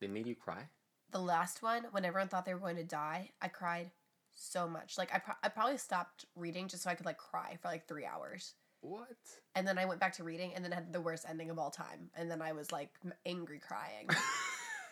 they 0.00 0.06
made 0.08 0.26
you 0.26 0.34
cry 0.34 0.68
the 1.14 1.20
last 1.20 1.62
one, 1.62 1.86
when 1.92 2.04
everyone 2.04 2.28
thought 2.28 2.44
they 2.44 2.52
were 2.52 2.60
going 2.60 2.76
to 2.76 2.84
die, 2.84 3.30
I 3.40 3.46
cried 3.46 3.92
so 4.34 4.68
much. 4.68 4.98
Like 4.98 5.14
I, 5.14 5.18
pro- 5.18 5.36
I 5.44 5.48
probably 5.48 5.78
stopped 5.78 6.26
reading 6.34 6.66
just 6.66 6.82
so 6.82 6.90
I 6.90 6.94
could 6.96 7.06
like 7.06 7.18
cry 7.18 7.56
for 7.62 7.68
like 7.68 7.86
three 7.86 8.04
hours. 8.04 8.54
what 8.80 9.06
And 9.54 9.66
then 9.66 9.78
I 9.78 9.84
went 9.84 10.00
back 10.00 10.14
to 10.14 10.24
reading 10.24 10.52
and 10.54 10.64
then 10.64 10.72
had 10.72 10.92
the 10.92 11.00
worst 11.00 11.24
ending 11.30 11.50
of 11.50 11.58
all 11.58 11.70
time. 11.70 12.10
And 12.16 12.28
then 12.28 12.42
I 12.42 12.52
was 12.52 12.72
like 12.72 12.90
angry 13.24 13.60
crying. 13.60 14.08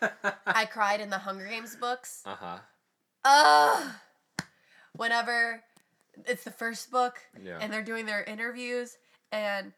I 0.46 0.64
cried 0.64 1.00
in 1.00 1.10
the 1.10 1.18
Hunger 1.18 1.46
Games 1.46 1.76
books. 1.76 2.22
uh-huh 2.24 2.58
Ugh! 3.24 3.90
Whenever 4.94 5.62
it's 6.26 6.44
the 6.44 6.50
first 6.50 6.90
book 6.90 7.18
yeah 7.42 7.58
and 7.60 7.72
they're 7.72 7.82
doing 7.82 8.04
their 8.06 8.22
interviews 8.24 8.98
and 9.32 9.72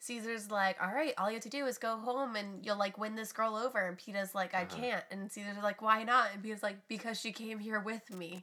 Caesar's 0.00 0.50
like, 0.50 0.76
all 0.82 0.92
right, 0.92 1.12
all 1.18 1.28
you 1.28 1.34
have 1.34 1.42
to 1.42 1.48
do 1.48 1.66
is 1.66 1.76
go 1.78 1.96
home 1.96 2.36
and 2.36 2.64
you'll 2.64 2.78
like 2.78 2.98
win 2.98 3.14
this 3.16 3.32
girl 3.32 3.56
over. 3.56 3.78
And 3.86 3.98
Peeta's 3.98 4.34
like, 4.34 4.54
I 4.54 4.62
Uh-huh. 4.62 4.76
can't. 4.76 5.04
And 5.10 5.30
Caesar's 5.30 5.56
like, 5.62 5.82
why 5.82 6.04
not? 6.04 6.28
And 6.32 6.42
Peeta's 6.42 6.62
like, 6.62 6.76
because 6.88 7.18
she 7.20 7.32
came 7.32 7.58
here 7.58 7.80
with 7.80 8.12
me. 8.14 8.42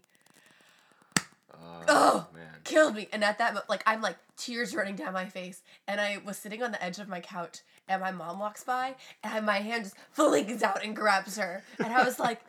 oh 1.58 1.84
Ugh. 1.88 2.26
man 2.36 2.48
Killed 2.64 2.96
me. 2.96 3.08
And 3.14 3.24
at 3.24 3.38
that 3.38 3.54
moment, 3.54 3.70
like, 3.70 3.84
I'm 3.86 4.02
like 4.02 4.18
tears 4.38 4.76
running 4.76 4.96
down 4.96 5.14
my 5.14 5.26
face. 5.26 5.62
And 5.88 6.02
I 6.02 6.18
was 6.26 6.38
sitting 6.38 6.62
on 6.64 6.72
the 6.72 6.84
edge 6.84 7.00
of 7.00 7.08
my 7.08 7.20
couch 7.22 7.60
and 7.88 8.02
my 8.02 8.12
mom 8.12 8.40
walks 8.40 8.64
by 8.64 8.96
and 9.24 9.46
my 9.46 9.60
hand 9.60 9.84
just 9.86 9.96
flings 10.12 10.64
out 10.64 10.84
and 10.84 10.96
grabs 10.96 11.38
her. 11.38 11.64
And 11.84 11.94
I 11.94 12.04
was 12.04 12.20
like, 12.20 12.42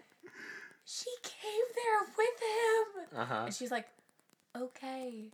she 0.84 1.10
came 1.22 1.66
there 1.74 2.14
with 2.16 3.12
him. 3.12 3.20
Uh 3.20 3.24
huh. 3.24 3.42
And 3.46 3.54
she's 3.54 3.70
like, 3.70 3.86
okay. 4.56 5.30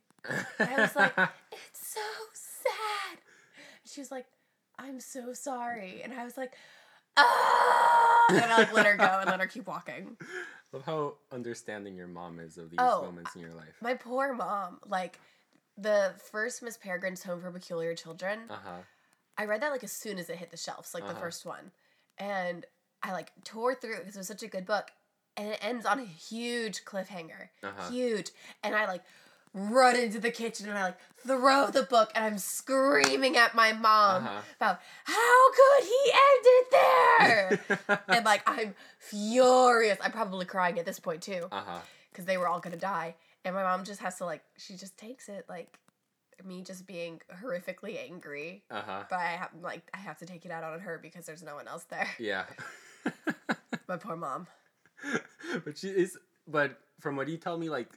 And 0.58 0.68
I 0.68 0.80
was 0.80 0.96
like, 0.96 1.12
it's 1.52 1.92
so 1.94 2.00
sad. 2.34 3.18
She 3.84 4.00
was 4.00 4.01
like, 4.12 4.26
I'm 4.78 5.00
so 5.00 5.32
sorry. 5.32 6.02
And 6.04 6.12
I 6.12 6.24
was 6.24 6.36
like, 6.36 6.52
ah! 7.16 8.26
And 8.30 8.52
I 8.52 8.58
like 8.58 8.72
let 8.72 8.86
her 8.86 8.96
go 8.96 9.18
and 9.20 9.30
let 9.30 9.40
her 9.40 9.46
keep 9.46 9.66
walking. 9.66 10.16
Love 10.72 10.84
how 10.84 11.14
understanding 11.30 11.96
your 11.96 12.06
mom 12.06 12.38
is 12.38 12.56
of 12.56 12.70
these 12.70 12.80
Oh, 12.80 13.02
moments 13.02 13.34
in 13.34 13.42
your 13.42 13.52
life. 13.52 13.74
My 13.82 13.94
poor 13.94 14.32
mom. 14.32 14.78
Like 14.86 15.18
the 15.76 16.14
first 16.30 16.62
Miss 16.62 16.78
Peregrine's 16.78 17.22
Home 17.24 17.40
for 17.40 17.50
Peculiar 17.50 17.94
Children. 17.94 18.40
Uh 18.48 18.56
huh. 18.64 18.78
I 19.36 19.44
read 19.46 19.62
that 19.62 19.70
like 19.72 19.84
as 19.84 19.92
soon 19.92 20.18
as 20.18 20.30
it 20.30 20.36
hit 20.36 20.50
the 20.50 20.56
shelves, 20.56 20.94
like 20.94 21.04
the 21.04 21.10
Uh-huh. 21.10 21.20
first 21.20 21.44
one. 21.44 21.72
And 22.18 22.64
I 23.02 23.12
like 23.12 23.32
tore 23.44 23.74
through 23.74 23.94
it 23.96 24.00
because 24.00 24.16
it 24.16 24.20
was 24.20 24.28
such 24.28 24.42
a 24.42 24.48
good 24.48 24.66
book. 24.66 24.90
And 25.36 25.48
it 25.48 25.58
ends 25.62 25.86
on 25.86 25.98
a 25.98 26.04
huge 26.04 26.84
cliffhanger. 26.84 27.48
Uh-huh. 27.62 27.90
Huge. 27.90 28.30
And 28.62 28.74
I 28.74 28.86
like 28.86 29.02
run 29.55 29.96
into 29.96 30.18
the 30.18 30.30
kitchen 30.30 30.68
and 30.68 30.78
I 30.78 30.82
like 30.84 30.98
throw 31.26 31.70
the 31.70 31.82
book 31.82 32.11
and 32.14 32.24
I'm 32.24 32.38
screaming 32.38 33.36
at 33.36 33.55
my 33.55 33.72
mom 33.72 34.24
Uh-huh. 34.24 34.40
about 34.57 34.80
how 35.05 35.53
could 35.53 35.84
he 35.84 36.12
end 36.12 36.44
it 36.44 36.66
there? 37.88 38.00
and 38.09 38.24
like 38.24 38.42
I'm 38.46 38.74
furious. 38.98 39.98
I'm 40.03 40.12
probably 40.12 40.46
crying 40.46 40.78
at 40.78 40.86
this 40.86 40.98
point 40.98 41.22
too 41.22 41.46
uh 41.53 41.62
huh. 41.66 41.78
because 42.11 42.24
they 42.24 42.38
were 42.38 42.48
all 42.48 42.61
gonna 42.61 42.76
die. 42.76 43.14
And 43.44 43.55
my 43.55 43.62
mom 43.62 43.84
just 43.84 44.00
has 44.00 44.16
to 44.18 44.24
like 44.24 44.42
she 44.57 44.74
just 44.76 44.96
takes 44.96 45.28
it 45.28 45.44
like 45.48 45.78
me 46.44 46.62
just 46.62 46.86
being 46.86 47.20
horrifically 47.42 47.98
angry 48.03 48.64
Uh 48.70 48.82
huh. 48.84 49.03
but 49.11 49.18
I 49.18 49.24
have 49.36 49.50
like 49.62 49.82
I 49.94 49.98
have 49.98 50.18
to 50.18 50.26
take 50.26 50.44
it 50.44 50.50
out 50.50 50.64
on 50.64 50.80
her 50.80 50.98
because 51.00 51.26
there's 51.26 51.42
no 51.42 51.55
one 51.57 51.68
else 51.68 51.84
there. 51.84 52.09
Yeah. 52.18 52.44
My 53.88 53.96
poor 53.96 54.16
mom. 54.16 54.46
but 55.64 55.76
she 55.76 55.88
is. 55.88 56.16
But 56.48 56.78
from 57.00 57.16
what 57.16 57.28
you 57.28 57.36
tell 57.36 57.57
me, 57.59 57.68
like 57.68 57.88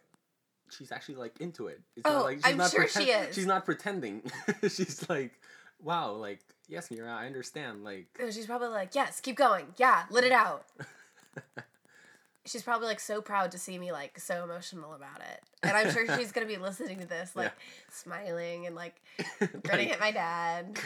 she's 0.78 0.92
actually 0.92 1.16
like 1.16 1.40
into 1.40 1.68
it. 1.68 1.82
It's 1.96 2.10
Oh, 2.10 2.24
like 2.24 2.38
she's 2.38 2.46
I'm 2.46 2.58
not 2.58 2.72
sure 2.72 2.88
she 2.88 3.12
is. 3.12 3.34
She's 3.36 3.46
not 3.46 3.66
pretending. 3.66 4.24
she's 4.64 5.08
like, 5.10 5.32
wow, 5.82 6.12
like 6.14 6.40
yes, 6.68 6.90
Mira, 6.92 7.12
I 7.14 7.26
understand. 7.28 7.84
Like, 7.84 8.08
she's 8.32 8.46
probably 8.46 8.70
like, 8.70 8.96
"Yes, 8.96 9.22
keep 9.22 9.36
going. 9.38 9.66
Yeah, 9.78 10.04
let 10.10 10.24
it 10.24 10.32
out." 10.32 10.66
she's 12.46 12.62
probably 12.62 12.88
like 12.88 13.00
so 13.00 13.22
proud 13.22 13.52
to 13.52 13.58
see 13.58 13.78
me 13.80 13.92
like 13.92 14.20
so 14.20 14.44
emotional 14.44 14.94
about 14.94 15.20
it, 15.20 15.42
and 15.64 15.76
I'm 15.76 15.92
sure 15.92 16.06
she's 16.18 16.32
gonna 16.32 16.48
be 16.48 16.58
listening 16.58 17.00
to 17.00 17.06
this 17.08 17.36
like 17.36 17.52
smiling 17.92 18.68
and 18.68 18.76
like 18.76 19.02
grinning 19.64 19.92
at 19.92 20.00
my 20.00 20.12
dad. 20.12 20.80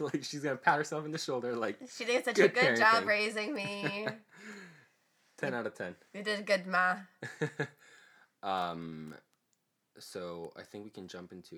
like 0.00 0.22
she's 0.24 0.40
gonna 0.40 0.56
pat 0.56 0.76
herself 0.78 1.04
in 1.04 1.12
the 1.12 1.18
shoulder, 1.18 1.54
like 1.56 1.78
She 1.96 2.04
did 2.04 2.24
such 2.24 2.36
Good 2.36 2.50
a 2.50 2.54
good 2.54 2.76
job 2.76 3.04
parenting. 3.04 3.06
raising 3.06 3.54
me. 3.54 4.06
ten 5.38 5.54
out 5.54 5.66
of 5.66 5.74
ten. 5.74 5.94
you 6.14 6.22
did 6.22 6.44
good, 6.46 6.66
ma. 6.66 6.96
um, 8.42 9.14
so 9.98 10.52
I 10.56 10.62
think 10.62 10.84
we 10.84 10.90
can 10.90 11.08
jump 11.08 11.32
into 11.32 11.56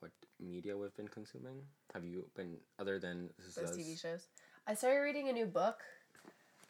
what 0.00 0.10
media 0.40 0.76
we've 0.76 0.94
been 0.96 1.08
consuming. 1.08 1.56
Have 1.94 2.04
you 2.04 2.24
been 2.36 2.56
other 2.78 2.98
than 2.98 3.30
Those 3.56 3.76
TV 3.76 4.00
shows. 4.00 4.26
I 4.66 4.74
started 4.74 5.00
reading 5.00 5.28
a 5.28 5.32
new 5.32 5.46
book. 5.46 5.78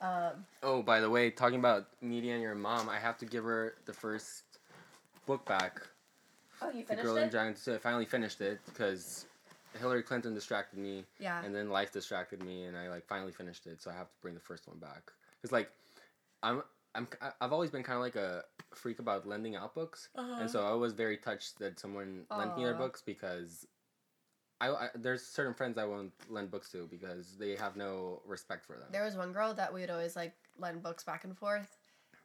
Um, 0.00 0.44
Oh, 0.62 0.82
by 0.82 1.00
the 1.00 1.10
way, 1.10 1.30
talking 1.30 1.58
about 1.58 1.88
media 2.00 2.32
and 2.34 2.42
your 2.42 2.54
mom, 2.54 2.88
I 2.88 2.98
have 2.98 3.18
to 3.18 3.26
give 3.26 3.44
her 3.44 3.74
the 3.86 3.92
first 3.92 4.44
book 5.26 5.44
back. 5.44 5.80
oh, 6.62 6.70
you 6.70 6.82
The 6.82 6.88
finished 6.88 7.04
Girl 7.04 7.16
in 7.16 7.24
it? 7.24 7.32
Giant 7.32 7.58
Suit. 7.58 7.74
I 7.74 7.78
finally 7.78 8.04
finished 8.06 8.40
it 8.40 8.60
because 8.66 9.26
Hillary 9.78 10.02
Clinton 10.02 10.34
distracted 10.34 10.78
me, 10.78 11.04
Yeah. 11.18 11.44
and 11.44 11.54
then 11.54 11.68
life 11.70 11.92
distracted 11.92 12.42
me, 12.44 12.64
and 12.64 12.76
I 12.76 12.88
like 12.88 13.06
finally 13.06 13.32
finished 13.32 13.66
it. 13.66 13.82
So 13.82 13.90
I 13.90 13.94
have 13.94 14.06
to 14.08 14.14
bring 14.22 14.34
the 14.34 14.40
first 14.40 14.68
one 14.68 14.78
back. 14.78 15.10
Cause 15.42 15.50
like, 15.52 15.70
I'm 16.42 16.62
I'm 16.94 17.06
I've 17.40 17.52
always 17.52 17.70
been 17.70 17.82
kind 17.82 17.96
of 17.96 18.02
like 18.02 18.16
a 18.16 18.44
freak 18.74 18.98
about 18.98 19.26
lending 19.26 19.56
out 19.56 19.74
books, 19.74 20.08
Uh-huh. 20.14 20.36
and 20.40 20.50
so 20.50 20.66
I 20.66 20.72
was 20.74 20.92
very 20.92 21.16
touched 21.16 21.58
that 21.58 21.78
someone 21.78 22.26
lent 22.36 22.56
me 22.56 22.64
their 22.64 22.74
books 22.74 23.02
because. 23.04 23.66
I, 24.60 24.70
I, 24.70 24.88
there's 24.96 25.24
certain 25.24 25.54
friends 25.54 25.78
I 25.78 25.84
won't 25.84 26.12
lend 26.28 26.50
books 26.50 26.68
to 26.72 26.88
because 26.90 27.36
they 27.38 27.54
have 27.54 27.76
no 27.76 28.20
respect 28.26 28.66
for 28.66 28.72
them. 28.72 28.88
There 28.90 29.04
was 29.04 29.14
one 29.14 29.32
girl 29.32 29.54
that 29.54 29.72
we 29.72 29.82
would 29.82 29.90
always 29.90 30.16
like 30.16 30.34
lend 30.58 30.82
books 30.82 31.04
back 31.04 31.22
and 31.22 31.38
forth, 31.38 31.78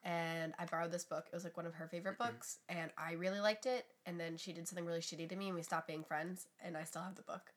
and 0.03 0.51
I 0.57 0.65
borrowed 0.65 0.91
this 0.91 1.03
book. 1.03 1.27
It 1.31 1.35
was 1.35 1.43
like 1.43 1.55
one 1.57 1.67
of 1.67 1.75
her 1.75 1.87
favorite 1.87 2.17
books, 2.17 2.57
and 2.69 2.89
I 2.97 3.11
really 3.11 3.39
liked 3.39 3.67
it. 3.67 3.85
And 4.07 4.19
then 4.19 4.35
she 4.37 4.51
did 4.51 4.67
something 4.67 4.83
really 4.83 4.99
shitty 4.99 5.29
to 5.29 5.35
me, 5.35 5.49
and 5.49 5.55
we 5.55 5.61
stopped 5.61 5.85
being 5.87 6.03
friends. 6.03 6.47
And 6.65 6.75
I 6.75 6.85
still 6.85 7.03
have 7.03 7.13
the 7.13 7.21
book. 7.21 7.53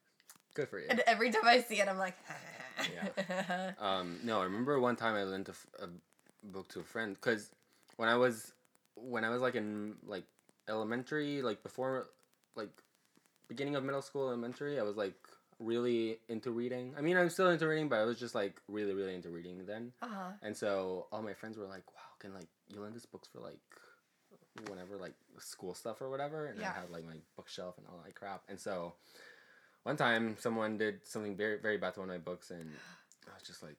Good 0.52 0.68
for 0.68 0.78
you. 0.78 0.88
And 0.90 1.00
every 1.06 1.30
time 1.30 1.46
I 1.46 1.62
see 1.62 1.80
it, 1.80 1.88
I'm 1.88 1.96
like, 1.96 2.16
yeah. 2.94 3.72
Um, 3.78 4.18
no, 4.24 4.40
I 4.42 4.44
remember 4.44 4.78
one 4.78 4.96
time 4.96 5.14
I 5.14 5.24
lent 5.24 5.48
a, 5.48 5.52
f- 5.52 5.66
a 5.80 5.88
book 6.46 6.68
to 6.68 6.80
a 6.80 6.84
friend 6.84 7.14
because 7.14 7.50
when 7.96 8.10
I 8.10 8.16
was 8.16 8.52
when 8.96 9.24
I 9.24 9.30
was 9.30 9.42
like 9.42 9.54
in 9.54 9.94
like 10.06 10.24
elementary, 10.68 11.42
like 11.42 11.62
before 11.62 12.08
like 12.56 12.70
beginning 13.48 13.76
of 13.76 13.84
middle 13.84 14.02
school, 14.02 14.28
elementary, 14.28 14.78
I 14.78 14.82
was 14.82 14.96
like 14.96 15.14
really 15.58 16.18
into 16.28 16.50
reading. 16.50 16.94
I 16.98 17.00
mean, 17.00 17.16
I'm 17.16 17.30
still 17.30 17.48
into 17.50 17.66
reading, 17.68 17.88
but 17.88 17.98
I 18.00 18.04
was 18.04 18.18
just 18.18 18.34
like 18.34 18.60
really, 18.68 18.92
really 18.94 19.14
into 19.14 19.30
reading 19.30 19.64
then. 19.66 19.92
uh 20.02 20.06
huh. 20.08 20.30
And 20.42 20.56
so 20.56 21.06
all 21.12 21.22
my 21.22 21.34
friends 21.34 21.56
were 21.56 21.66
like, 21.66 21.86
"Wow, 21.94 22.10
can 22.18 22.34
like 22.34 22.48
you 22.68 22.80
lend 22.80 22.96
us 22.96 23.06
books 23.06 23.28
for 23.32 23.40
like 23.40 23.60
whenever 24.68 24.96
like 24.96 25.14
school 25.38 25.74
stuff 25.74 26.00
or 26.00 26.10
whatever?" 26.10 26.46
And 26.46 26.60
Yeah. 26.60 26.70
I 26.70 26.80
had 26.80 26.90
like 26.90 27.04
my 27.04 27.16
bookshelf 27.36 27.78
and 27.78 27.86
all 27.86 28.00
that 28.04 28.14
crap. 28.14 28.42
And 28.48 28.60
so 28.60 28.94
one 29.84 29.96
time 29.96 30.36
someone 30.38 30.78
did 30.78 31.06
something 31.06 31.36
very 31.36 31.58
very 31.58 31.78
bad 31.78 31.94
to 31.94 32.00
one 32.00 32.10
of 32.10 32.14
my 32.14 32.18
books, 32.22 32.50
and 32.50 32.70
I 33.28 33.34
was 33.34 33.46
just 33.46 33.62
like, 33.62 33.76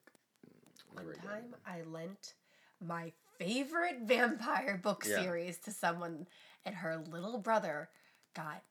"Mm, 0.48 0.96
One 0.96 1.06
never 1.06 1.12
again." 1.14 1.26
time 1.26 1.56
I 1.66 1.82
lent 1.84 2.34
my 2.80 3.12
favorite 3.38 4.02
vampire 4.02 4.78
book 4.78 5.04
Yeah. 5.06 5.22
series 5.22 5.58
to 5.60 5.72
someone, 5.72 6.28
and 6.66 6.76
her 6.76 6.98
little 6.98 7.38
brother 7.38 7.90
got 8.34 8.64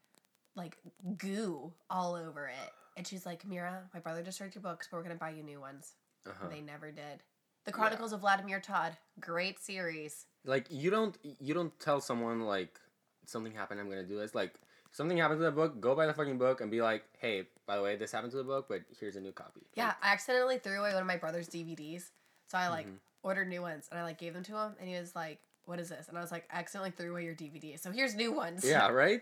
like 0.55 0.79
goo 1.19 1.73
all 1.91 2.15
over 2.15 2.47
it. 2.49 2.73
And 2.97 3.07
she's 3.07 3.27
like, 3.27 3.45
Mira, 3.45 3.89
my 3.93 4.01
brother 4.01 4.23
destroyed 4.23 4.55
your 4.55 4.63
books, 4.63 4.89
but 4.91 4.97
we're 4.97 5.03
gonna 5.03 5.15
buy 5.17 5.31
you 5.31 5.43
new 5.43 5.61
ones. 5.61 5.95
Uh-huh. 6.27 6.49
They 6.49 6.61
never 6.61 6.91
did. 6.91 7.23
The 7.65 7.73
Chronicles 7.73 8.13
of 8.13 8.21
Vladimir 8.21 8.61
Tod, 8.61 8.97
great 9.21 9.59
series. 9.61 10.27
Like 10.45 10.67
you 10.71 10.91
don't 10.91 11.17
you 11.23 11.53
don't 11.53 11.79
tell 11.81 12.01
someone 12.01 12.41
like 12.43 12.79
something 13.27 13.53
happened. 13.53 13.81
I'm 13.81 13.89
gonna 13.91 14.05
do 14.05 14.17
this. 14.19 14.35
Like 14.35 14.55
something 14.93 15.19
happened 15.19 15.41
to 15.41 15.45
the 15.45 15.51
book. 15.53 15.81
Go 15.81 15.95
buy 15.95 16.07
the 16.07 16.15
fucking 16.15 16.39
book 16.39 16.61
and 16.61 16.71
be 16.71 16.81
like, 16.81 17.05
"Hey, 17.19 17.49
by 17.67 17.77
the 17.77 17.83
way, 17.83 17.97
this 17.97 18.13
happened 18.13 18.31
to 18.33 18.39
the 18.39 18.45
book, 18.45 18.67
but 18.69 18.83
here's 18.99 19.17
a 19.17 19.21
new 19.21 19.33
copy." 19.33 19.67
Yeah, 19.75 19.89
Like, 19.89 19.97
I 20.03 20.13
accidentally 20.13 20.59
threw 20.59 20.79
away 20.79 20.93
one 20.93 21.03
of 21.03 21.07
my 21.09 21.17
brother's 21.17 21.49
DVDs, 21.49 22.13
so 22.47 22.57
I 22.57 22.69
like 22.69 22.87
Mhm. 22.87 22.99
Ordered 23.27 23.49
new 23.49 23.61
ones, 23.61 23.89
and 23.91 23.99
I 24.01 24.05
like 24.05 24.19
gave 24.19 24.33
them 24.35 24.45
to 24.45 24.53
him, 24.57 24.73
and 24.81 24.89
he 24.89 24.95
was 24.99 25.15
like, 25.15 25.39
"What 25.65 25.79
is 25.81 25.89
this?" 25.89 26.09
And 26.09 26.17
I 26.17 26.21
was 26.21 26.31
like, 26.33 26.49
"I 26.53 26.59
accidentally 26.61 26.93
threw 26.93 27.11
away 27.11 27.25
your 27.25 27.35
DVD, 27.35 27.79
so 27.79 27.91
here's 27.91 28.15
new 28.15 28.33
ones." 28.33 28.65
yeah. 28.65 28.89
Right. 28.89 29.21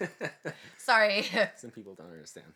Sorry. 0.78 1.24
Some 1.56 1.70
people 1.70 1.94
don't 1.94 2.10
understand. 2.10 2.46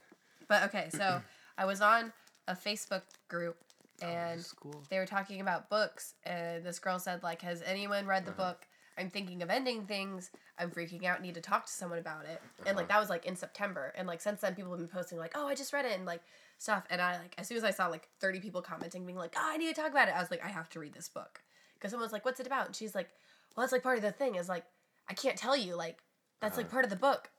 But 0.48 0.64
okay, 0.64 0.88
so 0.90 1.20
I 1.56 1.64
was 1.64 1.80
on 1.80 2.12
a 2.46 2.54
Facebook 2.54 3.02
group 3.28 3.56
and 4.00 4.40
school. 4.40 4.82
they 4.90 4.98
were 4.98 5.06
talking 5.06 5.40
about 5.40 5.68
books 5.68 6.14
and 6.24 6.64
this 6.64 6.78
girl 6.78 6.98
said 7.00 7.22
like 7.24 7.42
has 7.42 7.62
anyone 7.66 8.06
read 8.06 8.24
the 8.24 8.30
Uh-huh. 8.30 8.52
book 8.52 8.66
i'm 8.98 9.10
thinking 9.10 9.42
of 9.42 9.50
ending 9.50 9.84
things. 9.86 10.30
I'm 10.58 10.70
freaking 10.70 11.04
out. 11.04 11.22
Need 11.22 11.34
to 11.34 11.40
talk 11.40 11.66
to 11.66 11.72
someone 11.72 11.98
about 12.00 12.24
it. 12.26 12.40
And 12.66 12.76
like 12.76 12.84
Uh-huh. 12.84 12.94
that 12.94 13.00
was 13.00 13.10
like 13.10 13.24
in 13.26 13.36
september. 13.36 13.92
And 13.96 14.06
like 14.08 14.20
since 14.20 14.40
then 14.40 14.54
people 14.54 14.70
have 14.72 14.80
been 14.80 14.88
posting 14.88 15.18
like 15.18 15.32
oh 15.36 15.46
i 15.46 15.54
just 15.54 15.72
read 15.72 15.84
it 15.86 15.92
and 15.96 16.04
like 16.06 16.22
stuff. 16.58 16.84
And 16.90 17.00
i 17.00 17.18
like 17.18 17.34
as 17.38 17.46
soon 17.48 17.56
as 17.58 17.64
i 17.64 17.70
saw 17.70 17.86
like 17.88 18.08
30 18.20 18.40
people 18.40 18.60
commenting 18.62 19.04
being 19.06 19.18
like 19.18 19.34
oh 19.36 19.42
i 19.52 19.56
need 19.56 19.68
to 19.74 19.80
talk 19.80 19.90
about 19.90 20.08
it 20.08 20.14
i 20.16 20.20
was 20.20 20.30
like 20.30 20.44
i 20.44 20.48
have 20.48 20.68
to 20.70 20.80
read 20.80 20.92
this 20.94 21.08
book. 21.08 21.40
Because 21.74 21.90
someone 21.92 22.04
was 22.06 22.12
like 22.12 22.24
what's 22.24 22.40
it 22.40 22.46
about? 22.46 22.66
And 22.66 22.74
she's 22.76 22.94
like 22.94 23.08
well 23.56 23.62
that's 23.64 23.72
like 23.72 23.82
part 23.82 23.96
of 23.98 24.02
the 24.02 24.12
thing 24.12 24.34
is 24.34 24.48
like 24.48 24.64
i 25.08 25.14
can't 25.14 25.36
tell 25.36 25.56
you 25.56 25.74
like 25.76 25.98
that's 26.40 26.56
like 26.56 26.66
Uh-huh. 26.66 26.72
part 26.72 26.84
of 26.84 26.90
the 26.90 26.96
book. 26.96 27.30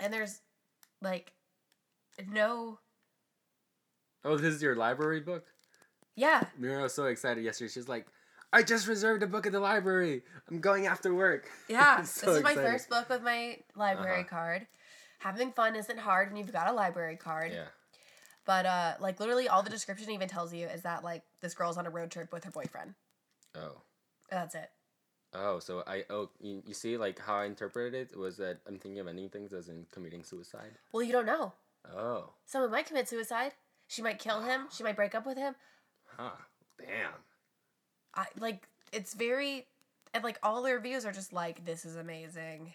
And 0.00 0.12
there's 0.12 0.40
like 1.02 1.32
no 2.30 2.78
Oh, 4.24 4.36
this 4.36 4.54
is 4.54 4.62
your 4.62 4.74
library 4.76 5.20
book. 5.20 5.46
yeah. 6.16 6.44
Mira 6.58 6.82
was 6.82 6.92
so 6.94 7.04
excited 7.06 7.44
yesterday. 7.44 7.70
She's 7.70 7.88
like, 7.88 8.06
"I 8.52 8.62
just 8.62 8.86
reserved 8.88 9.22
a 9.22 9.26
book 9.26 9.46
at 9.46 9.52
the 9.52 9.60
library. 9.60 10.22
I'm 10.50 10.60
going 10.60 10.86
after 10.86 11.14
work." 11.14 11.48
Yeah, 11.68 12.02
So 12.02 12.26
this 12.26 12.36
is 12.38 12.42
my 12.42 12.50
excited. 12.52 12.70
first 12.70 12.88
book 12.90 13.08
with 13.08 13.22
my 13.22 13.58
library 13.76 14.20
Uh-huh. 14.20 14.28
card. 14.28 14.66
Having 15.20 15.52
fun 15.52 15.74
isn't 15.76 15.98
hard 15.98 16.28
when 16.28 16.36
you've 16.36 16.52
got 16.52 16.68
a 16.68 16.72
library 16.72 17.16
card. 17.16 17.52
Yeah. 17.52 17.66
But 18.44 18.64
uh, 18.66 18.94
like 19.00 19.20
literally 19.20 19.48
all 19.48 19.62
the 19.62 19.70
description 19.70 20.10
even 20.10 20.28
tells 20.28 20.54
you 20.54 20.66
is 20.68 20.82
that 20.82 21.04
like 21.04 21.22
this 21.42 21.54
girl's 21.54 21.76
on 21.76 21.86
a 21.86 21.90
road 21.90 22.10
trip 22.10 22.32
with 22.32 22.44
her 22.44 22.50
boyfriend. 22.50 22.94
Oh. 23.54 23.82
That's 24.30 24.54
it. 24.54 24.70
Oh, 25.34 25.58
so 25.58 25.82
I 25.86 26.04
oh 26.08 26.30
you, 26.40 26.62
you 26.66 26.72
see 26.72 26.96
like 26.96 27.18
how 27.18 27.36
I 27.36 27.44
interpreted 27.44 27.94
it 27.94 28.16
was 28.16 28.36
that 28.38 28.60
I'm 28.66 28.78
thinking 28.78 29.00
of 29.00 29.08
ending 29.08 29.28
things 29.28 29.52
as 29.52 29.68
in 29.68 29.84
committing 29.92 30.22
suicide. 30.24 30.78
Well, 30.92 31.02
you 31.02 31.12
don't 31.12 31.26
know. 31.26 31.52
Oh. 31.94 32.30
Someone 32.46 32.70
might 32.70 32.86
commit 32.86 33.08
suicide. 33.08 33.52
She 33.88 34.00
might 34.02 34.18
kill 34.18 34.40
him. 34.42 34.68
She 34.72 34.82
might 34.82 34.96
break 34.96 35.14
up 35.14 35.26
with 35.26 35.36
him. 35.36 35.54
Huh. 36.16 36.30
Damn. 36.78 37.12
I 38.18 38.26
like 38.38 38.68
it's 38.92 39.14
very 39.14 39.66
and 40.12 40.24
like 40.24 40.38
all 40.42 40.62
the 40.62 40.72
reviews 40.72 41.06
are 41.06 41.12
just 41.12 41.32
like 41.32 41.64
this 41.64 41.84
is 41.84 41.96
amazing. 41.96 42.72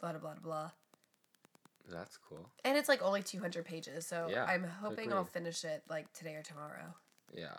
Blah 0.00 0.12
blah 0.12 0.20
blah 0.20 0.34
blah. 0.42 0.70
That's 1.88 2.16
cool. 2.16 2.48
And 2.64 2.76
it's 2.76 2.88
like 2.88 3.02
only 3.02 3.22
200 3.22 3.64
pages, 3.64 4.06
so 4.06 4.28
Yeah, 4.30 4.44
I'm 4.44 4.64
hoping 4.64 5.12
I'll 5.12 5.24
finish 5.24 5.64
it 5.64 5.82
like 5.88 6.12
today 6.12 6.34
or 6.34 6.42
tomorrow. 6.42 6.94
Yeah. 7.34 7.56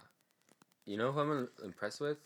You 0.85 0.97
know 0.97 1.11
who 1.11 1.19
I'm 1.19 1.49
impressed 1.63 1.99
with? 1.99 2.17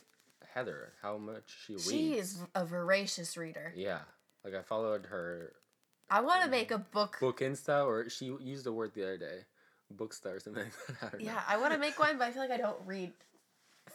Heather, 0.54 0.94
how 1.02 1.18
much 1.18 1.44
she 1.66 1.74
reads. 1.74 1.90
She 1.90 2.14
is 2.14 2.40
a 2.54 2.64
voracious 2.66 3.38
reader. 3.38 3.74
Yeah, 3.76 4.00
like 4.44 4.54
I 4.54 4.62
followed 4.62 5.08
her 5.08 5.54
I 6.10 6.22
want 6.22 6.44
to 6.44 6.50
make 6.50 6.72
a 6.72 6.78
book. 6.78 7.18
book 7.20 7.40
Insta, 7.40 7.86
or 7.86 8.10
she 8.10 8.26
used 8.40 8.64
the 8.64 8.72
word 8.72 8.94
the 8.94 9.04
other 9.04 9.18
day, 9.18 9.40
booksta 9.96 10.28
or 10.28 10.40
something. 10.40 10.64
like 10.64 10.88
that. 10.88 10.96
I 11.02 11.10
don't 11.10 11.22
know. 11.22 11.32
Yeah, 11.32 11.42
I 11.48 11.58
want 11.58 11.74
to 11.74 11.80
make 11.80 11.98
one, 12.00 12.18
but 12.18 12.28
I 12.28 12.32
feel 12.32 12.42
like 12.42 12.52
I 12.52 12.58
don't 12.58 12.78
read 12.86 13.12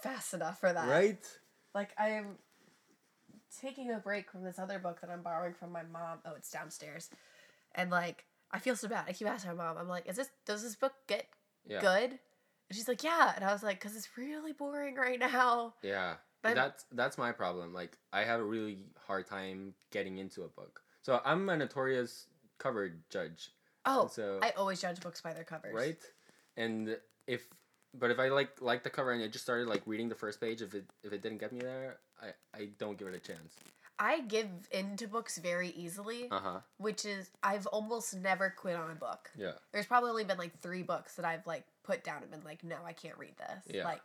fast 0.03 0.35
enough 0.35 0.59
for 0.61 0.73
that. 0.73 0.89
Right. 0.89 1.25
Like 1.75 1.91
I'm 1.99 2.39
taking 3.61 3.91
a 3.91 3.99
break 3.99 4.31
from 4.31 4.43
this 4.45 4.59
other 4.59 4.79
book 4.79 5.01
that 5.01 5.11
I'm 5.11 5.23
borrowing 5.23 5.55
from 5.55 5.73
my 5.73 5.83
mom. 5.83 6.19
Oh, 6.25 6.35
it's 6.37 6.51
downstairs, 6.51 7.11
and 7.75 7.91
like 7.91 8.25
I 8.51 8.59
feel 8.59 8.77
so 8.77 8.89
bad. 8.89 9.05
I 9.09 9.13
keep 9.13 9.29
asking 9.29 9.57
my 9.57 9.65
mom. 9.65 9.77
I'm 9.79 9.89
like, 9.89 10.09
"Is 10.09 10.17
this? 10.17 10.31
Does 10.47 10.63
this 10.63 10.77
book 10.77 10.95
get 11.07 11.27
Yeah. 11.67 11.81
good?" 11.81 12.11
And 12.11 12.77
she's 12.77 12.89
like, 12.89 13.03
"Yeah," 13.03 13.33
and 13.35 13.45
I 13.45 13.53
was 13.53 13.63
like, 13.63 13.81
"Cause 13.81 13.97
it's 13.97 14.17
really 14.17 14.53
boring 14.53 14.95
right 14.97 15.19
now." 15.19 15.75
Yeah. 15.83 16.17
But- 16.43 16.55
that's 16.55 16.85
that's 16.93 17.19
my 17.19 17.33
problem. 17.33 17.73
Like 17.75 17.97
I 18.13 18.25
have 18.25 18.41
a 18.41 18.45
really 18.45 18.87
hard 19.07 19.27
time 19.27 19.75
getting 19.91 20.19
into 20.19 20.43
a 20.45 20.49
book. 20.49 20.83
So 21.03 21.21
I'm 21.25 21.49
a 21.49 21.57
notorious 21.57 22.27
cover 22.59 22.91
judge, 23.11 23.51
Oh, 23.87 24.09
so- 24.09 24.39
I 24.43 24.51
always 24.51 24.81
judge 24.81 25.01
books 25.01 25.21
by 25.21 25.33
their 25.33 25.45
covers. 25.45 25.75
right? 25.75 25.99
And 26.57 26.99
if 27.27 27.47
but 27.99 28.11
if 28.11 28.19
I 28.19 28.29
like 28.29 28.61
like 28.61 28.83
the 28.83 28.91
cover 28.91 29.13
and 29.13 29.23
I 29.23 29.29
just 29.29 29.45
started 29.45 29.69
like 29.69 29.83
reading 29.87 30.09
the 30.09 30.15
first 30.15 30.41
page, 30.41 30.63
if 30.63 30.75
it 30.75 30.85
if 31.03 31.13
it 31.13 31.23
didn't 31.23 31.39
get 31.39 31.53
me 31.53 31.61
there, 31.61 31.99
I 32.23 32.29
I 32.55 32.69
don't 32.79 32.99
give 32.99 33.09
it 33.09 33.15
a 33.15 33.19
chance. 33.21 33.57
I 33.99 34.21
give 34.23 34.49
into 34.71 35.07
books 35.07 35.37
very 35.37 35.69
easily, 35.71 36.29
Uh 36.31 36.41
huh. 36.41 36.61
which 36.79 37.05
is 37.05 37.31
I've 37.43 37.67
almost 37.67 38.15
never 38.17 38.49
quit 38.57 38.75
on 38.77 38.91
a 38.91 38.95
book. 38.95 39.31
Yeah. 39.37 39.53
There's 39.73 39.85
probably 39.87 40.11
only 40.11 40.25
been 40.25 40.39
like 40.39 40.59
three 40.61 40.83
books 40.83 41.17
that 41.17 41.27
I've 41.27 41.47
like 41.47 41.65
put 41.85 42.03
down 42.03 42.23
and 42.23 42.31
been 42.31 42.43
like, 42.45 42.65
no, 42.65 42.77
I 42.85 42.95
can't 42.95 43.19
read 43.19 43.35
this. 43.37 43.75
Yeah. 43.75 43.85
Like, 43.85 44.01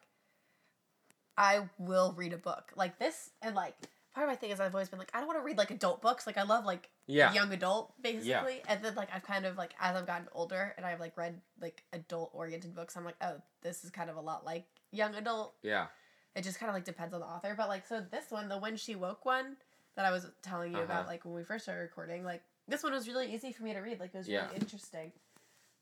I 1.37 1.69
will 1.79 2.13
read 2.17 2.33
a 2.33 2.37
book 2.37 2.71
like 2.75 2.97
this, 2.99 3.29
and 3.41 3.55
like 3.55 3.75
part 4.15 4.23
of 4.25 4.31
my 4.31 4.35
thing 4.37 4.49
is 4.49 4.59
I've 4.61 4.73
always 4.73 4.87
been 4.89 4.97
like, 4.97 5.11
I 5.13 5.19
don't 5.19 5.27
want 5.27 5.37
to 5.39 5.43
read 5.43 5.57
like 5.57 5.71
adult 5.71 6.01
books. 6.01 6.25
Like 6.25 6.37
I 6.37 6.43
love 6.43 6.65
like 6.65 6.89
Yeah. 7.05 7.33
young 7.33 7.51
adult 7.51 7.93
basically, 8.01 8.61
and 8.67 8.81
then 8.83 8.95
like 8.95 9.09
I've 9.13 9.23
kind 9.23 9.45
of 9.45 9.57
like 9.57 9.73
as 9.79 9.95
I've 9.95 10.07
gotten 10.07 10.27
older 10.31 10.73
and 10.77 10.85
I've 10.85 11.01
like 11.01 11.17
read 11.17 11.41
like 11.61 11.83
adult 11.93 12.31
oriented 12.33 12.73
books, 12.73 12.95
I'm 12.95 13.03
like, 13.05 13.17
oh, 13.21 13.41
this 13.61 13.83
is 13.83 13.91
kind 13.91 14.09
of 14.09 14.15
a 14.15 14.21
lot 14.21 14.45
like 14.45 14.65
young 14.91 15.13
adult. 15.15 15.53
Yeah. 15.61 15.87
It 16.33 16.43
just 16.43 16.59
kind 16.59 16.69
of 16.69 16.73
like 16.75 16.85
depends 16.85 17.13
on 17.13 17.19
the 17.19 17.25
author, 17.25 17.53
but 17.57 17.67
like 17.67 17.85
so 17.85 17.99
this 18.09 18.31
one, 18.31 18.47
the 18.47 18.57
when 18.57 18.77
she 18.77 18.95
woke 18.95 19.25
one 19.25 19.57
that 19.95 20.05
I 20.05 20.11
was 20.11 20.25
telling 20.41 20.73
you 20.73 20.79
about, 20.81 21.01
Uh-huh. 21.01 21.07
like 21.11 21.25
when 21.25 21.33
we 21.35 21.43
first 21.43 21.65
started 21.65 21.81
recording, 21.81 22.23
like 22.23 22.41
this 22.67 22.83
one 22.83 22.93
was 22.93 23.07
really 23.07 23.33
easy 23.33 23.51
for 23.51 23.63
me 23.63 23.73
to 23.73 23.79
read. 23.79 23.99
Like 23.99 24.15
it 24.15 24.17
was 24.17 24.29
Yeah. 24.29 24.45
really 24.45 24.55
interesting, 24.55 25.11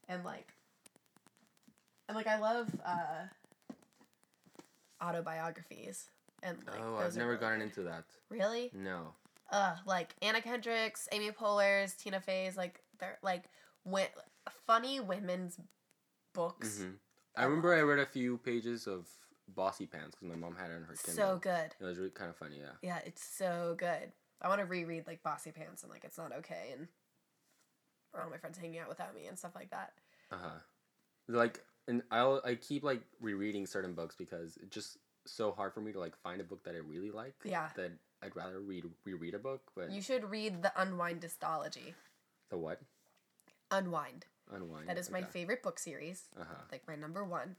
and 0.09 0.23
like, 0.25 0.47
and 2.07 2.15
like 2.17 2.27
I 2.27 2.39
love 2.39 2.67
uh 2.83 3.27
autobiographies 5.01 6.09
and 6.43 6.57
like 6.67 6.81
oh, 6.81 6.97
I've 6.97 7.15
never 7.15 7.29
really 7.29 7.41
gotten 7.41 7.59
good. 7.59 7.65
into 7.65 7.83
that. 7.83 8.03
really 8.29 8.71
No. 8.73 9.13
uh 9.51 9.75
like 9.85 10.15
Anna 10.21 10.41
Kendrick's, 10.41 11.07
Amy 11.11 11.31
Poehler's, 11.31 11.93
Tina 11.93 12.19
Fey's, 12.19 12.57
like 12.57 12.81
they're 12.99 13.17
like 13.23 13.45
went 13.85 14.09
funny 14.67 14.99
women's 14.99 15.59
books. 16.33 16.79
hmm 16.81 16.91
I 17.35 17.45
remember 17.45 17.73
I 17.73 17.81
read 17.81 17.99
a 17.99 18.05
few 18.05 18.37
pages 18.37 18.85
of 18.85 19.07
Bossypants 19.55 20.11
because 20.11 20.27
my 20.29 20.35
mom 20.35 20.55
had 20.55 20.69
it 20.69 20.75
on 20.75 20.83
her 20.83 20.95
Kindle. 21.03 21.25
So 21.33 21.39
good. 21.41 21.73
It 21.79 21.83
was 21.83 21.97
really 21.97 22.11
kind 22.11 22.29
of 22.29 22.37
funny. 22.37 22.57
Yeah. 22.59 22.73
Yeah, 22.83 22.99
it's 23.05 23.23
so 23.23 23.75
good. 23.77 24.11
I 24.41 24.47
want 24.49 24.59
to 24.59 24.65
reread 24.65 25.07
like 25.07 25.23
Bossypants 25.23 25.81
and 25.81 25.91
like 25.91 26.03
It's 26.03 26.17
Not 26.17 26.31
Okay 26.31 26.73
and 26.77 26.87
or 28.13 28.21
all 28.21 28.29
my 28.29 28.37
friends 28.37 28.57
hanging 28.57 28.79
out 28.79 28.89
without 28.89 29.15
me 29.15 29.25
and 29.25 29.37
stuff 29.37 29.55
like 29.55 29.71
that. 29.71 29.93
Uh 30.31 30.37
huh. 30.41 30.59
Like, 31.27 31.63
and 31.87 32.03
I'll 32.11 32.41
I 32.45 32.55
keep 32.55 32.83
like 32.83 33.01
rereading 33.19 33.65
certain 33.65 33.93
books 33.93 34.15
because 34.15 34.57
it's 34.61 34.73
just 34.73 34.97
so 35.25 35.51
hard 35.51 35.73
for 35.73 35.81
me 35.81 35.91
to 35.93 35.99
like 35.99 36.15
find 36.17 36.41
a 36.41 36.43
book 36.43 36.63
that 36.63 36.75
I 36.75 36.79
really 36.79 37.11
like. 37.11 37.33
Yeah. 37.43 37.69
That 37.75 37.91
I'd 38.21 38.35
rather 38.35 38.59
read 38.59 38.85
reread 39.05 39.33
a 39.33 39.39
book, 39.39 39.61
but 39.75 39.91
You 39.91 40.01
should 40.01 40.29
read 40.29 40.61
the 40.63 40.71
Unwind 40.81 41.21
Dystology. 41.21 41.93
the 42.49 42.57
what 42.57 42.81
Unwind. 43.71 44.25
unwind. 44.51 44.87
That 44.87 44.97
is 44.97 45.09
my 45.09 45.23
favorite 45.23 45.63
book 45.63 45.79
series. 45.79 46.23
Uh 46.39 46.43
huh. 46.47 46.55
Like 46.71 46.87
my 46.87 46.95
number 46.95 47.23
one. 47.23 47.55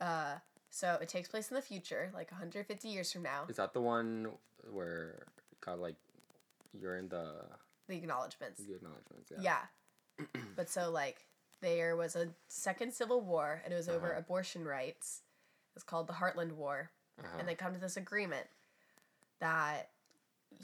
Uh, 0.00 0.36
so 0.70 0.98
it 1.02 1.08
takes 1.08 1.28
place 1.28 1.50
in 1.50 1.54
the 1.54 1.62
future, 1.62 2.10
like 2.14 2.30
150 2.30 2.88
years 2.88 3.12
from 3.12 3.22
now. 3.22 3.44
Is 3.48 3.56
that 3.56 3.74
the 3.74 3.80
one 3.80 4.28
where 4.70 5.26
got 5.60 5.78
like 5.80 5.96
you're 6.72 6.96
in 6.96 7.08
the 7.08 7.44
The 7.88 7.96
acknowledgments. 7.96 8.62
the 8.64 8.74
acknowledgements? 8.74 9.30
Yeah. 9.30 9.58
Yeah. 10.18 10.26
but 10.56 10.70
so 10.70 10.90
like 10.90 11.26
there 11.60 11.94
was 11.96 12.16
a 12.16 12.28
second 12.48 12.92
civil 12.92 13.20
war 13.20 13.60
and 13.64 13.72
it 13.72 13.76
was 13.76 13.88
over 13.88 14.10
Uh-huh. 14.12 14.18
abortion 14.20 14.64
rights. 14.64 15.20
It's 15.74 15.84
called 15.84 16.06
the 16.06 16.12
Heartland 16.14 16.52
War. 16.52 16.90
Uh-huh. 17.18 17.36
And 17.38 17.48
they 17.48 17.54
come 17.54 17.72
to 17.74 17.80
this 17.80 17.96
agreement 17.96 18.46
that 19.40 19.90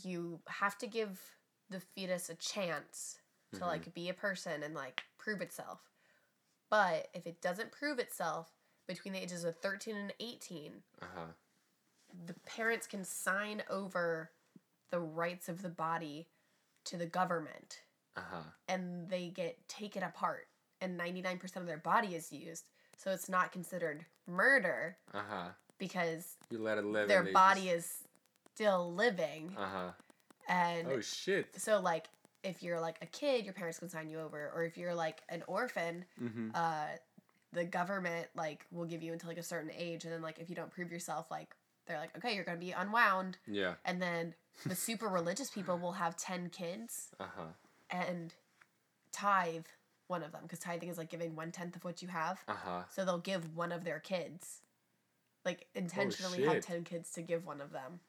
you 0.03 0.41
have 0.49 0.79
to 0.79 0.87
give 0.87 1.21
the 1.71 1.81
fetus 1.81 2.29
a 2.31 2.35
chance 2.35 3.21
to 3.53 3.61
Mhm. 3.61 3.67
like 3.67 3.95
be 3.95 4.09
a 4.09 4.15
person 4.15 4.63
and 4.63 4.75
like 4.75 5.03
prove 5.17 5.41
itself. 5.41 5.91
But 6.71 7.09
if 7.15 7.27
it 7.27 7.41
doesn't 7.41 7.73
prove 7.73 7.99
itself 7.99 8.55
between 8.87 9.13
the 9.15 9.23
ages 9.23 9.45
of 9.45 9.57
13 9.59 9.97
and 9.97 10.15
18, 10.21 10.83
Uh 11.01 11.07
huh. 11.07 11.27
the 12.27 12.35
parents 12.35 12.87
can 12.87 13.05
sign 13.05 13.63
over 13.69 14.33
the 14.91 15.01
rights 15.01 15.49
of 15.49 15.63
the 15.63 15.69
body 15.69 16.31
to 16.85 16.97
the 16.97 17.07
government 17.07 17.83
Uh 18.17 18.23
huh. 18.23 18.43
and 18.67 19.09
they 19.11 19.29
get 19.31 19.67
taken 19.69 20.03
apart 20.03 20.49
and 20.81 20.97
99% 20.97 21.63
of 21.63 21.67
their 21.67 21.77
body 21.79 22.15
is 22.15 22.33
used 22.33 22.67
so 22.99 23.11
it's 23.11 23.29
not 23.31 23.51
considered 23.53 24.05
murder 24.27 24.97
Uh 25.15 25.21
huh. 25.29 25.49
because 25.79 26.37
You 26.51 26.59
let 26.59 26.77
it 26.79 26.85
live. 26.85 27.09
their 27.09 27.23
body 27.25 27.71
is 27.71 28.05
still 28.55 28.93
living 28.93 29.55
Uh 29.57 29.67
huh. 29.67 29.91
and 30.49 30.89
Oh 30.93 31.01
shit. 31.01 31.59
so 31.59 31.81
like 31.81 32.07
if 32.45 32.63
you're 32.63 32.81
like 32.81 32.99
a 33.03 33.07
kid 33.07 33.45
your 33.45 33.55
parents 33.55 33.79
can 33.79 33.89
sign 33.89 34.09
you 34.11 34.21
over 34.21 34.53
or 34.55 34.65
if 34.65 34.77
you're 34.77 34.95
like 34.95 35.23
an 35.29 35.43
orphan 35.47 36.05
Mm-hmm. 36.23 36.51
uh 36.55 36.87
the 37.55 37.65
government 37.65 38.27
like 38.37 38.67
will 38.71 38.85
give 38.85 39.03
you 39.03 39.13
until 39.15 39.29
like 39.31 39.39
a 39.39 39.43
certain 39.43 39.71
age 39.77 40.05
and 40.05 40.13
then 40.13 40.21
like 40.21 40.39
if 40.39 40.51
you 40.51 40.55
don't 40.57 40.71
prove 40.71 40.93
yourself 40.93 41.31
like 41.31 41.55
they're 41.87 41.99
like 41.99 42.15
okay 42.17 42.35
you're 42.35 42.45
gonna 42.45 42.59
be 42.59 42.73
unwound 42.73 43.39
Yeah. 43.47 43.75
and 43.87 44.03
then 44.03 44.35
the 44.67 44.75
super 44.75 45.09
religious 45.09 45.49
people 45.51 45.79
will 45.79 45.93
have 45.93 46.17
10 46.17 46.51
kids 46.51 47.09
Uh 47.19 47.25
huh. 47.37 47.43
and 47.91 48.35
tithe 49.13 49.65
one 50.09 50.23
of 50.23 50.33
them 50.33 50.41
because 50.43 50.59
tithing 50.59 50.89
is 50.89 50.99
like 50.99 51.11
giving 51.11 51.37
one 51.37 51.53
tenth 51.53 51.77
of 51.77 51.85
what 51.85 52.03
you 52.03 52.09
have. 52.09 52.43
Uh 52.49 52.55
huh. 52.55 52.83
So 52.91 53.05
they'll 53.05 53.19
give 53.19 53.55
one 53.57 53.71
of 53.73 53.85
their 53.85 54.01
kids, 54.01 54.63
like 55.45 55.67
intentionally 55.75 56.45
have 56.45 56.65
ten 56.65 56.83
kids 56.85 57.13
to 57.13 57.23
give 57.23 57.47
one 57.47 57.61
of 57.61 57.71
them. 57.73 58.01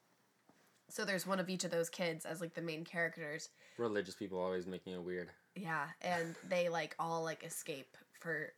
So 0.88 1.04
there's 1.04 1.26
one 1.26 1.38
of 1.38 1.48
each 1.48 1.62
of 1.64 1.70
those 1.70 1.88
kids 1.88 2.24
as 2.26 2.40
like 2.40 2.54
the 2.54 2.62
main 2.62 2.84
characters. 2.84 3.50
Religious 3.78 4.14
people 4.16 4.40
always 4.40 4.66
making 4.66 4.94
it 4.94 5.02
weird. 5.02 5.30
Yeah, 5.54 5.86
and 6.02 6.34
they 6.48 6.68
like 6.68 6.96
all 6.98 7.22
like 7.22 7.44
escape 7.44 7.96
for 8.18 8.52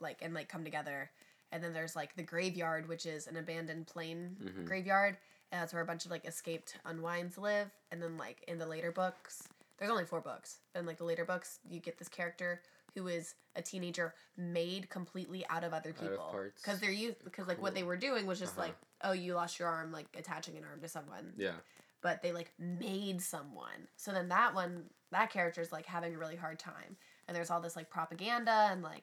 like 0.00 0.18
and 0.20 0.34
like 0.34 0.48
come 0.48 0.64
together. 0.64 1.10
And 1.52 1.64
then 1.64 1.72
there's 1.72 1.96
like 1.96 2.14
the 2.16 2.22
graveyard, 2.22 2.88
which 2.88 3.06
is 3.06 3.26
an 3.26 3.36
abandoned 3.36 3.86
plane 3.86 4.36
Mhm. 4.40 4.66
graveyard, 4.66 5.16
and 5.50 5.62
that's 5.62 5.72
where 5.72 5.82
a 5.82 5.86
bunch 5.86 6.04
of 6.04 6.10
like 6.10 6.26
escaped 6.26 6.76
unwinds 6.84 7.38
live. 7.38 7.70
And 7.90 8.02
then 8.02 8.16
like 8.18 8.44
in 8.46 8.58
the 8.58 8.66
later 8.66 8.92
books, 8.92 9.48
there's 9.78 9.90
only 9.90 10.04
four 10.04 10.20
books. 10.20 10.58
In 10.74 10.86
like 10.86 10.98
the 10.98 11.04
later 11.04 11.24
books, 11.24 11.58
you 11.68 11.80
get 11.80 11.98
this 11.98 12.08
character 12.08 12.60
who 12.94 13.08
is 13.08 13.34
a 13.56 13.62
teenager 13.62 14.14
made 14.36 14.88
completely 14.88 15.44
out 15.48 15.64
of 15.64 15.72
other 15.72 15.92
people 15.92 16.34
because 16.56 16.80
they're 16.80 16.90
used 16.90 17.22
because 17.24 17.46
like 17.48 17.60
what 17.60 17.74
they 17.74 17.82
were 17.82 17.96
doing 17.96 18.26
was 18.26 18.38
just 18.38 18.56
Uh-huh. 18.58 18.68
like 18.68 18.76
oh 19.02 19.12
you 19.12 19.34
lost 19.34 19.58
your 19.58 19.68
arm 19.68 19.90
like 19.92 20.06
attaching 20.16 20.56
an 20.56 20.64
arm 20.64 20.80
to 20.80 20.88
someone 20.88 21.32
Yeah. 21.36 21.56
but 22.02 22.22
they 22.22 22.32
like 22.32 22.52
made 22.58 23.20
someone. 23.22 23.88
So 23.96 24.12
then 24.12 24.28
that 24.28 24.54
one, 24.54 24.84
that 25.10 25.30
character 25.30 25.60
is 25.60 25.72
like 25.72 25.86
having 25.86 26.14
a 26.14 26.18
really 26.18 26.36
hard 26.36 26.58
time, 26.58 26.96
and 27.26 27.36
there's 27.36 27.50
all 27.50 27.60
this 27.60 27.76
like 27.76 27.90
propaganda 27.90 28.68
and 28.70 28.82
like. 28.82 29.02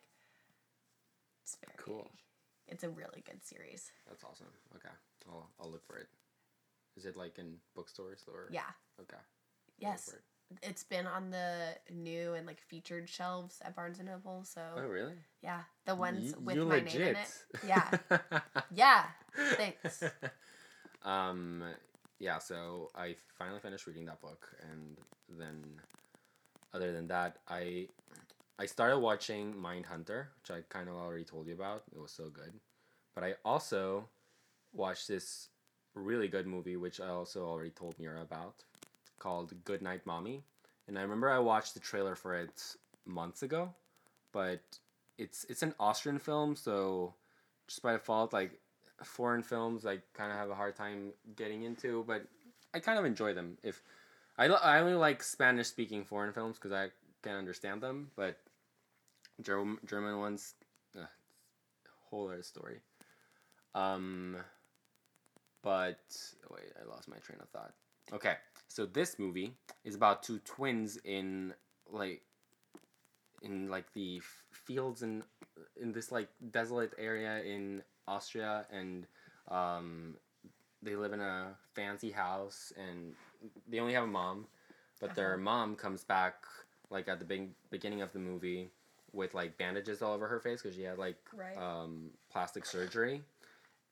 It's 1.44 1.58
very 1.66 1.78
Cool. 1.78 2.10
It's 2.68 2.84
a 2.84 2.90
really 2.90 3.24
good 3.26 3.44
series. 3.46 3.92
That's 4.08 4.24
awesome. 4.24 4.48
Okay. 4.76 4.94
I'll 5.30 5.50
I'll 5.60 5.72
look 5.72 5.86
for 5.86 5.98
it. 5.98 6.08
Is 6.96 7.06
it 7.06 7.16
like 7.16 7.38
in 7.38 7.56
bookstores 7.76 8.26
or? 8.28 8.50
Yeah. 8.52 8.70
Okay. 9.00 9.22
Yes. 9.78 10.14
It's 10.64 10.84
been 10.84 11.06
on 11.08 11.30
the 11.30 11.76
new 11.92 12.34
and 12.34 12.48
like 12.48 12.60
featured 12.62 13.10
shelves 13.10 13.60
at 13.64 13.76
Barnes 13.76 14.00
and 14.00 14.08
Noble. 14.08 14.44
So 14.44 14.62
Oh 14.78 14.88
really? 14.88 15.14
yeah, 15.44 15.62
the 15.86 15.96
ones 15.96 16.34
Y- 16.46 16.56
with 16.56 16.66
my 16.68 16.80
name 16.80 17.02
in 17.02 17.16
it. 17.16 17.28
Yeah. 17.66 17.88
Yeah. 18.76 19.04
Thanks. 19.36 20.04
um. 21.06 21.64
Yeah. 22.20 22.40
So 22.40 22.90
I 22.96 23.16
finally 23.38 23.60
finished 23.60 23.88
reading 23.88 24.06
that 24.06 24.22
book, 24.22 24.48
and 24.72 24.98
then, 25.38 25.64
other 26.74 26.92
than 26.92 27.08
that, 27.08 27.38
I 27.48 27.88
I 28.60 28.66
started 28.66 29.00
watching 29.00 29.54
Mindhunter, 29.54 30.28
which 30.42 30.52
I 30.52 30.62
kind 30.70 30.90
of 30.90 30.96
already 30.96 31.24
told 31.24 31.48
you 31.48 31.54
about. 31.54 31.84
It 31.94 32.00
was 32.00 32.12
so 32.12 32.30
good, 32.30 32.54
but 33.16 33.24
I 33.24 33.36
also 33.46 34.10
watched 34.74 35.08
this 35.08 35.50
really 35.94 36.28
good 36.28 36.48
movie, 36.48 36.76
which 36.78 37.00
I 37.00 37.08
also 37.10 37.46
already 37.46 37.72
told 37.72 37.98
Mira 38.00 38.22
about, 38.22 38.64
called 39.20 39.54
Good 39.66 39.82
Night 39.82 40.06
Mommy. 40.06 40.44
And 40.88 40.98
I 40.98 41.02
remember 41.02 41.30
I 41.30 41.40
watched 41.40 41.74
the 41.74 41.80
trailer 41.80 42.16
for 42.16 42.36
it 42.36 42.76
months 43.06 43.44
ago, 43.44 43.74
but 44.32 44.62
it's 45.18 45.46
it's 45.50 45.64
an 45.64 45.74
Austrian 45.80 46.20
film, 46.20 46.56
so 46.56 47.14
just 47.68 47.82
by 47.82 47.94
default, 47.94 48.34
like 48.34 48.60
foreign 49.04 49.44
films 49.44 49.86
I 49.86 50.00
kind 50.14 50.32
of 50.32 50.38
have 50.38 50.50
a 50.50 50.56
hard 50.56 50.76
time 50.76 51.14
getting 51.36 51.64
into, 51.64 52.04
but 52.08 52.26
I 52.74 52.80
kind 52.80 53.00
of 53.00 53.06
enjoy 53.06 53.34
them. 53.34 53.58
If 53.64 53.82
I, 54.38 54.46
I 54.46 54.80
only 54.80 54.94
like 54.94 55.24
Spanish 55.24 55.68
speaking 55.68 56.04
foreign 56.04 56.34
films 56.34 56.58
because 56.58 56.72
I 56.72 56.90
can 57.24 57.36
understand 57.36 57.82
them, 57.82 58.12
but 58.16 58.38
German 59.42 59.78
German 59.86 60.20
ones, 60.20 60.54
uh, 60.98 61.06
whole 62.10 62.30
other 62.30 62.44
story. 62.44 62.80
Um, 63.76 64.38
but 65.62 66.00
wait, 66.50 66.72
I 66.80 66.90
lost 66.90 67.08
my 67.08 67.18
train 67.18 67.40
of 67.42 67.50
thought. 67.50 67.74
Okay, 68.14 68.36
so 68.68 68.86
this 68.86 69.18
movie 69.20 69.54
is 69.84 69.96
about 69.96 70.24
two 70.24 70.40
twins 70.40 70.98
in 71.04 71.54
like 71.92 72.22
in 73.42 73.70
like 73.70 73.92
the 73.94 74.18
f- 74.18 74.44
fields 74.52 75.04
and 75.04 75.24
in 75.80 75.92
this 75.92 76.12
like 76.12 76.30
desolate 76.52 76.94
area 76.98 77.42
in 77.44 77.82
Austria 78.08 78.66
and 78.72 79.06
um 79.50 80.16
they 80.82 80.96
live 80.96 81.14
in 81.14 81.20
a 81.22 81.56
fancy 81.74 82.12
house 82.12 82.72
and 82.78 83.14
they 83.68 83.80
only 83.80 83.94
have 83.94 84.04
a 84.04 84.08
mom 84.08 84.46
but 85.00 85.14
their 85.16 85.34
Uh-huh. 85.34 85.42
mom 85.44 85.76
comes 85.76 86.04
back 86.04 86.46
like 86.90 87.08
at 87.08 87.20
the 87.20 87.26
big 87.26 87.50
beginning 87.70 88.02
of 88.02 88.12
the 88.14 88.20
movie 88.20 88.70
with 89.14 89.34
like 89.34 89.58
bandages 89.58 90.02
all 90.02 90.14
over 90.14 90.28
her 90.28 90.40
face 90.40 90.62
because 90.62 90.76
she 90.76 90.84
had 90.84 90.98
like 90.98 91.18
Right. 91.34 91.58
um 91.58 92.10
plastic 92.32 92.66
surgery 92.66 93.22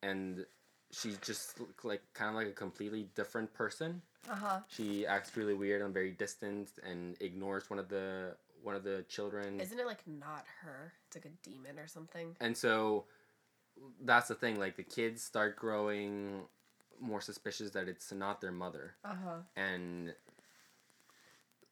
and 0.01 0.45
she's 0.91 1.17
just 1.19 1.59
like 1.83 2.01
kind 2.13 2.29
of 2.29 2.35
like 2.35 2.47
a 2.47 2.51
completely 2.53 3.07
different 3.15 3.53
person 3.53 4.01
Uh 4.29 4.35
huh. 4.35 4.59
she 4.67 5.05
acts 5.05 5.35
really 5.37 5.53
weird 5.53 5.81
and 5.81 5.93
very 5.93 6.11
distant 6.11 6.71
and 6.87 7.15
ignores 7.21 7.69
one 7.69 7.79
of 7.79 7.89
the 7.89 8.35
one 8.63 8.75
of 8.75 8.83
the 8.83 9.05
children 9.07 9.59
Isn't 9.59 9.79
it 9.79 9.85
like 9.85 10.05
not 10.07 10.45
her? 10.63 10.91
It's 11.07 11.15
like 11.15 11.25
a 11.25 11.47
demon 11.49 11.77
or 11.77 11.87
something. 11.87 12.35
and 12.39 12.57
so 12.57 13.05
that's 14.03 14.27
the 14.29 14.35
thing 14.35 14.57
like 14.59 14.75
the 14.77 14.83
kids 14.83 15.21
start 15.21 15.55
growing 15.57 16.41
more 16.99 17.21
suspicious 17.21 17.71
that 17.71 17.87
it's 17.87 18.11
not 18.11 18.39
their 18.41 18.51
mother 18.53 18.95
Uh 19.03 19.13
huh. 19.23 19.37
and 19.55 20.13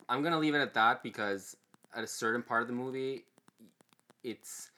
i'm 0.10 0.22
gonna 0.22 0.38
leave 0.40 0.54
it 0.54 0.60
at 0.60 0.74
that 0.74 1.02
because 1.02 1.56
at 1.96 2.04
a 2.04 2.08
certain 2.08 2.44
part 2.44 2.62
of 2.62 2.68
the 2.68 2.74
movie 2.74 3.24
it's 4.24 4.70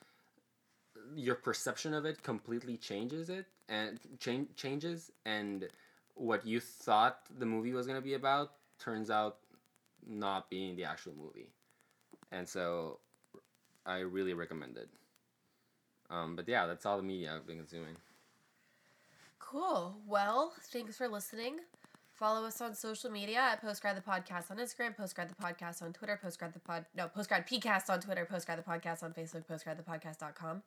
your 1.16 1.36
perception 1.36 1.94
of 1.94 2.06
it 2.06 2.22
completely 2.24 2.78
changes 2.78 3.30
it 3.30 3.46
and 3.70 4.00
change 4.20 4.48
changes 4.56 5.12
and 5.26 5.68
what 6.16 6.46
you 6.46 6.60
thought 6.60 7.20
the 7.40 7.46
movie 7.46 7.72
was 7.74 7.86
going 7.86 7.98
to 7.98 8.04
be 8.04 8.14
about 8.16 8.52
turns 8.80 9.10
out 9.10 9.38
not 10.08 10.50
being 10.50 10.76
the 10.76 10.84
actual 10.84 11.14
movie 11.16 11.50
and 12.32 12.48
so 12.48 13.00
i 13.86 14.00
really 14.00 14.34
recommend 14.34 14.78
it 14.78 14.90
um, 16.10 16.36
but 16.36 16.48
yeah 16.48 16.66
that's 16.66 16.86
all 16.86 16.98
the 16.98 17.04
media 17.04 17.34
i've 17.36 17.46
been 17.48 17.58
consuming 17.58 17.96
Cool. 19.40 19.96
Well, 20.08 20.54
thanks 20.72 20.98
for 20.98 21.08
listening. 21.08 21.58
Follow 22.14 22.46
us 22.48 22.62
on 22.62 22.74
social 22.74 23.12
media 23.12 23.38
at 23.40 23.62
Postgrad 23.64 23.96
the 23.96 24.02
Podcast 24.02 24.50
on 24.50 24.58
Instagram, 24.58 24.96
Postgrad 24.98 25.28
the 25.30 25.36
Podcast 25.36 25.82
on 25.84 25.94
Twitter, 25.94 26.20
Postgrad 26.24 26.54
the 26.54 26.60
Pod 26.60 26.86
no, 26.96 27.08
Postgrad 27.16 27.48
PCast 27.48 27.90
on 27.90 28.00
Twitter, 28.02 28.28
Postgrad 28.30 28.56
the 28.56 28.64
Podcast 28.64 29.04
on 29.04 29.14
Facebook, 29.14 29.46
postgradthepodcast.com. 29.46 30.64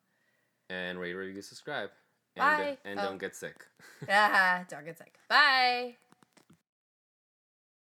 and 0.71 0.99
rate 1.01 1.15
review 1.15 1.43
subscribe 1.43 1.91
and, 2.39 2.59
Bye. 2.65 2.79
and 2.85 2.99
Oh. 3.01 3.05
don't 3.05 3.19
get 3.19 3.35
sick 3.37 3.67
ah, 4.09 4.65
don't 4.69 4.85
get 4.85 4.99
sick. 4.99 5.15
Bye. 5.29 5.97